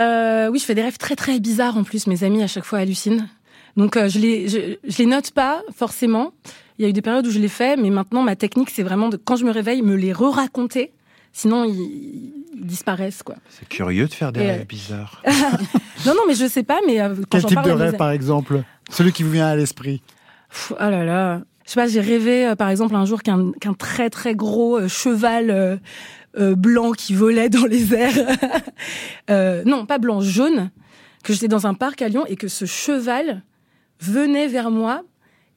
Euh, 0.00 0.48
Oui, 0.50 0.58
je 0.58 0.64
fais 0.64 0.74
des 0.74 0.82
rêves 0.82 0.98
très 0.98 1.16
très 1.16 1.40
bizarres 1.40 1.76
en 1.76 1.84
plus. 1.84 2.06
Mes 2.06 2.22
amis 2.22 2.42
à 2.42 2.46
chaque 2.46 2.64
fois 2.64 2.78
hallucinent. 2.78 3.28
Donc 3.76 3.96
euh, 3.96 4.08
je 4.08 4.18
les 4.18 4.48
je, 4.48 4.98
les 4.98 5.06
note 5.06 5.30
pas 5.30 5.62
forcément. 5.74 6.32
Il 6.78 6.82
y 6.82 6.86
a 6.86 6.88
eu 6.88 6.92
des 6.92 7.02
périodes 7.02 7.26
où 7.26 7.30
je 7.30 7.38
l'ai 7.38 7.48
fait, 7.48 7.76
mais 7.76 7.90
maintenant 7.90 8.22
ma 8.22 8.36
technique 8.36 8.70
c'est 8.70 8.82
vraiment 8.82 9.08
de 9.08 9.16
quand 9.16 9.36
je 9.36 9.44
me 9.44 9.50
réveille 9.50 9.82
me 9.82 9.94
les 9.94 10.12
re-raconter. 10.12 10.92
Sinon 11.32 11.64
ils, 11.64 12.32
disparaissent 12.54 13.22
quoi. 13.22 13.36
C'est 13.48 13.68
curieux 13.68 14.06
de 14.06 14.12
faire 14.12 14.32
des 14.32 14.40
rêves 14.40 14.60
euh, 14.60 14.64
bizarres. 14.64 15.22
non 16.06 16.14
non 16.14 16.22
mais 16.28 16.34
je 16.34 16.46
sais 16.46 16.62
pas 16.62 16.80
mais 16.86 17.00
euh, 17.00 17.14
quel 17.30 17.44
type 17.44 17.62
de 17.62 17.70
rêve 17.70 17.96
par 17.96 18.10
exemple? 18.10 18.62
Celui 18.90 19.12
qui 19.12 19.22
vous 19.22 19.30
vient 19.30 19.46
à 19.46 19.56
l'esprit? 19.56 20.02
Oh 20.70 20.74
là 20.78 21.04
là. 21.04 21.40
Je 21.64 21.70
sais 21.70 21.80
pas, 21.80 21.86
j'ai 21.86 22.00
rêvé 22.00 22.54
par 22.58 22.68
exemple 22.68 22.94
un 22.96 23.06
jour 23.06 23.22
qu'un 23.22 23.52
qu'un 23.52 23.72
très 23.72 24.10
très 24.10 24.34
gros 24.34 24.86
cheval 24.88 25.80
blanc 26.36 26.90
qui 26.92 27.14
volait 27.14 27.48
dans 27.48 27.64
les 27.64 27.94
airs. 27.94 28.12
non, 29.64 29.86
pas 29.86 29.98
blanc, 29.98 30.20
jaune. 30.20 30.70
Que 31.22 31.32
j'étais 31.32 31.48
dans 31.48 31.68
un 31.68 31.74
parc 31.74 32.02
à 32.02 32.08
Lyon 32.08 32.26
et 32.26 32.34
que 32.34 32.48
ce 32.48 32.64
cheval 32.66 33.42
venait 34.02 34.48
vers 34.48 34.70
moi 34.70 35.02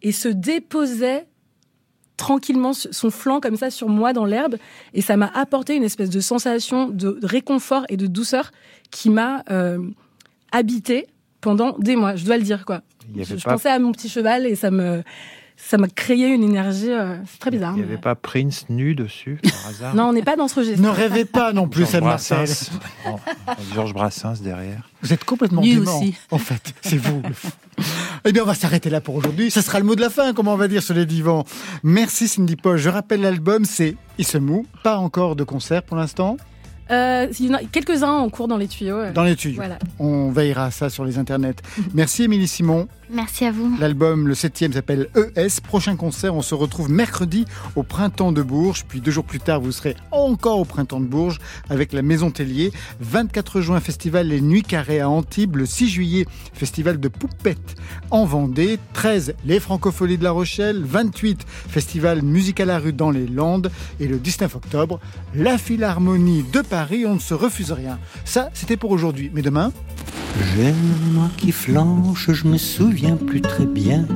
et 0.01 0.11
se 0.11 0.27
déposait 0.27 1.27
tranquillement 2.17 2.71
son 2.73 3.09
flanc 3.09 3.41
comme 3.41 3.57
ça 3.57 3.69
sur 3.69 3.89
moi 3.89 4.13
dans 4.13 4.25
l'herbe 4.25 4.55
et 4.93 5.01
ça 5.01 5.17
m'a 5.17 5.29
apporté 5.33 5.75
une 5.75 5.83
espèce 5.83 6.09
de 6.09 6.19
sensation 6.19 6.87
de 6.87 7.19
réconfort 7.23 7.85
et 7.89 7.97
de 7.97 8.07
douceur 8.07 8.51
qui 8.91 9.09
m'a 9.09 9.43
euh, 9.51 9.79
habité 10.51 11.07
pendant 11.41 11.77
des 11.77 11.95
mois. 11.95 12.15
Je 12.15 12.25
dois 12.25 12.37
le 12.37 12.43
dire 12.43 12.65
quoi. 12.65 12.81
Je, 13.15 13.35
pensais 13.35 13.69
à 13.69 13.79
mon 13.79 13.91
petit 13.91 14.09
cheval 14.09 14.45
et 14.45 14.55
ça 14.55 14.71
me 14.71 15.03
ça 15.57 15.77
m'a 15.77 15.87
créé 15.87 16.27
une 16.27 16.43
énergie. 16.43 16.91
Euh, 16.91 17.17
c'est 17.25 17.39
très 17.39 17.51
bizarre. 17.51 17.73
Il 17.75 17.77
n'y 17.77 17.83
avait 17.83 17.97
pas 17.97 18.15
Prince 18.15 18.65
nu 18.69 18.93
dessus 18.93 19.39
par 19.41 19.67
hasard? 19.69 19.95
non, 19.95 20.09
on 20.09 20.13
n'est 20.13 20.23
pas 20.23 20.35
dans 20.35 20.47
ce 20.47 20.55
registre. 20.55 20.81
Ne 20.81 20.89
rêvez 20.89 21.25
pas 21.25 21.53
non 21.53 21.67
plus, 21.67 21.85
Sam 21.85 22.03
Marcel. 22.03 22.47
Georges 23.73 23.93
Brassens 23.93 24.41
derrière. 24.41 24.89
Vous 25.01 25.13
êtes 25.13 25.23
complètement 25.23 25.61
nu 25.61 25.79
aussi. 25.79 26.15
En 26.31 26.39
fait, 26.39 26.73
c'est 26.81 26.97
vous. 26.97 27.21
Eh 28.27 28.31
bien, 28.31 28.41
on 28.41 28.47
va 28.47 28.55
s'arrêter 28.55 28.89
là 28.89 29.01
pour 29.01 29.13
aujourd'hui. 29.13 29.51
Ce 29.51 29.61
sera 29.61 29.77
le 29.77 29.85
mot 29.85 29.95
de 29.95 30.01
la 30.01 30.09
fin, 30.09 30.33
comment 30.33 30.53
on 30.53 30.57
va 30.57 30.67
dire, 30.67 30.81
sur 30.81 30.95
les 30.95 31.05
divans. 31.05 31.45
Merci 31.83 32.27
Cindy 32.27 32.55
Poche. 32.55 32.81
Je 32.81 32.89
rappelle 32.89 33.21
l'album, 33.21 33.65
c'est 33.65 33.95
Issemou. 34.17 34.65
Pas 34.83 34.97
encore 34.97 35.35
de 35.35 35.43
concert 35.43 35.83
pour 35.83 35.95
l'instant. 35.95 36.37
Euh, 36.89 37.27
il 37.39 37.55
quelques-uns 37.71 38.11
en 38.11 38.29
cours 38.29 38.47
dans 38.47 38.57
les 38.57 38.67
tuyaux. 38.67 39.11
Dans 39.13 39.23
les 39.23 39.35
tuyaux. 39.35 39.61
On 39.99 40.31
veillera 40.31 40.65
à 40.65 40.71
ça 40.71 40.89
sur 40.89 41.05
les 41.05 41.19
internets. 41.19 41.55
Merci 41.93 42.23
Émilie 42.23 42.47
Simon. 42.47 42.87
Merci 43.09 43.45
à 43.45 43.51
vous. 43.51 43.75
L'album, 43.79 44.27
le 44.27 44.35
septième, 44.35 44.73
s'appelle 44.73 45.09
ES. 45.15 45.61
Prochain 45.61 45.95
concert, 45.95 46.35
on 46.35 46.41
se 46.41 46.55
retrouve 46.55 46.89
mercredi 46.89 47.45
au 47.75 47.83
Printemps 47.83 48.31
de 48.31 48.41
Bourges. 48.41 48.85
Puis 48.87 49.01
deux 49.01 49.11
jours 49.11 49.25
plus 49.25 49.39
tard, 49.39 49.61
vous 49.61 49.71
serez 49.71 49.95
encore 50.11 50.59
au 50.59 50.65
Printemps 50.65 50.99
de 50.99 51.05
Bourges 51.05 51.39
avec 51.69 51.93
la 51.93 52.01
Maison 52.01 52.31
Tellier. 52.31 52.71
24 53.01 53.61
juin, 53.61 53.79
festival 53.79 54.27
Les 54.27 54.41
Nuits 54.41 54.63
Carrées 54.63 55.01
à 55.01 55.09
Antibes. 55.09 55.55
Le 55.55 55.65
6 55.65 55.89
juillet, 55.89 56.25
festival 56.53 56.99
de 56.99 57.07
Poupettes 57.07 57.75
en 58.11 58.25
Vendée. 58.25 58.79
13, 58.93 59.35
les 59.45 59.59
Francopholies 59.59 60.17
de 60.17 60.23
La 60.23 60.31
Rochelle. 60.31 60.83
28, 60.83 61.45
festival 61.47 62.21
Musique 62.23 62.59
à 62.59 62.65
la 62.65 62.79
rue 62.79 62.93
dans 62.93 63.11
les 63.11 63.27
Landes. 63.27 63.71
Et 63.99 64.07
le 64.07 64.17
19 64.17 64.55
octobre, 64.55 64.99
la 65.35 65.57
Philharmonie 65.57 66.43
de 66.51 66.61
Paris. 66.61 67.05
On 67.05 67.15
ne 67.15 67.19
se 67.19 67.33
refuse 67.33 67.71
rien. 67.71 67.99
Ça, 68.23 68.49
c'était 68.53 68.77
pour 68.77 68.91
aujourd'hui. 68.91 69.31
Mais 69.33 69.41
demain? 69.41 69.71
J'aime 70.55 70.75
moi 71.13 71.29
qui 71.37 71.53
flanche, 71.53 72.29
je 72.31 72.45
me 72.45 72.57
plus 73.27 73.41
très 73.41 73.65
bien. 73.65 74.07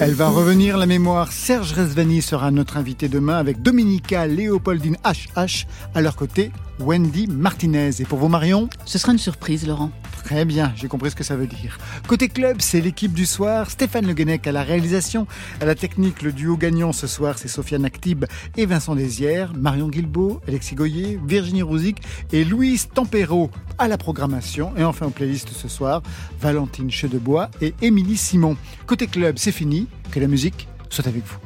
Elle 0.00 0.14
va 0.14 0.28
revenir 0.28 0.76
la 0.76 0.86
mémoire. 0.86 1.32
Serge 1.32 1.72
Resvani 1.72 2.22
sera 2.22 2.50
notre 2.50 2.76
invité 2.76 3.08
demain 3.08 3.36
avec 3.36 3.62
Dominica 3.62 4.26
Léopoldine 4.26 4.96
HH 5.04 5.66
à 5.94 6.00
leur 6.00 6.14
côté. 6.14 6.52
Wendy 6.80 7.26
Martinez. 7.26 7.90
Et 8.00 8.04
pour 8.04 8.18
vous, 8.18 8.28
Marion 8.28 8.68
Ce 8.84 8.98
sera 8.98 9.12
une 9.12 9.18
surprise, 9.18 9.66
Laurent. 9.66 9.90
Très 10.24 10.44
bien, 10.44 10.72
j'ai 10.74 10.88
compris 10.88 11.10
ce 11.10 11.14
que 11.14 11.22
ça 11.22 11.36
veut 11.36 11.46
dire. 11.46 11.78
Côté 12.08 12.28
club, 12.28 12.56
c'est 12.60 12.80
l'équipe 12.80 13.12
du 13.12 13.26
soir. 13.26 13.70
Stéphane 13.70 14.06
Le 14.06 14.12
Guenec 14.12 14.46
à 14.46 14.52
la 14.52 14.62
réalisation. 14.62 15.26
À 15.60 15.64
la 15.64 15.76
technique, 15.76 16.22
le 16.22 16.32
duo 16.32 16.56
gagnant 16.56 16.92
ce 16.92 17.06
soir, 17.06 17.38
c'est 17.38 17.48
Sofiane 17.48 17.84
Actib 17.84 18.24
et 18.56 18.66
Vincent 18.66 18.96
Désières. 18.96 19.52
Marion 19.54 19.88
Guilbeault, 19.88 20.40
Alexis 20.48 20.74
Goyer, 20.74 21.20
Virginie 21.24 21.62
Rouzic 21.62 21.98
et 22.32 22.44
Louise 22.44 22.88
Tempero 22.92 23.50
à 23.78 23.86
la 23.86 23.98
programmation. 23.98 24.72
Et 24.76 24.82
enfin, 24.82 25.06
en 25.06 25.10
playlist 25.10 25.50
ce 25.50 25.68
soir, 25.68 26.02
Valentine 26.40 26.90
Chedebois 26.90 27.50
et 27.60 27.74
Émilie 27.82 28.16
Simon. 28.16 28.56
Côté 28.86 29.06
club, 29.06 29.36
c'est 29.38 29.52
fini. 29.52 29.86
Que 30.10 30.20
la 30.20 30.26
musique 30.26 30.68
soit 30.90 31.06
avec 31.06 31.24
vous. 31.24 31.45